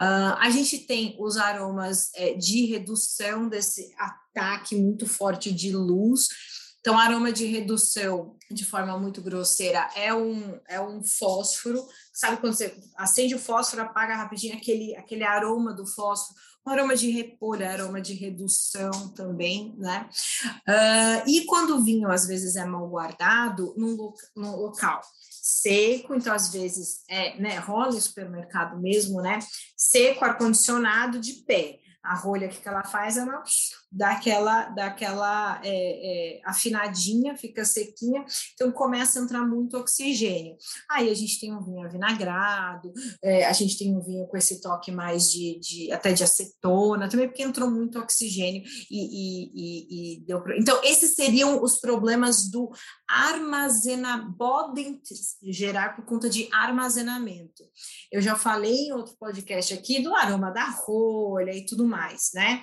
Uh, 0.00 0.36
a 0.38 0.50
gente 0.50 0.78
tem 0.78 1.16
os 1.18 1.36
aromas 1.36 2.10
é, 2.14 2.34
de 2.34 2.66
redução 2.66 3.48
desse 3.48 3.92
ataque 3.98 4.76
muito 4.76 5.06
forte 5.06 5.52
de 5.52 5.72
luz. 5.72 6.28
Então, 6.80 6.98
aroma 6.98 7.32
de 7.32 7.44
redução, 7.46 8.36
de 8.50 8.64
forma 8.64 8.98
muito 8.98 9.20
grosseira, 9.20 9.90
é 9.94 10.14
um, 10.14 10.58
é 10.68 10.80
um 10.80 11.02
fósforo. 11.02 11.84
Sabe 12.12 12.38
quando 12.38 12.54
você 12.54 12.76
acende 12.96 13.34
o 13.34 13.38
fósforo, 13.38 13.82
apaga 13.82 14.16
rapidinho 14.16 14.56
aquele, 14.56 14.96
aquele 14.96 15.24
aroma 15.24 15.72
do 15.72 15.86
fósforo? 15.86 16.38
aroma 16.70 16.94
de 16.94 17.10
repolho, 17.10 17.66
aroma 17.66 18.00
de 18.00 18.14
redução 18.14 18.90
também, 19.14 19.74
né? 19.78 20.08
Uh, 20.68 21.28
e 21.28 21.44
quando 21.46 21.76
o 21.76 21.82
vinho 21.82 22.10
às 22.10 22.26
vezes 22.26 22.56
é 22.56 22.64
mal 22.64 22.86
guardado 22.88 23.74
num, 23.76 24.12
num 24.36 24.56
local 24.56 25.00
seco, 25.30 26.14
então 26.14 26.34
às 26.34 26.52
vezes 26.52 27.02
é, 27.08 27.40
né, 27.40 27.58
rola 27.58 27.96
em 27.96 28.00
supermercado 28.00 28.78
mesmo, 28.78 29.22
né? 29.22 29.38
Seco, 29.76 30.24
ar-condicionado 30.24 31.18
de 31.18 31.44
pé 31.44 31.78
a 32.02 32.14
rolha 32.14 32.48
que 32.48 32.66
ela 32.66 32.84
faz, 32.84 33.16
ela 33.16 33.42
dá 33.90 34.10
aquela, 34.10 34.64
dá 34.70 34.86
aquela 34.86 35.60
é, 35.64 36.38
é, 36.38 36.40
afinadinha, 36.44 37.36
fica 37.36 37.64
sequinha, 37.64 38.24
então 38.54 38.70
começa 38.70 39.18
a 39.18 39.22
entrar 39.22 39.46
muito 39.46 39.76
oxigênio. 39.76 40.56
Aí 40.90 41.10
a 41.10 41.14
gente 41.14 41.40
tem 41.40 41.54
um 41.54 41.62
vinho 41.62 41.84
avinagrado, 41.84 42.92
é, 43.22 43.46
a 43.46 43.52
gente 43.52 43.78
tem 43.78 43.96
um 43.96 44.00
vinho 44.00 44.26
com 44.26 44.36
esse 44.36 44.60
toque 44.60 44.90
mais 44.90 45.30
de, 45.30 45.58
de 45.58 45.92
até 45.92 46.12
de 46.12 46.22
acetona, 46.22 47.08
também 47.08 47.28
porque 47.28 47.42
entrou 47.42 47.70
muito 47.70 47.98
oxigênio 47.98 48.62
e, 48.90 48.98
e, 48.98 49.50
e, 49.54 50.14
e 50.16 50.20
deu. 50.24 50.42
Então, 50.56 50.80
esses 50.84 51.14
seriam 51.14 51.62
os 51.62 51.80
problemas 51.80 52.50
do 52.50 52.70
armazenamento, 53.08 54.36
podem 54.36 55.00
gerar 55.42 55.96
por 55.96 56.04
conta 56.04 56.28
de 56.28 56.48
armazenamento. 56.52 57.64
Eu 58.10 58.20
já 58.20 58.36
falei 58.36 58.86
em 58.86 58.92
outro 58.92 59.16
podcast 59.18 59.74
aqui 59.74 60.02
do 60.02 60.14
aroma 60.14 60.50
da 60.50 60.68
rolha 60.70 61.52
e 61.52 61.64
tudo 61.64 61.86
mais, 61.86 62.30
né? 62.34 62.62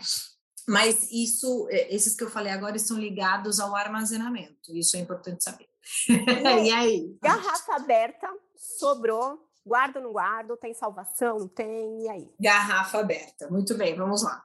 Mas 0.67 1.11
isso, 1.11 1.67
é, 1.69 1.93
esses 1.93 2.15
que 2.15 2.23
eu 2.23 2.29
falei 2.29 2.51
agora 2.51 2.75
estão 2.75 2.97
ligados 2.97 3.59
ao 3.59 3.75
armazenamento. 3.75 4.75
Isso 4.75 4.97
é 4.97 4.99
importante 4.99 5.43
saber. 5.43 5.69
e 6.09 6.71
aí? 6.71 7.15
Garrafa 7.21 7.75
aberta, 7.75 8.27
sobrou, 8.55 9.47
guarda 9.65 9.99
ou 9.99 10.05
não 10.05 10.11
guarda, 10.11 10.57
tem 10.57 10.73
salvação, 10.73 11.47
tem, 11.47 12.03
e 12.03 12.09
aí? 12.09 12.31
Garrafa 12.39 12.99
aberta, 12.99 13.49
muito 13.49 13.75
bem, 13.75 13.95
vamos 13.95 14.23
lá. 14.23 14.43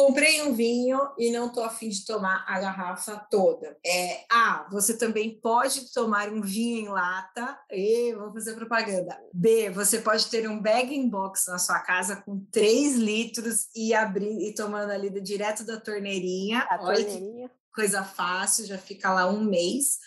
Comprei 0.00 0.40
um 0.40 0.54
vinho 0.54 0.98
e 1.18 1.30
não 1.30 1.48
estou 1.48 1.62
afim 1.62 1.90
de 1.90 2.06
tomar 2.06 2.42
a 2.48 2.58
garrafa 2.58 3.18
toda. 3.30 3.76
É, 3.84 4.24
A, 4.30 4.66
você 4.70 4.96
também 4.96 5.38
pode 5.38 5.92
tomar 5.92 6.30
um 6.30 6.40
vinho 6.40 6.86
em 6.86 6.88
lata. 6.88 7.58
E 7.70 8.14
vou 8.14 8.32
fazer 8.32 8.54
propaganda. 8.54 9.14
B, 9.30 9.68
você 9.68 9.98
pode 9.98 10.30
ter 10.30 10.48
um 10.48 10.58
bag 10.58 10.98
box 11.06 11.48
na 11.48 11.58
sua 11.58 11.80
casa 11.80 12.16
com 12.16 12.42
3 12.50 12.96
litros 12.96 13.68
e 13.76 13.92
abrir 13.92 14.48
e 14.48 14.54
tomando 14.54 14.90
ali 14.90 15.10
direto 15.20 15.66
da 15.66 15.78
torneirinha. 15.78 16.66
A 16.70 16.78
Olha 16.82 17.04
torneirinha. 17.04 17.50
Coisa 17.74 18.02
fácil, 18.02 18.66
já 18.66 18.78
fica 18.78 19.12
lá 19.12 19.28
um 19.28 19.44
mês. 19.44 19.98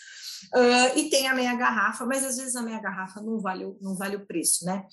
Uh, 0.54 0.98
e 0.98 1.08
tem 1.08 1.26
a 1.26 1.34
meia 1.34 1.54
garrafa, 1.54 2.04
mas 2.04 2.24
às 2.24 2.36
vezes 2.36 2.54
a 2.54 2.62
meia 2.62 2.80
garrafa 2.80 3.20
não 3.20 3.40
vale, 3.40 3.64
não 3.80 3.96
vale 3.96 4.16
o 4.16 4.26
preço, 4.26 4.64
né? 4.64 4.84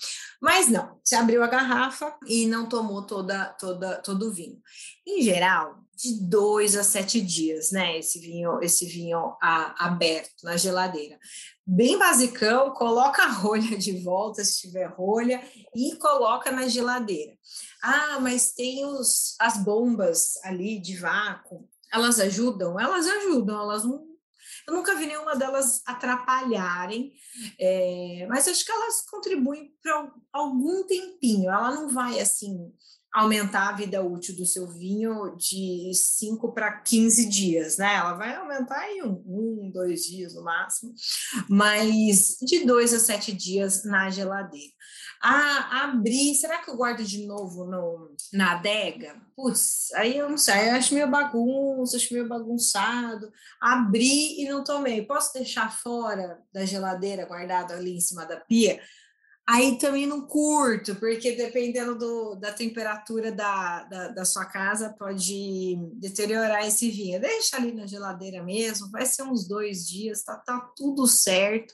Mas 0.42 0.70
não, 0.70 1.00
você 1.04 1.16
abriu 1.16 1.44
a 1.44 1.48
garrafa 1.48 2.16
e 2.26 2.46
não 2.48 2.70
tomou 2.70 3.06
toda, 3.06 3.46
toda, 3.60 3.98
todo 3.98 4.30
o 4.30 4.34
vinho. 4.34 4.60
Em 5.06 5.22
geral, 5.22 5.84
de 5.96 6.20
dois 6.20 6.76
a 6.76 6.84
sete 6.84 7.22
dias, 7.22 7.72
né? 7.72 8.00
Esse 8.00 8.20
vinho, 8.20 8.60
esse 8.62 8.86
vinho 8.86 9.36
a, 9.42 9.86
aberto 9.86 10.44
na 10.44 10.58
geladeira. 10.58 11.20
Bem 11.66 11.98
basicão, 11.98 12.74
coloca 12.74 13.24
a 13.24 13.32
rolha 13.32 13.78
de 13.78 14.02
volta, 14.04 14.44
se 14.44 14.62
tiver 14.62 14.88
rolha, 14.88 15.42
e 15.76 15.96
coloca 15.98 16.52
na 16.52 16.68
geladeira. 16.68 17.34
Ah, 17.84 18.20
mas 18.20 18.54
tem 18.54 18.86
os, 18.86 19.36
as 19.40 19.64
bombas 19.64 20.38
ali 20.44 20.80
de 20.80 20.98
vácuo, 20.98 21.70
elas 21.92 22.20
ajudam? 22.20 22.80
Elas 22.80 23.08
ajudam, 23.08 23.60
elas 23.60 23.84
não 23.84 24.12
eu 24.68 24.74
nunca 24.74 24.96
vi 24.96 25.06
nenhuma 25.06 25.36
delas 25.36 25.82
atrapalharem, 25.86 27.14
é, 27.60 28.26
mas 28.30 28.48
acho 28.48 28.66
que 28.66 28.72
elas 28.72 29.02
contribuem 29.10 29.74
para 29.82 30.12
algum 30.32 30.84
tempinho. 30.84 31.50
Ela 31.50 31.74
não 31.74 31.90
vai 31.90 32.20
assim 32.20 32.72
aumentar 33.14 33.70
a 33.70 33.76
vida 33.76 34.02
útil 34.02 34.36
do 34.38 34.46
seu 34.46 34.68
vinho 34.68 35.36
de 35.36 35.92
5 35.94 36.54
para 36.54 36.80
15 36.80 37.28
dias, 37.28 37.78
né? 37.78 37.96
Ela 37.96 38.14
vai 38.14 38.36
aumentar 38.36 38.90
em 38.90 39.04
um, 39.04 39.22
um, 39.28 39.72
dois 39.74 40.04
dias 40.04 40.34
no 40.34 40.44
máximo, 40.44 40.94
mas 41.50 42.38
de 42.42 42.66
dois 42.66 42.94
a 42.94 43.00
sete 43.00 43.34
dias 43.34 43.84
na 43.84 44.10
geladeira. 44.10 44.72
Ah, 45.24 45.84
abrir, 45.84 46.34
será 46.34 46.58
que 46.58 46.72
eu 46.72 46.76
guardo 46.76 47.04
de 47.04 47.28
novo 47.28 47.64
no, 47.66 48.16
na 48.34 48.54
adega? 48.54 49.16
Putz, 49.36 49.92
aí 49.94 50.18
eu 50.18 50.28
não 50.28 50.38
sei, 50.38 50.70
eu 50.70 50.74
acho 50.74 50.96
meio 50.96 51.10
bagunça, 51.10 51.98
acho 51.98 52.14
meio 52.14 52.28
bagunçado. 52.28 53.32
Abri 53.62 54.42
e 54.42 54.50
não 54.50 54.64
tomei. 54.64 55.06
Posso 55.06 55.32
deixar 55.34 55.72
fora 55.72 56.40
da 56.52 56.66
geladeira, 56.66 57.26
guardado 57.26 57.72
ali 57.74 57.96
em 57.96 58.02
cima 58.02 58.26
da 58.26 58.38
pia? 58.38 58.82
Aí 59.48 59.78
também 59.78 60.08
não 60.08 60.26
curto, 60.26 60.96
porque 60.96 61.34
dependendo 61.34 61.98
do, 61.98 62.36
da 62.36 62.54
temperatura 62.54 63.32
da, 63.32 63.84
da, 63.84 64.08
da, 64.10 64.26
sua 64.26 64.46
casa, 64.46 64.96
pode 64.98 65.78
deteriorar 65.96 66.66
esse 66.66 66.90
vinho. 66.90 67.20
Deixa 67.20 67.58
ali 67.58 67.74
na 67.74 67.86
geladeira 67.86 68.42
mesmo, 68.44 68.90
vai 68.90 69.06
ser 69.06 69.24
uns 69.24 69.48
dois 69.48 69.86
dias, 69.88 70.24
tá, 70.24 70.38
tá 70.38 70.72
tudo 70.76 71.06
certo. 71.06 71.74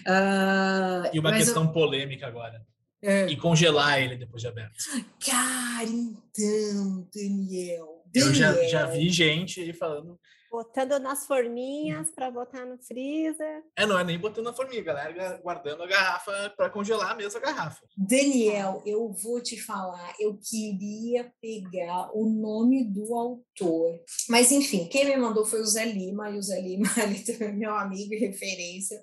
Uh, 0.00 1.14
e 1.14 1.18
uma 1.18 1.32
questão 1.32 1.64
eu... 1.64 1.72
polêmica 1.72 2.26
agora. 2.26 2.66
É. 3.04 3.26
E 3.26 3.36
congelar 3.36 4.00
ele 4.00 4.16
depois 4.16 4.40
de 4.42 4.48
aberto. 4.48 4.76
Cara, 5.24 5.84
então, 5.84 7.08
Daniel. 7.14 8.02
Daniel. 8.06 8.28
Eu 8.28 8.34
já, 8.34 8.64
já 8.68 8.86
vi 8.86 9.10
gente 9.10 9.60
aí 9.60 9.72
falando 9.72 10.18
Botando 10.54 11.00
nas 11.00 11.26
forminhas 11.26 12.12
para 12.12 12.30
botar 12.30 12.64
no 12.64 12.78
freezer. 12.78 13.64
É, 13.76 13.84
não 13.84 13.98
é 13.98 14.04
nem 14.04 14.16
botando 14.16 14.44
na 14.44 14.52
forminha, 14.52 14.84
galera 14.84 15.36
guardando 15.42 15.82
a 15.82 15.86
garrafa 15.88 16.54
para 16.56 16.70
congelar 16.70 17.16
mesmo 17.16 17.38
a 17.38 17.42
garrafa. 17.42 17.84
Daniel, 17.96 18.80
eu 18.86 19.12
vou 19.12 19.42
te 19.42 19.60
falar, 19.60 20.14
eu 20.20 20.38
queria 20.40 21.28
pegar 21.42 22.08
o 22.16 22.28
nome 22.28 22.84
do 22.84 23.16
autor. 23.16 23.98
Mas 24.28 24.52
enfim, 24.52 24.86
quem 24.86 25.06
me 25.06 25.16
mandou 25.16 25.44
foi 25.44 25.60
o 25.60 25.66
Zé 25.66 25.86
Lima, 25.86 26.30
e 26.30 26.38
o 26.38 26.42
Zé 26.42 26.60
Lima, 26.60 26.86
ele 27.02 27.18
também 27.24 27.48
é 27.48 27.52
meu 27.52 27.74
amigo 27.74 28.14
e 28.14 28.18
referência, 28.18 29.02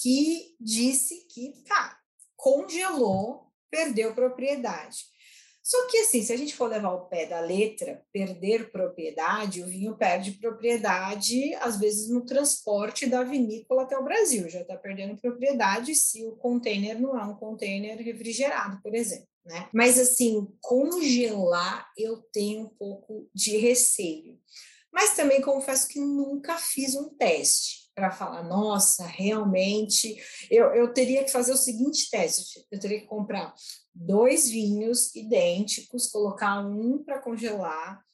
que 0.00 0.56
disse 0.58 1.28
que, 1.28 1.62
tá, 1.68 1.98
congelou, 2.46 3.50
perdeu 3.68 4.14
propriedade. 4.14 4.98
Só 5.64 5.88
que, 5.88 5.98
assim, 5.98 6.22
se 6.22 6.32
a 6.32 6.36
gente 6.36 6.54
for 6.54 6.70
levar 6.70 6.92
o 6.92 7.06
pé 7.06 7.26
da 7.26 7.40
letra, 7.40 8.04
perder 8.12 8.70
propriedade, 8.70 9.64
o 9.64 9.66
vinho 9.66 9.96
perde 9.96 10.30
propriedade, 10.30 11.52
às 11.56 11.76
vezes, 11.76 12.08
no 12.08 12.24
transporte 12.24 13.04
da 13.06 13.24
vinícola 13.24 13.82
até 13.82 13.98
o 13.98 14.04
Brasil. 14.04 14.48
Já 14.48 14.60
está 14.60 14.76
perdendo 14.76 15.20
propriedade 15.20 15.92
se 15.96 16.24
o 16.24 16.36
container 16.36 17.00
não 17.00 17.18
é 17.18 17.24
um 17.24 17.34
container 17.34 17.98
refrigerado, 17.98 18.80
por 18.80 18.94
exemplo. 18.94 19.26
Né? 19.44 19.68
Mas, 19.74 19.98
assim, 19.98 20.46
congelar 20.60 21.90
eu 21.98 22.18
tenho 22.32 22.60
um 22.60 22.68
pouco 22.68 23.28
de 23.34 23.56
receio. 23.56 24.38
Mas 24.92 25.16
também 25.16 25.42
confesso 25.42 25.88
que 25.88 25.98
nunca 25.98 26.56
fiz 26.58 26.94
um 26.94 27.08
teste 27.08 27.85
para 27.96 28.10
falar, 28.10 28.42
nossa, 28.42 29.06
realmente, 29.06 30.14
eu, 30.50 30.66
eu 30.74 30.92
teria 30.92 31.24
que 31.24 31.32
fazer 31.32 31.52
o 31.52 31.56
seguinte 31.56 32.10
teste: 32.10 32.66
eu 32.70 32.78
teria 32.78 33.00
que 33.00 33.06
comprar 33.06 33.54
dois 33.94 34.50
vinhos 34.50 35.14
idênticos, 35.14 36.08
colocar 36.08 36.60
um 36.60 37.02
para 37.02 37.18
congelar, 37.18 38.04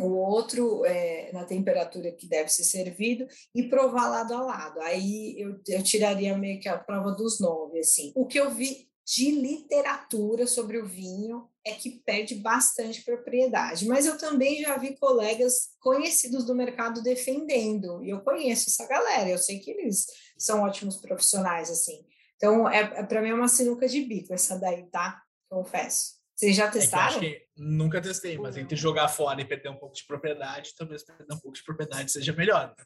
o 0.00 0.16
outro 0.16 0.84
é, 0.84 1.30
na 1.32 1.44
temperatura 1.44 2.10
que 2.10 2.26
deve 2.26 2.48
ser 2.48 2.64
servido 2.64 3.26
e 3.54 3.68
provar 3.68 4.08
lado 4.08 4.34
a 4.34 4.40
lado. 4.40 4.80
Aí 4.80 5.36
eu, 5.38 5.60
eu 5.68 5.82
tiraria 5.82 6.36
meio 6.36 6.58
que 6.58 6.68
a 6.68 6.78
prova 6.78 7.12
dos 7.12 7.38
nove, 7.38 7.78
assim. 7.78 8.12
O 8.16 8.26
que 8.26 8.40
eu 8.40 8.50
vi 8.50 8.88
de 9.06 9.30
literatura 9.30 10.46
sobre 10.46 10.78
o 10.78 10.86
vinho 10.86 11.48
é 11.66 11.72
que 11.72 12.00
perde 12.04 12.36
bastante 12.36 13.02
propriedade. 13.02 13.86
Mas 13.86 14.06
eu 14.06 14.16
também 14.16 14.62
já 14.62 14.76
vi 14.76 14.96
colegas 14.96 15.70
conhecidos 15.80 16.44
do 16.44 16.54
mercado 16.54 17.02
defendendo, 17.02 18.02
e 18.04 18.10
eu 18.10 18.20
conheço 18.20 18.70
essa 18.70 18.86
galera, 18.86 19.28
eu 19.28 19.38
sei 19.38 19.58
que 19.58 19.70
eles 19.70 20.06
são 20.38 20.62
ótimos 20.62 20.96
profissionais, 20.96 21.70
assim. 21.70 22.04
Então, 22.36 22.68
é, 22.68 22.80
é 22.80 23.02
para 23.02 23.20
mim 23.20 23.30
é 23.30 23.34
uma 23.34 23.48
sinuca 23.48 23.86
de 23.86 24.00
bico 24.02 24.32
essa 24.32 24.58
daí, 24.58 24.86
tá? 24.90 25.22
Confesso. 25.48 26.19
Vocês 26.40 26.56
já 26.56 26.70
testaram? 26.70 27.22
É 27.22 27.42
nunca 27.54 28.00
testei, 28.00 28.38
mas 28.38 28.56
entre 28.56 28.74
jogar 28.74 29.08
fora 29.08 29.42
e 29.42 29.44
perder 29.44 29.68
um 29.68 29.76
pouco 29.76 29.94
de 29.94 30.06
propriedade, 30.06 30.74
talvez 30.74 31.02
perder 31.02 31.34
um 31.34 31.38
pouco 31.38 31.52
de 31.52 31.62
propriedade 31.62 32.10
seja 32.10 32.32
melhor. 32.32 32.68
Né? 32.68 32.84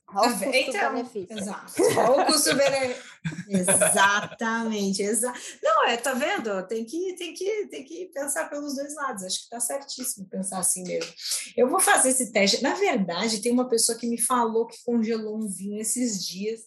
Então, 1.22 1.38
exato. 1.38 1.80
o 1.80 2.26
custo-benefício. 2.26 3.02
Exatamente, 3.48 5.02
exa 5.02 5.32
Não, 5.62 5.86
é, 5.86 5.96
tá 5.96 6.14
vendo? 6.14 6.66
Tem 6.66 6.84
que, 6.84 7.14
tem, 7.14 7.32
que, 7.32 7.68
tem 7.68 7.84
que 7.84 8.07
pensar 8.07 8.50
pelos 8.50 8.74
dois 8.74 8.92
lados. 8.96 9.22
Acho 9.22 9.44
que 9.44 9.50
tá 9.50 9.61
certíssimo 9.61 10.28
pensar 10.28 10.59
assim 10.59 10.82
mesmo. 10.82 11.12
Eu 11.57 11.68
vou 11.68 11.78
fazer 11.78 12.09
esse 12.09 12.32
teste. 12.32 12.61
Na 12.61 12.74
verdade, 12.74 13.40
tem 13.40 13.52
uma 13.52 13.68
pessoa 13.68 13.96
que 13.96 14.09
me 14.09 14.20
falou 14.20 14.66
que 14.66 14.82
congelou 14.84 15.38
um 15.38 15.46
vinho 15.46 15.80
esses 15.80 16.26
dias 16.26 16.62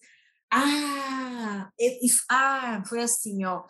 ah, 0.51 1.69
e, 1.79 2.07
ah, 2.29 2.83
foi 2.87 3.01
assim, 3.01 3.43
ó. 3.45 3.63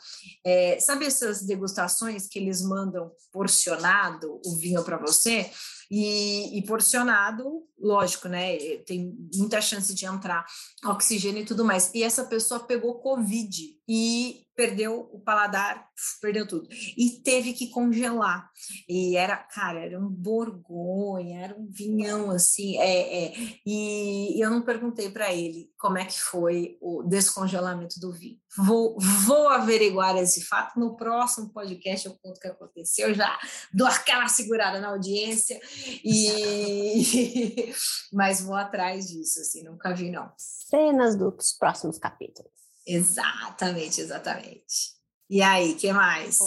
É, 0.46 0.80
sabe 0.80 1.06
essas 1.06 1.44
degustações 1.44 2.28
que 2.28 2.40
eles 2.40 2.62
mandam 2.62 3.12
porcionado 3.32 4.40
o 4.46 4.56
vinho 4.58 4.84
para 4.84 4.98
você? 4.98 5.50
E, 5.90 6.58
e, 6.58 6.64
porcionado, 6.66 7.64
lógico, 7.80 8.28
né? 8.28 8.58
Tem 8.86 9.16
muita 9.36 9.62
chance 9.62 9.94
de 9.94 10.06
entrar 10.06 10.46
oxigênio 10.86 11.42
e 11.42 11.46
tudo 11.46 11.66
mais. 11.66 11.92
E 11.94 12.04
essa 12.04 12.26
pessoa 12.26 12.60
pegou 12.60 13.00
Covid 13.00 13.64
e 13.88 14.47
perdeu 14.58 15.08
o 15.14 15.20
paladar, 15.20 15.88
perdeu 16.20 16.48
tudo. 16.48 16.68
E 16.98 17.22
teve 17.24 17.54
que 17.54 17.70
congelar. 17.70 18.50
E 18.90 19.16
era, 19.16 19.38
cara, 19.38 19.86
era 19.86 20.00
um 20.00 20.10
borgonha, 20.10 21.42
era 21.44 21.56
um 21.56 21.68
vinhão 21.70 22.32
assim. 22.32 22.76
É, 22.80 23.26
é. 23.26 23.34
E 23.64 24.44
eu 24.44 24.50
não 24.50 24.64
perguntei 24.64 25.12
para 25.12 25.32
ele 25.32 25.70
como 25.78 26.00
é 26.00 26.06
que 26.06 26.20
foi 26.20 26.76
o 26.82 27.04
descongelamento 27.04 28.00
do 28.00 28.12
vinho. 28.12 28.40
Vou, 28.58 28.98
vou 29.00 29.48
averiguar 29.50 30.18
esse 30.18 30.42
fato. 30.42 30.80
No 30.80 30.98
próximo 30.98 31.54
podcast 31.54 32.08
eu 32.08 32.18
conto 32.20 32.38
o 32.38 32.42
que 32.42 32.48
aconteceu. 32.48 33.14
Já 33.14 33.38
dou 33.72 33.86
aquela 33.86 34.28
segurada 34.28 34.82
na 34.82 34.90
audiência. 34.90 35.60
E... 36.04 37.72
Mas 38.12 38.42
vou 38.42 38.56
atrás 38.56 39.06
disso, 39.08 39.40
assim, 39.40 39.64
nunca 39.64 39.94
vi, 39.94 40.10
não. 40.10 40.32
Cenas 40.36 41.16
dos 41.16 41.54
próximos 41.54 42.00
capítulos. 42.00 42.67
Exatamente, 42.88 44.00
exatamente. 44.00 44.96
E 45.30 45.42
aí, 45.42 45.76
que 45.76 45.92
mais? 45.92 46.40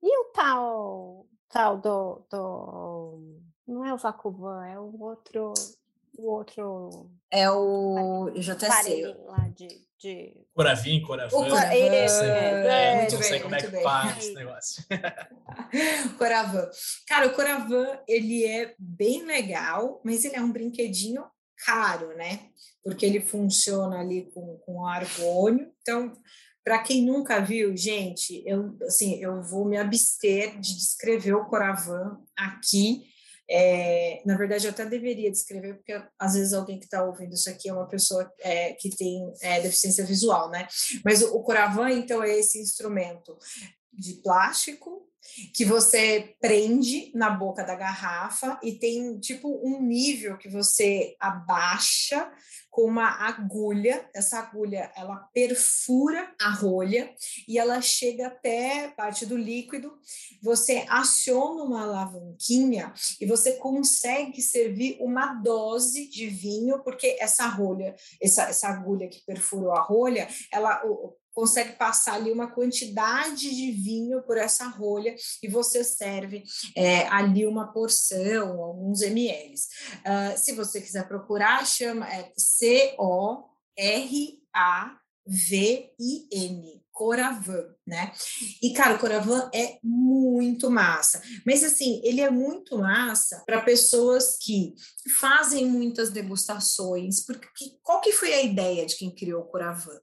E 0.00 0.18
o 0.20 0.24
tal, 0.32 1.26
tal 1.48 1.76
do, 1.76 2.24
do 2.30 3.40
não 3.66 3.84
é 3.84 3.92
o 3.92 3.98
Vacuvan, 3.98 4.64
é 4.64 4.78
o 4.78 4.96
outro, 5.00 5.52
o 6.16 6.30
outro. 6.30 7.10
É 7.30 7.50
o, 7.50 8.30
eu 8.32 8.40
já 8.40 8.52
até 8.52 8.70
sei. 8.70 9.04
Lá 9.26 9.48
de, 9.48 9.68
de... 9.98 10.46
Coravim, 10.54 11.02
Coravan. 11.02 11.36
O 11.36 11.48
Cor... 11.48 11.58
é, 11.58 11.78
é, 11.78 12.04
é, 12.06 13.10
não 13.10 13.22
sei 13.22 13.30
bem, 13.32 13.42
como 13.42 13.54
é 13.56 13.58
que 13.58 13.66
bem. 13.66 13.82
faz 13.82 14.18
esse 14.18 14.34
negócio. 14.34 14.84
Coravan. 16.16 16.70
Cara, 17.08 17.26
o 17.26 17.34
Coravan, 17.34 17.98
ele 18.06 18.46
é 18.46 18.74
bem 18.78 19.24
legal, 19.24 20.00
mas 20.04 20.24
ele 20.24 20.36
é 20.36 20.40
um 20.40 20.52
brinquedinho 20.52 21.24
caro, 21.64 22.16
né? 22.16 22.48
Porque 22.82 23.04
ele 23.04 23.20
funciona 23.20 24.00
ali 24.00 24.30
com, 24.32 24.58
com 24.58 24.86
argônio. 24.86 25.70
Então, 25.80 26.12
para 26.64 26.82
quem 26.82 27.04
nunca 27.04 27.40
viu, 27.40 27.76
gente, 27.76 28.42
eu, 28.46 28.76
assim, 28.82 29.18
eu 29.22 29.42
vou 29.42 29.64
me 29.64 29.76
abster 29.76 30.58
de 30.60 30.76
descrever 30.76 31.34
o 31.34 31.46
Coravan 31.46 32.18
aqui. 32.36 33.04
É, 33.50 34.20
na 34.26 34.36
verdade, 34.36 34.66
eu 34.66 34.70
até 34.70 34.84
deveria 34.84 35.30
descrever, 35.30 35.76
porque 35.76 35.98
às 36.18 36.34
vezes 36.34 36.52
alguém 36.52 36.78
que 36.78 36.84
está 36.84 37.02
ouvindo 37.02 37.32
isso 37.32 37.48
aqui 37.48 37.70
é 37.70 37.72
uma 37.72 37.88
pessoa 37.88 38.30
é, 38.40 38.74
que 38.74 38.90
tem 38.90 39.32
é, 39.40 39.62
deficiência 39.62 40.04
visual, 40.04 40.50
né? 40.50 40.68
Mas 41.02 41.22
o, 41.22 41.36
o 41.36 41.42
Coravan, 41.42 41.90
então, 41.90 42.22
é 42.22 42.38
esse 42.38 42.60
instrumento 42.60 43.38
de 43.90 44.14
plástico 44.22 45.07
que 45.54 45.64
você 45.64 46.34
prende 46.40 47.10
na 47.14 47.30
boca 47.30 47.64
da 47.64 47.74
garrafa 47.74 48.58
e 48.62 48.72
tem 48.72 49.18
tipo 49.18 49.60
um 49.64 49.82
nível 49.82 50.36
que 50.38 50.48
você 50.48 51.16
abaixa 51.20 52.30
com 52.70 52.84
uma 52.84 53.08
agulha. 53.26 54.08
Essa 54.14 54.38
agulha 54.38 54.92
ela 54.96 55.16
perfura 55.34 56.32
a 56.40 56.50
rolha 56.50 57.12
e 57.48 57.58
ela 57.58 57.80
chega 57.80 58.28
até 58.28 58.88
parte 58.96 59.26
do 59.26 59.36
líquido. 59.36 59.98
Você 60.42 60.84
aciona 60.88 61.64
uma 61.64 61.82
alavanquinha 61.82 62.92
e 63.20 63.26
você 63.26 63.54
consegue 63.54 64.40
servir 64.40 64.96
uma 65.00 65.34
dose 65.34 66.08
de 66.08 66.28
vinho, 66.28 66.82
porque 66.82 67.16
essa 67.18 67.46
rolha, 67.48 67.96
essa, 68.22 68.44
essa 68.44 68.68
agulha 68.68 69.08
que 69.08 69.24
perfurou 69.24 69.72
a 69.72 69.80
rolha, 69.80 70.28
ela 70.52 70.80
consegue 71.38 71.74
passar 71.74 72.14
ali 72.14 72.32
uma 72.32 72.50
quantidade 72.50 73.54
de 73.54 73.70
vinho 73.70 74.20
por 74.22 74.36
essa 74.36 74.66
rolha 74.66 75.14
e 75.40 75.46
você 75.46 75.84
serve 75.84 76.42
é, 76.76 77.06
ali 77.06 77.46
uma 77.46 77.72
porção, 77.72 78.60
alguns 78.60 79.02
ml. 79.02 79.54
Uh, 79.54 80.36
se 80.36 80.52
você 80.52 80.80
quiser 80.80 81.06
procurar, 81.06 81.64
chama 81.64 82.08
é 82.12 82.32
C-O-R-A-V-I-N. 82.36 83.38
Coravan, 86.90 87.64
né? 87.86 88.12
E, 88.60 88.72
cara, 88.72 88.96
o 88.96 88.98
Coravan 88.98 89.48
é 89.54 89.78
muito 89.84 90.68
massa. 90.68 91.22
Mas, 91.46 91.62
assim, 91.62 92.00
ele 92.02 92.20
é 92.20 92.28
muito 92.28 92.76
massa 92.76 93.44
para 93.46 93.60
pessoas 93.60 94.36
que 94.36 94.74
fazem 95.20 95.64
muitas 95.66 96.10
degustações. 96.10 97.24
Porque 97.24 97.46
qual 97.84 98.00
que 98.00 98.10
foi 98.10 98.34
a 98.34 98.42
ideia 98.42 98.84
de 98.84 98.96
quem 98.96 99.14
criou 99.14 99.42
o 99.42 99.46
Coravan? 99.46 99.96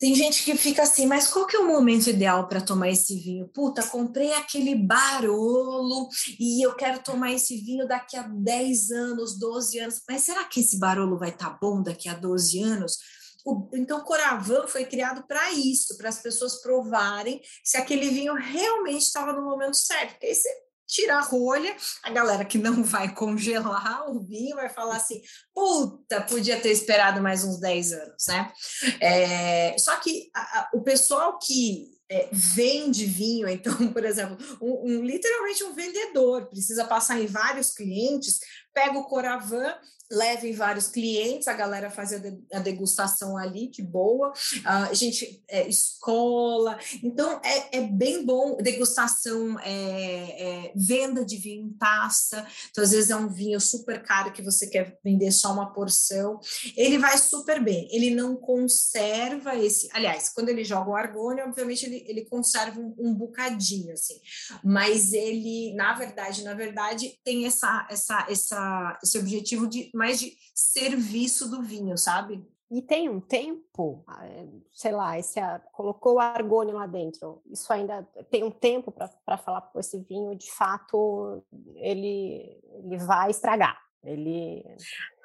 Tem 0.00 0.14
gente 0.14 0.42
que 0.42 0.56
fica 0.56 0.82
assim, 0.82 1.04
mas 1.04 1.28
qual 1.28 1.46
que 1.46 1.54
é 1.54 1.58
o 1.58 1.68
momento 1.68 2.08
ideal 2.08 2.48
para 2.48 2.62
tomar 2.62 2.88
esse 2.88 3.14
vinho? 3.16 3.46
Puta, 3.48 3.82
comprei 3.82 4.32
aquele 4.32 4.74
Barolo 4.74 6.08
e 6.38 6.64
eu 6.64 6.74
quero 6.74 7.02
tomar 7.02 7.32
esse 7.32 7.58
vinho 7.58 7.86
daqui 7.86 8.16
a 8.16 8.22
10 8.22 8.90
anos, 8.92 9.38
12 9.38 9.78
anos. 9.78 10.00
Mas 10.08 10.22
será 10.22 10.44
que 10.44 10.60
esse 10.60 10.78
Barolo 10.78 11.18
vai 11.18 11.28
estar 11.28 11.50
tá 11.50 11.58
bom 11.60 11.82
daqui 11.82 12.08
a 12.08 12.14
12 12.14 12.62
anos? 12.62 12.96
O, 13.44 13.68
então, 13.74 14.00
Coravan 14.00 14.66
foi 14.66 14.86
criado 14.86 15.22
para 15.26 15.52
isso, 15.52 15.94
para 15.98 16.08
as 16.08 16.22
pessoas 16.22 16.62
provarem 16.62 17.38
se 17.62 17.76
aquele 17.76 18.08
vinho 18.08 18.32
realmente 18.32 19.02
estava 19.02 19.34
no 19.34 19.44
momento 19.44 19.76
certo. 19.76 20.12
Porque 20.12 20.28
aí 20.28 20.34
você 20.34 20.48
tira 20.90 21.16
a 21.16 21.22
rolha, 21.22 21.74
a 22.02 22.10
galera 22.10 22.44
que 22.44 22.58
não 22.58 22.82
vai 22.82 23.14
congelar 23.14 24.10
o 24.10 24.20
vinho 24.20 24.56
vai 24.56 24.68
falar 24.68 24.96
assim: 24.96 25.22
puta, 25.54 26.20
podia 26.22 26.60
ter 26.60 26.70
esperado 26.70 27.22
mais 27.22 27.44
uns 27.44 27.60
10 27.60 27.92
anos, 27.92 28.26
né? 28.26 28.52
É, 29.00 29.76
só 29.78 29.96
que 29.96 30.30
a, 30.34 30.40
a, 30.40 30.70
o 30.74 30.82
pessoal 30.82 31.38
que 31.38 32.00
é, 32.10 32.28
vende 32.32 33.06
vinho, 33.06 33.48
então, 33.48 33.74
por 33.92 34.04
exemplo, 34.04 34.36
um, 34.60 34.90
um, 34.90 35.04
literalmente 35.04 35.62
um 35.62 35.72
vendedor 35.72 36.48
precisa 36.48 36.84
passar 36.84 37.20
em 37.20 37.26
vários 37.26 37.72
clientes, 37.72 38.40
pega 38.72 38.98
o 38.98 39.04
Coravan 39.04 39.74
levem 40.10 40.52
vários 40.52 40.88
clientes, 40.88 41.46
a 41.46 41.52
galera 41.52 41.88
faz 41.88 42.12
a, 42.12 42.58
degustação 42.58 43.36
ali 43.36 43.68
de 43.68 43.80
boa, 43.80 44.32
a 44.64 44.92
gente 44.92 45.40
é, 45.48 45.68
escola, 45.68 46.76
então 47.02 47.40
é, 47.44 47.78
é, 47.78 47.80
bem 47.82 48.26
bom, 48.26 48.56
degustação, 48.56 49.58
é, 49.60 49.70
é, 49.72 50.72
venda 50.74 51.24
de 51.24 51.36
vinho 51.36 51.66
em 51.66 51.72
taça, 51.74 52.44
então 52.70 52.82
às 52.82 52.90
vezes 52.90 53.10
é 53.10 53.16
um 53.16 53.28
vinho 53.28 53.60
super 53.60 54.02
caro 54.02 54.32
que 54.32 54.42
você 54.42 54.66
quer 54.66 54.98
vender 55.04 55.30
só 55.30 55.52
uma 55.52 55.72
porção, 55.72 56.40
ele 56.76 56.98
vai 56.98 57.16
super 57.16 57.62
bem, 57.62 57.88
ele 57.92 58.12
não 58.12 58.34
conserva 58.34 59.54
esse, 59.56 59.88
aliás, 59.92 60.28
quando 60.30 60.48
ele 60.48 60.64
joga 60.64 60.90
o 60.90 60.96
argônio, 60.96 61.44
obviamente 61.44 61.86
ele, 61.86 62.04
ele 62.08 62.24
conserva 62.24 62.80
um, 62.80 62.94
um 62.98 63.14
bocadinho, 63.14 63.92
assim, 63.92 64.20
mas 64.64 65.12
ele, 65.12 65.72
na 65.74 65.94
verdade, 65.94 66.42
na 66.42 66.54
verdade, 66.54 67.16
tem 67.22 67.46
essa, 67.46 67.86
essa, 67.88 68.26
essa, 68.28 68.59
esse 69.02 69.18
objetivo 69.18 69.66
de 69.66 69.90
mais 69.94 70.20
de 70.20 70.36
serviço 70.54 71.48
do 71.48 71.62
vinho, 71.62 71.96
sabe? 71.96 72.44
E 72.70 72.80
tem 72.80 73.08
um 73.08 73.20
tempo, 73.20 74.04
ah, 74.06 74.24
é, 74.24 74.46
sei 74.72 74.92
lá, 74.92 75.18
esse, 75.18 75.40
colocou 75.72 76.14
o 76.14 76.20
argônio 76.20 76.76
lá 76.76 76.86
dentro, 76.86 77.42
isso 77.50 77.72
ainda 77.72 78.04
tem 78.30 78.44
um 78.44 78.50
tempo 78.50 78.92
para 78.92 79.36
falar 79.36 79.60
para 79.62 79.80
esse 79.80 79.98
vinho, 79.98 80.36
de 80.36 80.50
fato, 80.52 81.44
ele, 81.74 82.62
ele 82.84 82.96
vai 82.98 83.30
estragar. 83.30 83.76
Ele. 84.04 84.64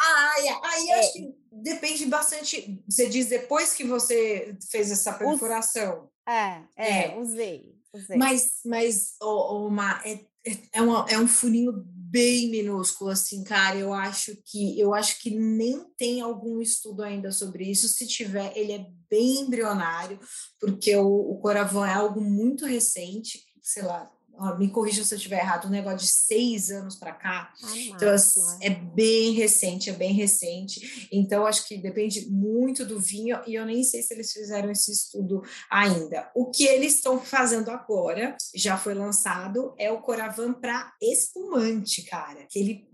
Ah, 0.02 0.34
aí 0.64 0.90
é. 0.90 1.00
acho 1.00 1.14
que 1.14 1.36
depende 1.52 2.06
bastante. 2.08 2.84
Você 2.90 3.08
diz 3.08 3.28
depois 3.28 3.74
que 3.74 3.86
você 3.86 4.58
fez 4.70 4.92
essa 4.92 5.14
perfuração. 5.14 6.10
É, 6.28 6.62
é, 6.76 7.06
é. 7.06 7.18
usei, 7.18 7.74
usei. 7.94 8.18
Mas, 8.18 8.60
mas 8.66 9.16
oh, 9.22 9.54
oh, 9.54 9.68
uma, 9.68 10.02
é, 10.04 10.20
é, 10.74 10.82
uma, 10.82 11.06
é 11.10 11.18
um 11.18 11.28
furinho 11.28 11.72
bem 12.16 12.50
minúsculo, 12.50 13.10
assim, 13.10 13.44
cara. 13.44 13.76
Eu 13.76 13.94
acho 13.94 14.38
que 14.46 14.80
eu 14.80 14.94
acho 14.94 15.20
que 15.20 15.30
nem 15.32 15.84
tem 15.98 16.22
algum 16.22 16.62
estudo 16.62 17.04
ainda 17.04 17.30
sobre 17.30 17.70
isso. 17.70 17.90
Se 17.90 18.08
tiver, 18.08 18.58
ele 18.58 18.72
é 18.72 18.88
bem 19.10 19.42
embrionário, 19.42 20.18
porque 20.58 20.96
o, 20.96 21.06
o 21.06 21.52
é 21.86 21.94
algo 21.94 22.22
muito 22.22 22.66
recente, 22.66 23.44
sei 23.62 23.84
lá, 23.84 24.10
me 24.58 24.70
corrija 24.70 25.04
se 25.04 25.14
eu 25.14 25.18
estiver 25.18 25.40
errado, 25.40 25.68
um 25.68 25.72
negócio 25.72 26.00
de 26.00 26.08
seis 26.08 26.70
anos 26.70 26.96
para 26.96 27.14
cá. 27.14 27.54
Ah, 27.64 27.78
então, 27.78 28.14
assim, 28.14 28.42
é 28.62 28.70
bem 28.70 29.34
recente, 29.34 29.90
é 29.90 29.94
bem 29.94 30.14
recente. 30.14 31.08
Então, 31.12 31.46
acho 31.46 31.68
que 31.68 31.78
depende 31.78 32.30
muito 32.30 32.86
do 32.86 33.00
vinho, 33.00 33.40
e 33.48 33.56
eu 33.56 33.66
nem 33.66 33.84
sei 33.84 34.02
se 34.02 34.14
eles 34.14 34.32
fizeram 34.32 34.72
esse 34.72 34.92
estudo 34.92 35.42
ainda. 35.70 36.30
O 36.36 36.50
que 36.50 36.66
eles 36.66 36.96
estão 36.96 37.20
fazendo 37.20 37.70
agora, 37.70 38.36
já 38.54 38.78
foi 38.78 38.94
lançado, 38.94 39.74
é 39.78 39.92
o 39.92 40.02
Coravan 40.02 40.54
para 40.54 40.94
espumante, 41.02 42.04
cara. 42.04 42.46
Que 42.50 42.60
ele. 42.60 42.90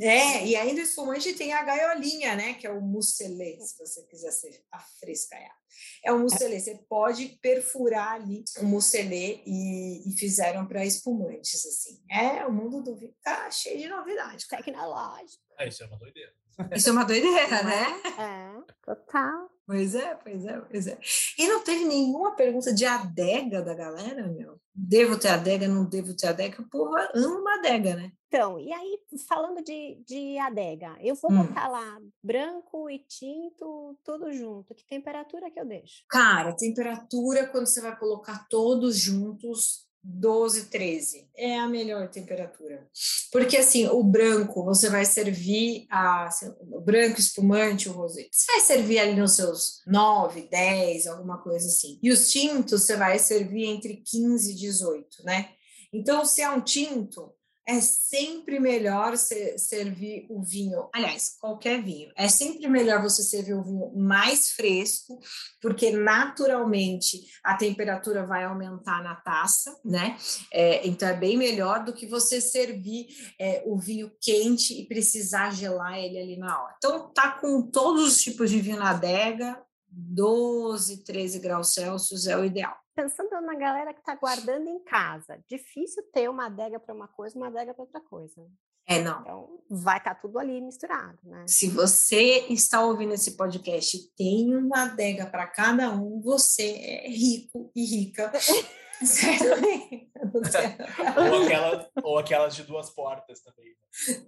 É, 0.00 0.46
e 0.46 0.56
ainda 0.56 0.80
o 0.80 0.84
espumante 0.84 1.32
tem 1.34 1.52
a 1.52 1.62
gaiolinha, 1.62 2.34
né? 2.34 2.54
Que 2.54 2.66
é 2.66 2.70
o 2.70 2.80
musselê, 2.80 3.58
se 3.60 3.78
você 3.78 4.02
quiser 4.02 4.32
ser 4.32 4.62
afrescaiado. 4.72 5.64
É 6.04 6.12
um 6.12 6.20
musselê, 6.20 6.60
você 6.60 6.78
pode 6.88 7.38
perfurar 7.40 8.12
ali 8.12 8.44
o 8.60 8.64
musselê 8.64 9.40
e, 9.46 10.08
e 10.08 10.12
fizeram 10.12 10.63
para 10.66 10.84
espumantes, 10.84 11.64
assim. 11.66 12.02
É, 12.10 12.46
o 12.46 12.52
mundo 12.52 12.82
do 12.82 12.96
vinho 12.96 13.14
tá 13.22 13.50
cheio 13.50 13.78
de 13.78 13.88
novidade. 13.88 14.46
Tecnológico. 14.48 15.42
É, 15.58 15.68
isso 15.68 15.82
é 15.82 15.86
uma 15.86 15.98
doideira. 15.98 16.32
Isso 16.74 16.88
é 16.88 16.92
uma 16.92 17.04
doideira, 17.04 17.62
né? 17.62 17.86
É, 18.18 18.72
total. 18.84 19.50
Pois 19.66 19.94
é, 19.94 20.14
pois 20.14 20.44
é, 20.44 20.60
pois 20.60 20.86
é. 20.86 20.98
E 21.38 21.48
não 21.48 21.64
teve 21.64 21.84
nenhuma 21.84 22.36
pergunta 22.36 22.72
de 22.72 22.84
adega 22.84 23.62
da 23.62 23.74
galera, 23.74 24.28
meu? 24.28 24.60
Devo 24.74 25.18
ter 25.18 25.28
adega, 25.28 25.66
não 25.66 25.86
devo 25.88 26.14
ter 26.14 26.28
adega? 26.28 26.60
O 26.60 26.68
povo 26.68 26.94
ama 27.14 27.38
uma 27.38 27.54
adega, 27.54 27.96
né? 27.96 28.12
Então, 28.28 28.58
e 28.58 28.72
aí, 28.72 28.98
falando 29.26 29.62
de, 29.64 30.02
de 30.06 30.38
adega, 30.38 30.94
eu 31.00 31.14
vou 31.14 31.32
hum. 31.32 31.46
botar 31.46 31.68
lá 31.68 31.98
branco 32.22 32.90
e 32.90 32.98
tinto, 32.98 33.98
tudo 34.04 34.32
junto. 34.32 34.74
Que 34.74 34.84
temperatura 34.84 35.50
que 35.50 35.58
eu 35.58 35.64
deixo? 35.64 36.04
Cara, 36.10 36.54
temperatura, 36.54 37.46
quando 37.46 37.66
você 37.66 37.80
vai 37.80 37.96
colocar 37.96 38.46
todos 38.50 38.98
juntos, 38.98 39.88
12, 40.04 40.66
13 40.66 41.28
é 41.34 41.58
a 41.58 41.66
melhor 41.66 42.08
temperatura. 42.08 42.86
Porque 43.32 43.56
assim, 43.56 43.86
o 43.88 44.02
branco 44.02 44.62
você 44.62 44.90
vai 44.90 45.04
servir 45.06 45.86
a 45.90 46.28
o 46.70 46.80
branco 46.80 47.18
espumante, 47.18 47.88
o 47.88 47.92
rosé. 47.92 48.28
Você 48.30 48.52
vai 48.52 48.60
servir 48.60 48.98
ali 48.98 49.18
nos 49.18 49.36
seus 49.36 49.82
9, 49.86 50.42
10, 50.50 51.06
alguma 51.06 51.38
coisa 51.38 51.66
assim. 51.66 51.98
E 52.02 52.10
os 52.10 52.30
tintos 52.30 52.82
você 52.82 52.96
vai 52.96 53.18
servir 53.18 53.64
entre 53.64 53.96
15 53.96 54.52
e 54.52 54.54
18, 54.54 55.24
né? 55.24 55.48
Então, 55.92 56.24
se 56.24 56.42
é 56.42 56.50
um 56.50 56.60
tinto, 56.60 57.32
é 57.66 57.80
sempre 57.80 58.60
melhor 58.60 59.16
servir 59.16 60.26
o 60.28 60.42
vinho, 60.42 60.88
aliás, 60.92 61.36
qualquer 61.40 61.82
vinho, 61.82 62.12
é 62.14 62.28
sempre 62.28 62.68
melhor 62.68 63.02
você 63.02 63.22
servir 63.22 63.54
o 63.54 63.62
vinho 63.62 63.92
mais 63.96 64.50
fresco, 64.50 65.18
porque 65.60 65.90
naturalmente 65.90 67.22
a 67.42 67.56
temperatura 67.56 68.26
vai 68.26 68.44
aumentar 68.44 69.02
na 69.02 69.14
taça, 69.14 69.74
né? 69.84 70.16
É, 70.52 70.86
então 70.86 71.08
é 71.08 71.14
bem 71.14 71.38
melhor 71.38 71.84
do 71.84 71.94
que 71.94 72.06
você 72.06 72.40
servir 72.40 73.06
é, 73.40 73.62
o 73.66 73.78
vinho 73.78 74.12
quente 74.20 74.78
e 74.78 74.86
precisar 74.86 75.54
gelar 75.54 75.98
ele 75.98 76.18
ali 76.18 76.36
na 76.36 76.62
hora. 76.62 76.74
Então, 76.76 77.12
tá 77.12 77.30
com 77.30 77.62
todos 77.62 78.04
os 78.04 78.22
tipos 78.22 78.50
de 78.50 78.60
vinho 78.60 78.78
na 78.78 78.90
adega, 78.90 79.58
12, 79.88 81.04
13 81.04 81.38
graus 81.38 81.72
Celsius 81.72 82.26
é 82.26 82.36
o 82.36 82.44
ideal 82.44 82.83
pensando 82.94 83.40
na 83.40 83.54
galera 83.54 83.92
que 83.92 84.00
está 84.00 84.14
guardando 84.14 84.68
em 84.68 84.82
casa, 84.84 85.42
difícil 85.48 86.02
ter 86.12 86.28
uma 86.28 86.46
adega 86.46 86.78
para 86.78 86.94
uma 86.94 87.08
coisa, 87.08 87.36
uma 87.36 87.48
adega 87.48 87.74
para 87.74 87.82
outra 87.82 88.00
coisa. 88.00 88.40
Né? 88.40 88.48
É, 88.86 89.02
não. 89.02 89.20
Então, 89.20 89.62
vai 89.70 89.98
estar 89.98 90.14
tá 90.14 90.20
tudo 90.20 90.38
ali 90.38 90.60
misturado, 90.60 91.18
né? 91.24 91.44
Se 91.48 91.68
você 91.68 92.46
está 92.50 92.84
ouvindo 92.84 93.14
esse 93.14 93.36
podcast 93.36 93.96
e 93.96 94.10
tem 94.16 94.54
uma 94.54 94.84
adega 94.84 95.26
para 95.26 95.46
cada 95.46 95.90
um, 95.90 96.20
você 96.20 96.76
é 96.76 97.08
rico 97.08 97.72
e 97.74 97.84
rica. 97.84 98.30
ou, 101.16 101.42
aquela, 101.42 101.90
ou 102.02 102.18
aquelas 102.18 102.54
de 102.54 102.62
duas 102.62 102.90
portas 102.90 103.40
também. 103.40 103.68
Né? 103.68 103.74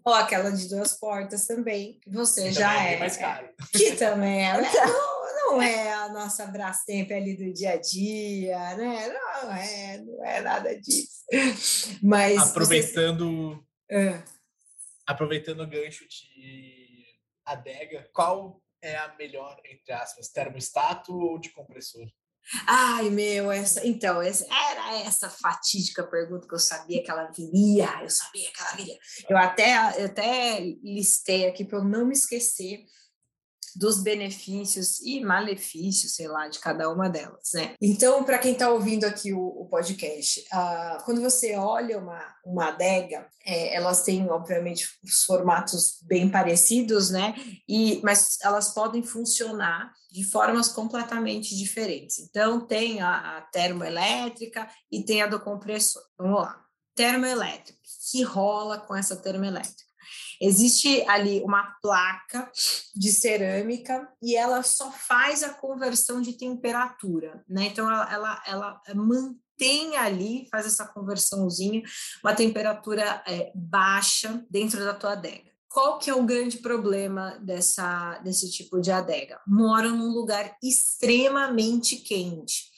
Ou 0.05 0.15
aquela 0.15 0.51
de 0.51 0.69
duas 0.69 0.99
portas 0.99 1.47
também. 1.47 2.01
Você 2.07 2.45
que 2.45 2.53
já 2.53 2.85
é. 2.85 2.95
é 2.95 2.99
mais 2.99 3.17
caro. 3.17 3.49
Que 3.73 3.97
também 3.97 4.47
é. 4.47 4.61
Né? 4.61 4.69
não 5.47 5.63
é 5.63 5.93
a 5.93 6.09
nossa 6.09 6.47
Brastemp 6.47 7.11
ali 7.13 7.37
do 7.37 7.53
dia 7.53 7.73
a 7.73 7.77
dia, 7.77 8.56
né? 8.77 9.09
Não 9.09 9.53
é, 9.53 9.99
não 9.99 10.25
é 10.25 10.41
nada 10.41 10.81
disso. 10.81 11.25
Mas 12.03 12.39
aproveitando 12.39 13.65
você... 13.89 14.25
aproveitando 15.07 15.61
o 15.61 15.67
gancho 15.67 16.07
de 16.09 17.05
adega, 17.45 18.09
qual 18.13 18.63
é 18.83 18.97
a 18.97 19.15
melhor 19.17 19.61
entre 19.65 19.93
aspas, 19.93 20.29
termostato 20.29 21.13
ou 21.13 21.39
de 21.39 21.51
compressor? 21.51 22.07
Ai, 22.67 23.11
meu, 23.11 23.51
essa, 23.51 23.85
então, 23.85 24.23
essa, 24.23 24.45
era 24.45 25.01
essa 25.01 25.29
fatídica 25.29 26.05
pergunta 26.05 26.47
que 26.47 26.55
eu 26.55 26.61
sabia 26.61 27.03
que 27.03 27.11
ela 27.11 27.29
viria, 27.33 27.89
eu 28.03 28.11
sabia 28.11 28.49
que 28.53 28.61
ela 28.61 28.77
viria. 28.77 28.99
Eu 29.29 29.37
até, 29.37 30.01
eu 30.01 30.07
até 30.07 30.61
listei 30.83 31.47
aqui 31.47 31.65
para 31.65 31.79
eu 31.79 31.85
não 31.85 32.07
me 32.07 32.13
esquecer 32.13 32.85
dos 33.77 34.03
benefícios 34.03 35.01
e 35.01 35.21
malefícios, 35.21 36.15
sei 36.15 36.29
lá, 36.29 36.49
de 36.49 36.59
cada 36.59 36.91
uma 36.91 37.09
delas, 37.09 37.51
né? 37.55 37.75
Então, 37.81 38.25
para 38.25 38.39
quem 38.39 38.53
está 38.53 38.71
ouvindo 38.71 39.05
aqui 39.05 39.33
o, 39.33 39.41
o 39.41 39.67
podcast, 39.67 40.41
uh, 40.53 41.05
quando 41.05 41.21
você 41.21 41.57
olha 41.57 41.99
uma, 41.99 42.21
uma 42.45 42.69
adega, 42.69 43.29
é, 43.45 43.75
elas 43.75 44.03
têm, 44.03 44.29
obviamente, 44.31 44.89
os 45.05 45.25
formatos 45.25 45.99
bem 46.03 46.31
parecidos, 46.31 47.11
né? 47.11 47.35
E, 47.69 48.01
mas 48.03 48.39
elas 48.43 48.73
podem 48.73 49.03
funcionar 49.03 49.93
de 50.11 50.25
formas 50.25 50.69
completamente 50.69 51.55
diferentes. 51.55 52.19
Então, 52.19 52.67
tem 52.67 53.01
a, 53.03 53.39
a 53.39 53.41
termoelétrica 53.43 54.69
e 54.91 55.05
tem 55.05 55.23
a 55.23 55.27
do 55.27 55.39
compressor. 55.39 56.03
Vamos 56.19 56.41
lá. 56.41 56.63
Termoelétrica, 56.95 57.79
que 58.11 58.23
rola 58.23 58.79
com 58.81 58.97
essa 58.97 59.15
termoelétrica? 59.17 59.86
Existe 60.41 61.03
ali 61.09 61.43
uma 61.43 61.77
placa 61.81 62.51
de 62.95 63.11
cerâmica 63.11 64.09
e 64.23 64.37
ela 64.37 64.63
só 64.63 64.91
faz 64.91 65.43
a 65.43 65.51
conversão 65.51 66.21
de 66.21 66.35
temperatura, 66.35 67.45
né? 67.49 67.67
Então 67.67 67.91
ela, 67.91 68.13
ela, 68.13 68.43
ela 68.47 68.83
mantém 68.95 69.97
ali, 69.97 70.47
faz 70.51 70.67
essa 70.67 70.87
conversãozinha, 70.87 71.83
uma 72.23 72.35
temperatura 72.35 73.23
é, 73.27 73.51
baixa 73.55 74.45
dentro 74.51 74.85
da 74.85 74.95
tua 74.95 75.13
adega. 75.13 75.51
Qual 75.69 75.99
que 75.99 76.09
é 76.09 76.15
o 76.15 76.25
grande 76.25 76.59
problema 76.59 77.39
dessa, 77.43 78.19
desse 78.21 78.51
tipo 78.51 78.81
de 78.81 78.91
adega? 78.91 79.41
Mora 79.47 79.91
num 79.91 80.11
lugar 80.11 80.57
extremamente 80.63 81.97
quente. 81.97 82.71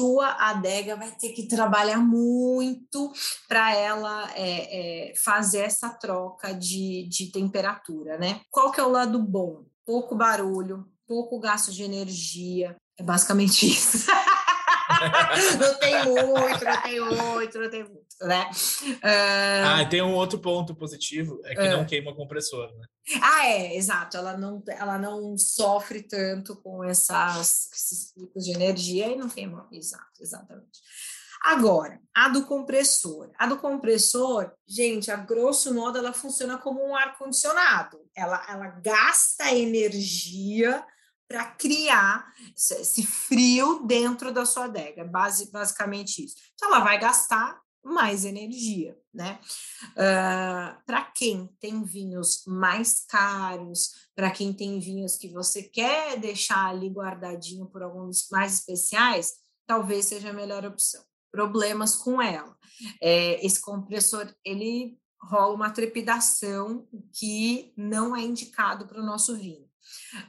Sua 0.00 0.28
adega 0.48 0.96
vai 0.96 1.10
ter 1.10 1.30
que 1.30 1.46
trabalhar 1.46 1.98
muito 1.98 3.12
para 3.46 3.74
ela 3.74 4.30
é, 4.34 5.10
é, 5.10 5.14
fazer 5.14 5.58
essa 5.58 5.90
troca 5.90 6.54
de, 6.54 7.06
de 7.06 7.30
temperatura, 7.30 8.16
né? 8.16 8.40
Qual 8.50 8.72
que 8.72 8.80
é 8.80 8.82
o 8.82 8.90
lado 8.90 9.18
bom? 9.22 9.66
Pouco 9.84 10.14
barulho, 10.14 10.86
pouco 11.06 11.38
gasto 11.38 11.70
de 11.70 11.82
energia, 11.82 12.76
é 12.98 13.02
basicamente 13.02 13.66
isso. 13.68 14.10
não 15.58 15.78
tem 15.78 16.04
muito, 16.04 16.64
não 16.64 16.82
tem 16.82 17.00
muito, 17.00 17.58
não 17.58 17.70
tem 17.70 17.84
muito, 17.84 18.06
né? 18.22 18.50
Uh... 18.84 19.66
Ah, 19.66 19.84
tem 19.88 20.02
um 20.02 20.14
outro 20.14 20.38
ponto 20.38 20.74
positivo, 20.74 21.40
é 21.44 21.54
que 21.54 21.68
uh... 21.68 21.76
não 21.76 21.86
queima 21.86 22.14
compressor, 22.14 22.72
né? 22.76 22.86
Ah, 23.22 23.46
é, 23.46 23.76
exato. 23.76 24.16
Ela 24.16 24.36
não, 24.36 24.62
ela 24.68 24.98
não 24.98 25.36
sofre 25.36 26.02
tanto 26.02 26.56
com 26.56 26.84
essas, 26.84 27.68
esses 27.72 28.12
picos 28.12 28.44
de 28.44 28.52
energia 28.52 29.08
e 29.08 29.16
não 29.16 29.28
queima. 29.28 29.66
Exato, 29.72 30.20
exatamente. 30.20 30.80
Agora, 31.42 31.98
a 32.14 32.28
do 32.28 32.44
compressor. 32.44 33.30
A 33.38 33.46
do 33.46 33.56
compressor, 33.56 34.52
gente, 34.68 35.10
a 35.10 35.16
grosso 35.16 35.72
modo, 35.72 35.98
ela 35.98 36.12
funciona 36.12 36.58
como 36.58 36.86
um 36.86 36.94
ar-condicionado. 36.94 37.98
Ela, 38.14 38.44
ela 38.48 38.68
gasta 38.68 39.54
energia 39.54 40.84
para 41.30 41.44
criar 41.44 42.34
esse 42.56 43.06
frio 43.06 43.86
dentro 43.86 44.34
da 44.34 44.44
sua 44.44 44.64
adega, 44.64 45.04
base, 45.04 45.48
basicamente 45.52 46.24
isso. 46.24 46.34
Então, 46.54 46.74
ela 46.74 46.82
vai 46.82 46.98
gastar 46.98 47.60
mais 47.84 48.24
energia, 48.24 48.98
né? 49.14 49.38
Uh, 49.92 50.84
para 50.84 51.04
quem 51.14 51.48
tem 51.60 51.84
vinhos 51.84 52.42
mais 52.48 53.04
caros, 53.06 54.08
para 54.12 54.32
quem 54.32 54.52
tem 54.52 54.80
vinhos 54.80 55.16
que 55.16 55.28
você 55.28 55.62
quer 55.62 56.18
deixar 56.18 56.66
ali 56.66 56.88
guardadinho 56.88 57.66
por 57.66 57.84
alguns 57.84 58.28
mais 58.28 58.54
especiais, 58.54 59.34
talvez 59.68 60.06
seja 60.06 60.30
a 60.30 60.34
melhor 60.34 60.66
opção. 60.66 61.00
Problemas 61.30 61.94
com 61.94 62.20
ela. 62.20 62.56
É, 63.00 63.46
esse 63.46 63.60
compressor, 63.60 64.34
ele 64.44 64.98
rola 65.22 65.54
uma 65.54 65.70
trepidação 65.70 66.88
que 67.12 67.72
não 67.76 68.16
é 68.16 68.20
indicado 68.20 68.88
para 68.88 69.00
o 69.00 69.06
nosso 69.06 69.36
vinho 69.36 69.69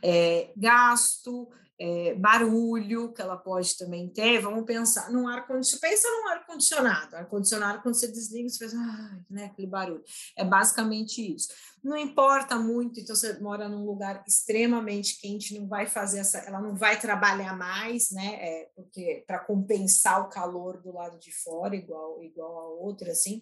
é, 0.03 0.51
gasto, 0.55 1.49
é, 1.81 2.13
barulho 2.13 3.11
que 3.11 3.23
ela 3.23 3.35
pode 3.35 3.75
também 3.75 4.07
ter. 4.07 4.39
Vamos 4.39 4.65
pensar 4.65 5.11
num 5.11 5.27
ar-condicionado. 5.27 5.81
Pensa 5.81 6.07
num 6.07 6.27
ar-condicionado. 6.27 7.15
Ar-condicionado, 7.15 7.81
quando 7.81 7.95
você 7.95 8.07
desliga, 8.07 8.47
você 8.47 8.59
faz 8.59 8.73
ah, 8.75 9.19
né, 9.27 9.45
aquele 9.45 9.67
barulho. 9.67 10.03
É 10.37 10.45
basicamente 10.45 11.35
isso. 11.35 11.47
Não 11.83 11.97
importa 11.97 12.55
muito, 12.57 12.99
então 12.99 13.15
você 13.15 13.39
mora 13.39 13.67
num 13.67 13.83
lugar 13.83 14.23
extremamente 14.27 15.19
quente, 15.19 15.57
não 15.57 15.67
vai 15.67 15.87
fazer 15.87 16.19
essa, 16.19 16.37
ela 16.39 16.61
não 16.61 16.75
vai 16.75 16.99
trabalhar 16.99 17.57
mais, 17.57 18.11
né? 18.11 18.35
É, 18.39 18.69
porque 18.75 19.23
para 19.25 19.39
compensar 19.39 20.21
o 20.21 20.29
calor 20.29 20.79
do 20.83 20.93
lado 20.93 21.17
de 21.17 21.31
fora, 21.31 21.75
igual, 21.75 22.21
igual 22.21 22.59
a 22.59 22.69
outra, 22.69 23.11
assim. 23.11 23.41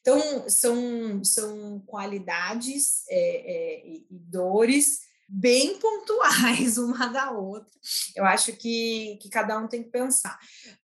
Então, 0.00 0.48
são, 0.48 1.24
são 1.24 1.80
qualidades 1.80 3.02
é, 3.10 3.18
é, 3.18 3.88
e 3.88 4.06
dores 4.08 5.09
bem 5.30 5.78
pontuais 5.78 6.76
uma 6.78 7.06
da 7.06 7.30
outra. 7.30 7.72
Eu 8.16 8.24
acho 8.24 8.52
que, 8.56 9.16
que 9.22 9.28
cada 9.28 9.56
um 9.58 9.68
tem 9.68 9.82
que 9.82 9.90
pensar. 9.90 10.38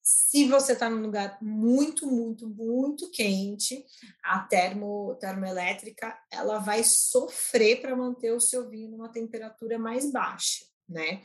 Se 0.01 0.47
você 0.47 0.71
está 0.71 0.89
num 0.89 1.01
lugar 1.01 1.37
muito, 1.41 2.07
muito, 2.07 2.47
muito 2.47 3.09
quente, 3.11 3.83
a 4.23 4.39
termo, 4.39 5.17
termoelétrica 5.19 6.17
ela 6.31 6.59
vai 6.59 6.81
sofrer 6.83 7.81
para 7.81 7.95
manter 7.95 8.31
o 8.31 8.39
seu 8.39 8.69
vinho 8.69 8.91
numa 8.91 9.11
temperatura 9.11 9.77
mais 9.77 10.09
baixa, 10.09 10.63
né? 10.87 11.23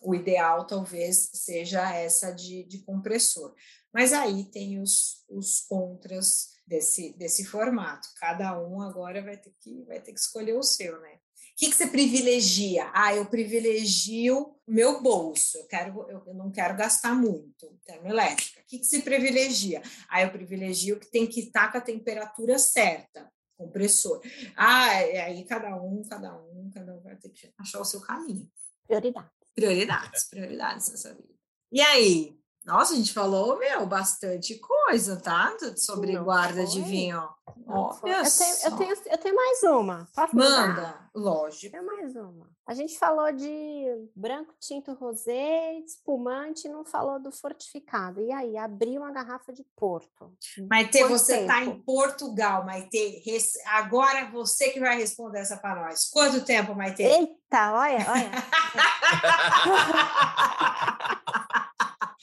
O 0.00 0.14
ideal 0.14 0.66
talvez 0.66 1.30
seja 1.34 1.94
essa 1.94 2.32
de, 2.32 2.64
de 2.64 2.78
compressor. 2.78 3.54
Mas 3.92 4.12
aí 4.12 4.44
tem 4.44 4.80
os, 4.80 5.24
os 5.28 5.60
contras 5.60 6.48
desse, 6.66 7.12
desse 7.12 7.44
formato. 7.44 8.08
Cada 8.18 8.60
um 8.60 8.80
agora 8.82 9.22
vai 9.22 9.36
ter 9.36 9.54
que, 9.60 9.84
vai 9.84 10.00
ter 10.00 10.12
que 10.12 10.20
escolher 10.20 10.54
o 10.54 10.62
seu, 10.62 11.00
né? 11.00 11.17
O 11.58 11.60
que, 11.60 11.70
que 11.70 11.76
você 11.76 11.88
privilegia? 11.88 12.88
Ah, 12.94 13.16
eu 13.16 13.26
privilegio 13.26 14.54
meu 14.64 15.02
bolso, 15.02 15.58
eu, 15.58 15.66
quero, 15.66 16.08
eu, 16.08 16.32
não 16.32 16.52
quero 16.52 16.76
gastar 16.76 17.16
muito, 17.16 17.76
termoelétrica. 17.84 18.60
O 18.60 18.64
que, 18.64 18.78
que 18.78 18.84
se 18.84 19.02
privilegia? 19.02 19.82
Ah, 20.08 20.22
eu 20.22 20.30
privilegio 20.30 21.00
que 21.00 21.10
tem 21.10 21.26
que 21.26 21.40
estar 21.40 21.72
com 21.72 21.78
a 21.78 21.80
temperatura 21.80 22.60
certa, 22.60 23.28
compressor. 23.56 24.22
Ah, 24.54 24.98
aí 24.98 25.44
cada 25.46 25.74
um, 25.82 26.04
cada 26.08 26.32
um, 26.36 26.70
cada 26.72 26.94
um 26.94 27.00
vai 27.00 27.16
ter 27.16 27.30
que 27.30 27.52
achar 27.58 27.80
o 27.80 27.84
seu 27.84 28.02
caminho. 28.02 28.48
Prioridades. 28.86 29.32
Prioridades, 29.52 30.24
prioridades 30.28 30.88
nessa 30.90 31.12
vida. 31.12 31.34
E 31.72 31.80
aí, 31.80 32.38
nossa, 32.68 32.92
a 32.92 32.96
gente 32.96 33.14
falou, 33.14 33.58
meu, 33.58 33.86
bastante 33.86 34.58
coisa, 34.58 35.16
tá? 35.16 35.56
Sobre 35.74 36.12
Não 36.12 36.22
guarda 36.22 36.66
foi. 36.66 36.66
de 36.66 36.82
vinho. 36.82 37.26
Eu, 37.66 37.98
tenho, 38.02 38.16
eu, 38.64 38.76
tenho, 38.76 38.96
eu 39.06 39.18
tenho 39.18 39.34
mais 39.34 39.62
uma. 39.62 40.06
Posso 40.14 40.36
Manda, 40.36 40.68
mudar? 40.68 41.10
lógico. 41.14 41.64
Eu 41.66 41.70
tenho 41.70 41.86
mais 41.86 42.14
uma. 42.14 42.46
A 42.66 42.74
gente 42.74 42.98
falou 42.98 43.32
de 43.32 43.86
branco, 44.14 44.52
tinto, 44.60 44.92
rosé, 44.92 45.78
espumante, 45.78 46.68
não 46.68 46.84
falou 46.84 47.18
do 47.18 47.32
fortificado. 47.32 48.20
E 48.20 48.30
aí, 48.30 48.58
abri 48.58 48.98
uma 48.98 49.10
garrafa 49.10 49.50
de 49.50 49.64
Porto. 49.74 50.30
Maite, 50.68 51.02
você 51.04 51.40
está 51.40 51.64
em 51.64 51.80
Portugal, 51.80 52.66
Maite. 52.66 53.22
Agora 53.64 54.30
você 54.30 54.68
que 54.68 54.80
vai 54.80 54.98
responder 54.98 55.38
essa 55.38 55.56
para 55.56 55.86
nós. 55.86 56.10
Quanto 56.10 56.44
tempo, 56.44 56.74
Maite? 56.74 57.02
Eita, 57.02 57.72
olha, 57.72 58.06
olha. 58.10 58.30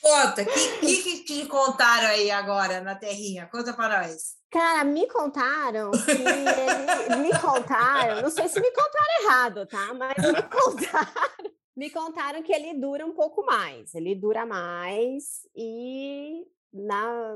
Conta, 0.06 0.43
o 0.43 0.45
que, 0.45 1.01
que, 1.01 1.18
que 1.24 1.45
contaram 1.47 2.10
aí 2.10 2.30
agora 2.30 2.80
na 2.80 2.93
terrinha? 2.93 3.49
Conta 3.51 3.74
para 3.74 4.03
nós. 4.03 4.36
Cara, 4.51 4.84
me 4.84 5.08
contaram 5.08 5.89
que 5.89 6.12
ele, 6.12 7.18
me 7.24 7.32
contaram, 7.39 8.22
não 8.22 8.30
sei 8.30 8.47
se 8.47 8.60
me 8.60 8.70
contaram 8.70 9.24
errado, 9.24 9.66
tá? 9.66 9.95
Mas 9.95 10.16
me 10.18 10.43
contaram, 10.47 11.51
me 11.76 11.89
contaram 11.89 12.43
que 12.43 12.53
ele 12.53 12.80
dura 12.80 13.03
um 13.03 13.16
pouco 13.16 13.43
mais. 13.43 13.95
Ele 13.95 14.14
dura 14.14 14.45
mais 14.45 15.41
e 15.56 16.43
na 16.72 17.36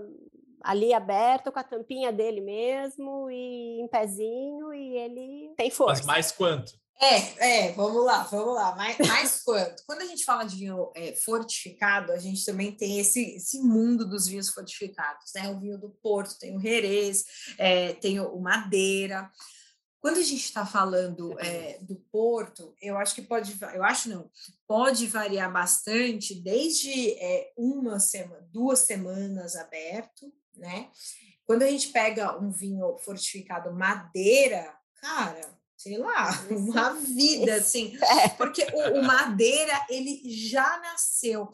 ali 0.61 0.93
aberto 0.93 1.51
com 1.51 1.57
a 1.57 1.63
tampinha 1.63 2.11
dele 2.11 2.41
mesmo 2.41 3.31
e 3.31 3.81
em 3.81 3.87
pezinho 3.87 4.71
e 4.75 4.95
ele 4.95 5.53
tem 5.57 5.71
força. 5.71 6.03
Mas 6.03 6.05
mais 6.05 6.31
quanto? 6.31 6.73
É, 7.01 7.67
é, 7.67 7.71
vamos 7.71 8.03
lá, 8.03 8.23
vamos 8.23 8.53
lá. 8.55 8.75
Mais, 8.75 8.97
mais 8.97 9.41
quanto? 9.41 9.83
Quando 9.85 10.01
a 10.01 10.05
gente 10.05 10.25
fala 10.25 10.43
de 10.43 10.57
vinho 10.57 10.91
é, 10.93 11.13
fortificado, 11.15 12.11
a 12.11 12.17
gente 12.17 12.43
também 12.43 12.73
tem 12.73 12.99
esse, 12.99 13.35
esse 13.35 13.59
mundo 13.61 14.05
dos 14.05 14.27
vinhos 14.27 14.49
fortificados, 14.49 15.31
né? 15.33 15.49
O 15.49 15.59
vinho 15.59 15.79
do 15.79 15.89
Porto, 15.89 16.37
tem 16.37 16.57
o 16.57 16.59
Jerez, 16.59 17.23
é, 17.57 17.93
tem 17.93 18.19
o 18.19 18.37
Madeira. 18.39 19.31
Quando 20.01 20.17
a 20.17 20.21
gente 20.21 20.43
está 20.43 20.65
falando 20.65 21.39
é, 21.39 21.77
do 21.81 21.95
Porto, 22.11 22.75
eu 22.81 22.97
acho 22.97 23.15
que 23.15 23.21
pode, 23.21 23.57
eu 23.73 23.83
acho 23.83 24.09
não, 24.09 24.29
pode 24.67 25.07
variar 25.07 25.51
bastante, 25.51 26.35
desde 26.35 27.13
é, 27.13 27.51
uma 27.57 27.99
semana, 27.99 28.45
duas 28.51 28.79
semanas 28.79 29.55
aberto, 29.55 30.33
né? 30.55 30.89
Quando 31.45 31.63
a 31.63 31.67
gente 31.67 31.89
pega 31.89 32.37
um 32.37 32.51
vinho 32.51 32.97
fortificado 32.99 33.73
madeira, 33.73 34.73
cara, 35.01 35.58
sei 35.79 35.97
lá, 35.97 36.29
uma 36.51 36.93
vida, 36.95 37.55
assim. 37.55 37.97
É. 38.01 38.27
Porque 38.27 38.67
o, 38.73 38.99
o, 38.99 39.03
Madeira, 39.03 39.85
ele 39.89 40.21
já 40.25 40.77
nasceu. 40.79 41.49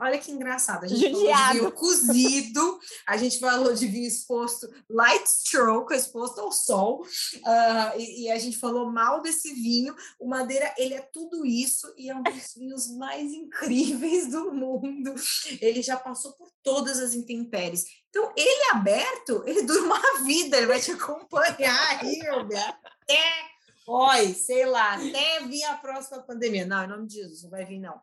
Olha 0.00 0.18
que 0.18 0.32
engraçado, 0.32 0.84
a 0.84 0.88
gente 0.88 1.10
Judiado. 1.10 1.28
falou 1.28 1.52
de 1.52 1.58
vinho 1.58 1.72
cozido, 1.76 2.80
a 3.06 3.16
gente 3.18 3.38
falou 3.38 3.74
de 3.74 3.86
vinho 3.86 4.08
exposto 4.08 4.72
light 4.88 5.26
stroke, 5.26 5.92
exposto 5.92 6.40
ao 6.40 6.50
sol, 6.50 7.02
uh, 7.02 7.98
e, 7.98 8.24
e, 8.24 8.30
a 8.30 8.38
gente 8.38 8.56
falou 8.56 8.90
mal 8.90 9.20
desse 9.20 9.52
vinho. 9.52 9.94
O 10.18 10.26
Madeira, 10.26 10.74
ele 10.78 10.94
é 10.94 11.02
tudo 11.12 11.44
isso 11.44 11.92
e 11.98 12.08
é 12.08 12.16
um 12.16 12.22
dos 12.22 12.54
vinhos 12.56 12.88
mais 12.96 13.30
incríveis 13.32 14.30
do 14.30 14.50
mundo. 14.50 15.14
Ele 15.60 15.82
já 15.82 15.98
passou 15.98 16.32
por 16.32 16.50
todas 16.62 16.98
as 17.00 17.12
intempéries. 17.12 17.84
Então, 18.08 18.32
ele 18.34 18.70
aberto, 18.72 19.42
ele 19.46 19.62
dura 19.62 19.82
uma 19.82 20.24
vida, 20.24 20.56
ele 20.56 20.66
vai 20.66 20.80
te 20.80 20.92
acompanhar 20.92 21.98
aí, 21.98 22.18
até 22.26 23.57
Oi, 23.90 24.34
sei 24.34 24.66
lá, 24.66 24.96
até 24.96 25.46
vir 25.46 25.64
a 25.64 25.78
próxima 25.78 26.20
pandemia. 26.20 26.66
Não, 26.66 26.84
em 26.84 26.88
nome 26.88 27.06
de 27.06 27.14
Jesus, 27.14 27.42
não 27.44 27.48
vai 27.48 27.64
vir, 27.64 27.78
não. 27.78 27.98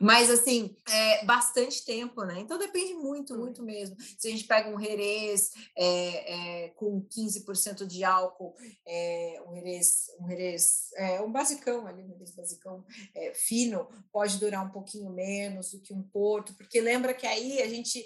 Mas, 0.00 0.30
assim, 0.30 0.74
é 0.88 1.26
bastante 1.26 1.84
tempo, 1.84 2.24
né? 2.24 2.40
Então, 2.40 2.58
depende 2.58 2.94
muito, 2.94 3.36
muito 3.36 3.62
mesmo. 3.62 3.98
Se 4.16 4.28
a 4.28 4.30
gente 4.30 4.44
pega 4.44 4.70
um 4.70 4.80
Jerez 4.80 5.52
é, 5.76 6.64
é, 6.64 6.68
com 6.70 7.06
15% 7.06 7.86
de 7.86 8.02
álcool, 8.02 8.54
é, 8.86 9.42
um 9.46 9.54
Jerez, 9.56 10.06
um, 10.18 10.26
Jerez 10.26 10.88
é, 10.96 11.20
um 11.20 11.30
basicão 11.30 11.86
ali, 11.86 12.02
um 12.02 12.08
Jerez 12.08 12.30
basicão 12.30 12.82
é, 13.14 13.34
fino, 13.34 13.90
pode 14.10 14.38
durar 14.38 14.64
um 14.64 14.70
pouquinho 14.70 15.10
menos 15.10 15.70
do 15.70 15.80
que 15.80 15.92
um 15.92 16.02
Porto, 16.02 16.54
porque 16.54 16.80
lembra 16.80 17.12
que 17.12 17.26
aí 17.26 17.60
a 17.60 17.68
gente 17.68 18.02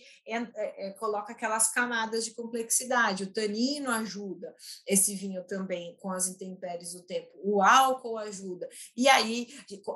coloca 0.98 1.32
aquelas 1.32 1.72
camadas 1.72 2.24
de 2.24 2.34
complexidade. 2.34 3.24
O 3.24 3.32
tanino 3.32 3.90
ajuda 3.90 4.54
esse 4.86 5.14
vinho 5.14 5.44
também 5.44 5.96
com 6.00 6.10
as 6.10 6.28
intempéries 6.28 6.92
do 6.92 7.02
tempo 7.02 7.20
tempo. 7.20 7.30
O 7.42 7.62
álcool 7.62 8.18
ajuda. 8.18 8.68
E 8.96 9.08
aí, 9.08 9.48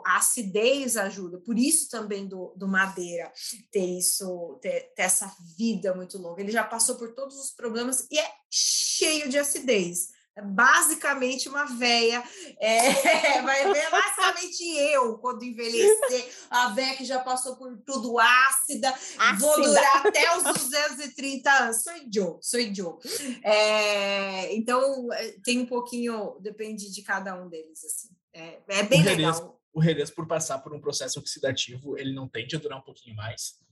a 0.04 0.16
acidez 0.18 0.96
ajuda. 0.96 1.38
Por 1.38 1.58
isso 1.58 1.88
também 1.88 2.26
do, 2.26 2.52
do 2.56 2.68
Madeira 2.68 3.32
ter 3.70 3.84
isso, 3.84 4.58
ter, 4.60 4.92
ter 4.94 5.02
essa 5.02 5.32
vida 5.56 5.94
muito 5.94 6.18
longa. 6.18 6.40
Ele 6.40 6.52
já 6.52 6.64
passou 6.64 6.96
por 6.96 7.14
todos 7.14 7.38
os 7.38 7.50
problemas 7.50 8.06
e 8.10 8.18
é 8.18 8.30
cheio 8.50 9.28
de 9.28 9.38
acidez. 9.38 10.08
É 10.36 10.42
basicamente 10.42 11.48
uma 11.48 11.64
véia. 11.64 12.22
É, 12.58 12.90
vai 13.42 13.72
ver 13.72 13.88
basicamente 13.88 14.64
eu 14.92 15.16
quando 15.18 15.44
envelhecer, 15.44 16.28
a 16.50 16.70
véia 16.70 16.96
que 16.96 17.04
já 17.04 17.20
passou 17.20 17.56
por 17.56 17.76
tudo 17.86 18.18
ácida, 18.18 18.88
ácida. 19.16 19.38
vou 19.38 19.62
durar 19.62 20.06
até 20.06 20.36
os 20.36 20.42
230 20.42 21.50
anos. 21.50 21.82
Sou 21.82 21.92
Joe, 22.12 22.38
sou 22.40 22.74
Joe. 22.74 22.98
É, 23.44 24.52
então, 24.56 25.12
é, 25.12 25.36
tem 25.44 25.60
um 25.60 25.66
pouquinho, 25.66 26.36
depende 26.40 26.92
de 26.92 27.02
cada 27.02 27.40
um 27.40 27.48
deles. 27.48 27.84
Assim. 27.84 28.08
É, 28.32 28.60
é 28.68 28.82
bem 28.82 29.02
o 29.02 29.04
legal. 29.04 29.60
o 29.72 29.80
Jerez, 29.80 30.10
por 30.10 30.26
passar 30.26 30.58
por 30.58 30.74
um 30.74 30.80
processo 30.80 31.20
oxidativo, 31.20 31.96
ele 31.96 32.12
não 32.12 32.28
tende 32.28 32.56
a 32.56 32.58
durar 32.58 32.78
um 32.78 32.84
pouquinho 32.84 33.14
mais. 33.14 33.63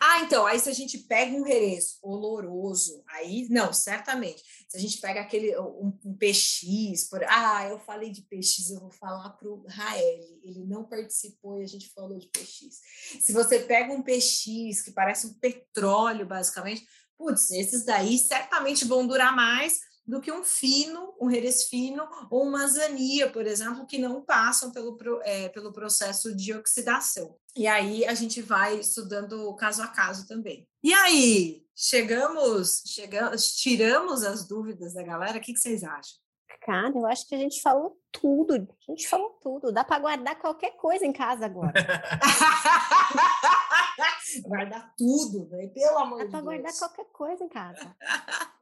Ah, 0.00 0.22
então, 0.22 0.44
aí 0.44 0.58
se 0.58 0.68
a 0.68 0.72
gente 0.72 0.98
pega 0.98 1.36
um 1.36 1.46
Jerez 1.46 1.98
oloroso, 2.02 3.02
aí, 3.08 3.48
não, 3.48 3.72
certamente. 3.72 4.42
Se 4.68 4.76
a 4.76 4.80
gente 4.80 5.00
pega 5.00 5.20
aquele, 5.20 5.56
um, 5.58 5.96
um 6.04 6.14
PX, 6.14 7.08
por, 7.08 7.22
ah, 7.24 7.66
eu 7.68 7.78
falei 7.78 8.10
de 8.10 8.22
PX, 8.22 8.70
eu 8.70 8.80
vou 8.80 8.90
falar 8.90 9.30
para 9.30 9.48
o 9.48 9.64
Rael, 9.68 10.40
ele 10.42 10.64
não 10.64 10.84
participou 10.84 11.60
e 11.60 11.64
a 11.64 11.68
gente 11.68 11.92
falou 11.94 12.18
de 12.18 12.28
PX. 12.28 12.80
Se 13.20 13.32
você 13.32 13.60
pega 13.60 13.92
um 13.92 14.02
PX 14.02 14.82
que 14.82 14.90
parece 14.90 15.26
um 15.26 15.34
petróleo, 15.34 16.26
basicamente, 16.26 16.84
putz, 17.16 17.50
esses 17.50 17.84
daí 17.84 18.18
certamente 18.18 18.84
vão 18.84 19.06
durar 19.06 19.34
mais, 19.34 19.80
do 20.08 20.22
que 20.22 20.32
um 20.32 20.42
fino, 20.42 21.14
um 21.20 21.30
Jerez 21.30 21.64
fino 21.64 22.08
ou 22.30 22.44
uma 22.44 22.66
zania, 22.66 23.30
por 23.30 23.46
exemplo, 23.46 23.86
que 23.86 23.98
não 23.98 24.22
passam 24.22 24.72
pelo, 24.72 24.96
é, 25.22 25.50
pelo 25.50 25.70
processo 25.70 26.34
de 26.34 26.54
oxidação. 26.54 27.36
E 27.54 27.66
aí 27.66 28.06
a 28.06 28.14
gente 28.14 28.40
vai 28.40 28.78
estudando 28.78 29.54
caso 29.56 29.82
a 29.82 29.88
caso 29.88 30.26
também. 30.26 30.66
E 30.82 30.94
aí, 30.94 31.62
chegamos, 31.76 32.82
chegamos 32.86 33.52
tiramos 33.52 34.24
as 34.24 34.48
dúvidas 34.48 34.94
da 34.94 35.02
galera, 35.02 35.36
o 35.36 35.42
que, 35.42 35.52
que 35.52 35.60
vocês 35.60 35.84
acham? 35.84 36.16
Cara, 36.62 36.88
eu 36.88 37.06
acho 37.06 37.26
que 37.26 37.34
a 37.34 37.38
gente 37.38 37.60
falou 37.60 37.98
tudo. 38.10 38.66
A 38.88 38.92
gente 38.92 39.06
falou 39.08 39.38
tudo. 39.42 39.70
Dá 39.72 39.84
para 39.84 40.00
guardar 40.00 40.38
qualquer 40.38 40.76
coisa 40.76 41.04
em 41.06 41.12
casa 41.12 41.44
agora. 41.46 41.72
guardar 44.44 44.94
tudo, 44.96 45.48
né? 45.50 45.66
pelo 45.68 45.98
amor 45.98 46.18
Dá 46.18 46.24
de 46.24 46.30
Deus. 46.30 46.32
Dá 46.32 46.38
para 46.38 46.40
guardar 46.40 46.72
qualquer 46.78 47.04
coisa 47.12 47.44
em 47.44 47.48
casa. 47.48 47.96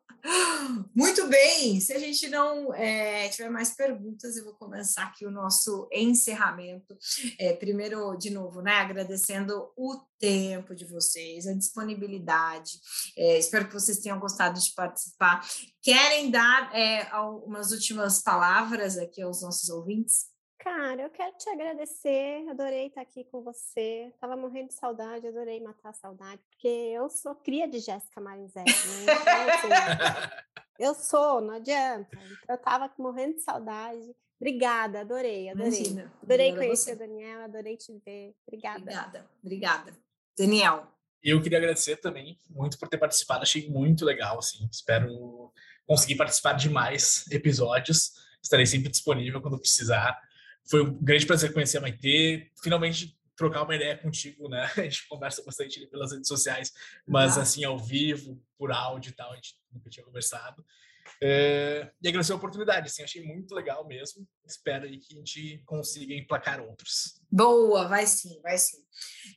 Muito 0.95 1.29
bem, 1.29 1.81
se 1.81 1.93
a 1.93 1.99
gente 1.99 2.29
não 2.29 2.75
é, 2.75 3.29
tiver 3.29 3.49
mais 3.49 3.75
perguntas, 3.75 4.37
eu 4.37 4.45
vou 4.45 4.55
começar 4.55 5.05
aqui 5.05 5.27
o 5.27 5.31
nosso 5.31 5.89
encerramento. 5.93 6.97
É, 7.39 7.53
primeiro, 7.53 8.17
de 8.17 8.31
novo, 8.31 8.61
né, 8.61 8.73
agradecendo 8.73 9.71
o 9.77 10.01
tempo 10.19 10.75
de 10.75 10.85
vocês, 10.85 11.47
a 11.47 11.53
disponibilidade. 11.53 12.73
É, 13.17 13.39
espero 13.39 13.69
que 13.69 13.75
vocês 13.75 13.99
tenham 13.99 14.19
gostado 14.19 14.59
de 14.61 14.73
participar. 14.75 15.47
Querem 15.83 16.31
dar 16.31 16.75
é, 16.75 17.09
algumas 17.11 17.71
últimas 17.71 18.23
palavras 18.23 18.99
aqui 18.99 19.23
aos 19.23 19.43
nossos 19.43 19.69
ouvintes? 19.69 20.36
Cara, 20.67 21.01
eu 21.01 21.11
quero 21.11 21.33
te 21.39 21.49
agradecer, 21.49 22.45
adorei 22.51 22.89
estar 22.89 23.01
aqui 23.01 23.23
com 23.23 23.41
você. 23.41 24.13
Tava 24.21 24.37
morrendo 24.37 24.67
de 24.67 24.75
saudade, 24.75 25.29
adorei 25.29 25.61
matar 25.61 25.91
a 25.91 25.93
saudade, 25.93 26.43
porque 26.51 26.67
eu 26.67 27.09
sou 27.09 27.37
cria 27.37 27.69
de 27.69 27.79
Jéssica 27.79 28.21
Marinzete, 28.21 28.73
né? 28.89 29.03
Então, 29.05 29.49
assim, 29.49 30.33
eu 30.77 30.93
sou, 30.93 31.41
não 31.41 31.55
adianta. 31.55 32.19
Então, 32.43 32.57
eu 32.57 32.59
tava 32.59 32.93
morrendo 32.99 33.35
de 33.35 33.43
saudade. 33.43 34.13
Obrigada, 34.41 35.03
adorei, 35.03 35.49
adorei. 35.49 35.69
Imagina, 35.69 36.13
adorei 36.21 36.53
conhecer 36.57 36.95
o 36.95 36.99
Daniel, 36.99 37.45
adorei 37.45 37.77
te 37.77 37.97
ver. 38.05 38.35
Obrigada. 38.45 38.81
Obrigada, 38.81 39.31
obrigada. 39.41 39.93
Daniel. 40.37 40.89
Eu 41.23 41.41
queria 41.41 41.59
agradecer 41.59 41.99
também 41.99 42.37
muito 42.51 42.77
por 42.77 42.89
ter 42.89 42.99
participado, 42.99 43.45
achei 43.45 43.71
muito 43.71 44.05
legal, 44.05 44.41
assim. 44.41 44.69
Espero 44.73 45.53
conseguir 45.87 46.17
participar 46.17 46.55
de 46.55 46.69
mais 46.69 47.25
episódios. 47.31 48.15
Estarei 48.43 48.67
sempre 48.67 48.91
disponível 48.91 49.41
quando 49.41 49.61
precisar 49.61 50.26
foi 50.69 50.83
um 50.83 50.95
grande 51.03 51.27
prazer 51.27 51.53
conhecer 51.53 51.79
a 51.79 51.81
Maitê, 51.81 52.51
finalmente 52.63 53.17
trocar 53.37 53.63
uma 53.63 53.77
ideia 53.77 53.97
contigo, 53.97 54.49
né? 54.49 54.65
A 54.77 54.83
gente 54.83 55.07
conversa 55.09 55.43
bastante 55.45 55.87
pelas 55.87 56.13
redes 56.13 56.27
sociais, 56.27 56.73
mas 57.07 57.37
ah. 57.37 57.43
assim, 57.43 57.65
ao 57.65 57.79
vivo, 57.79 58.43
por 58.59 58.73
áudio 58.73 59.11
e 59.11 59.13
tal, 59.15 59.31
a 59.33 59.35
gente 59.37 59.55
nunca 59.71 59.91
tinha 59.91 60.05
conversado. 60.05 60.65
É, 61.23 61.91
e 62.03 62.09
agradecer 62.09 62.33
a 62.33 62.37
oportunidade, 62.37 62.89
assim, 62.89 63.03
achei 63.03 63.23
muito 63.23 63.55
legal 63.55 63.87
mesmo. 63.87 64.27
Espero 64.47 64.85
aí 64.85 64.99
que 64.99 65.15
a 65.15 65.19
gente 65.19 65.63
consiga 65.65 66.15
emplacar 66.15 66.61
outros. 66.61 67.21
Boa, 67.31 67.89
vai 67.89 68.07
sim, 68.07 68.41
vai 68.43 68.59
sim. 68.59 68.79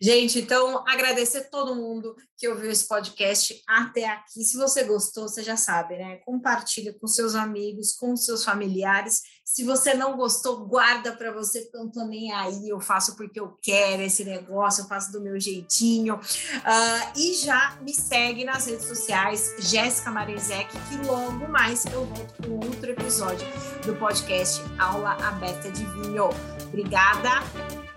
Gente, 0.02 0.40
então 0.40 0.88
agradecer 0.88 1.50
todo 1.50 1.76
mundo 1.76 2.16
que 2.38 2.48
ouviu 2.48 2.72
esse 2.72 2.88
podcast 2.88 3.62
até 3.68 4.08
aqui. 4.08 4.44
Se 4.44 4.58
você 4.58 4.84
gostou, 4.84 5.28
você 5.28 5.44
já 5.44 5.58
sabe, 5.58 5.98
né? 5.98 6.18
Compartilha 6.18 6.94
com 6.94 7.08
seus 7.08 7.36
amigos, 7.36 7.94
com 7.94 8.16
seus 8.16 8.44
familiares. 8.44 9.22
Se 9.52 9.64
você 9.64 9.96
não 9.96 10.16
gostou, 10.16 10.64
guarda 10.68 11.12
para 11.12 11.32
você, 11.32 11.62
porque 11.62 11.78
eu 11.78 11.84
não 11.86 11.90
tô 11.90 12.06
nem 12.06 12.32
aí. 12.32 12.70
Eu 12.70 12.80
faço 12.80 13.16
porque 13.16 13.40
eu 13.40 13.58
quero 13.60 14.04
esse 14.04 14.24
negócio, 14.24 14.84
eu 14.84 14.88
faço 14.88 15.12
do 15.12 15.20
meu 15.20 15.40
jeitinho. 15.40 16.18
Uh, 16.18 17.18
e 17.18 17.34
já 17.34 17.76
me 17.82 17.92
segue 17.92 18.46
nas 18.46 18.68
redes 18.68 18.86
sociais, 18.86 19.56
Jéssica 19.58 20.12
Marezek, 20.12 20.70
que 20.88 20.98
logo 21.04 21.48
mais 21.48 21.84
eu 21.86 22.06
volto 22.06 22.44
com 22.44 22.64
outro 22.64 22.92
episódio 22.92 23.48
do 23.84 23.96
podcast 23.96 24.62
Aula 24.78 25.14
Aberta 25.14 25.72
de 25.72 25.84
Vinho. 25.84 26.30
Obrigada. 26.68 27.89